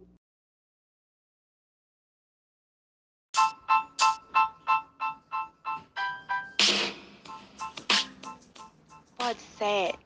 Pode 9.18 9.40
ser. 9.58 10.05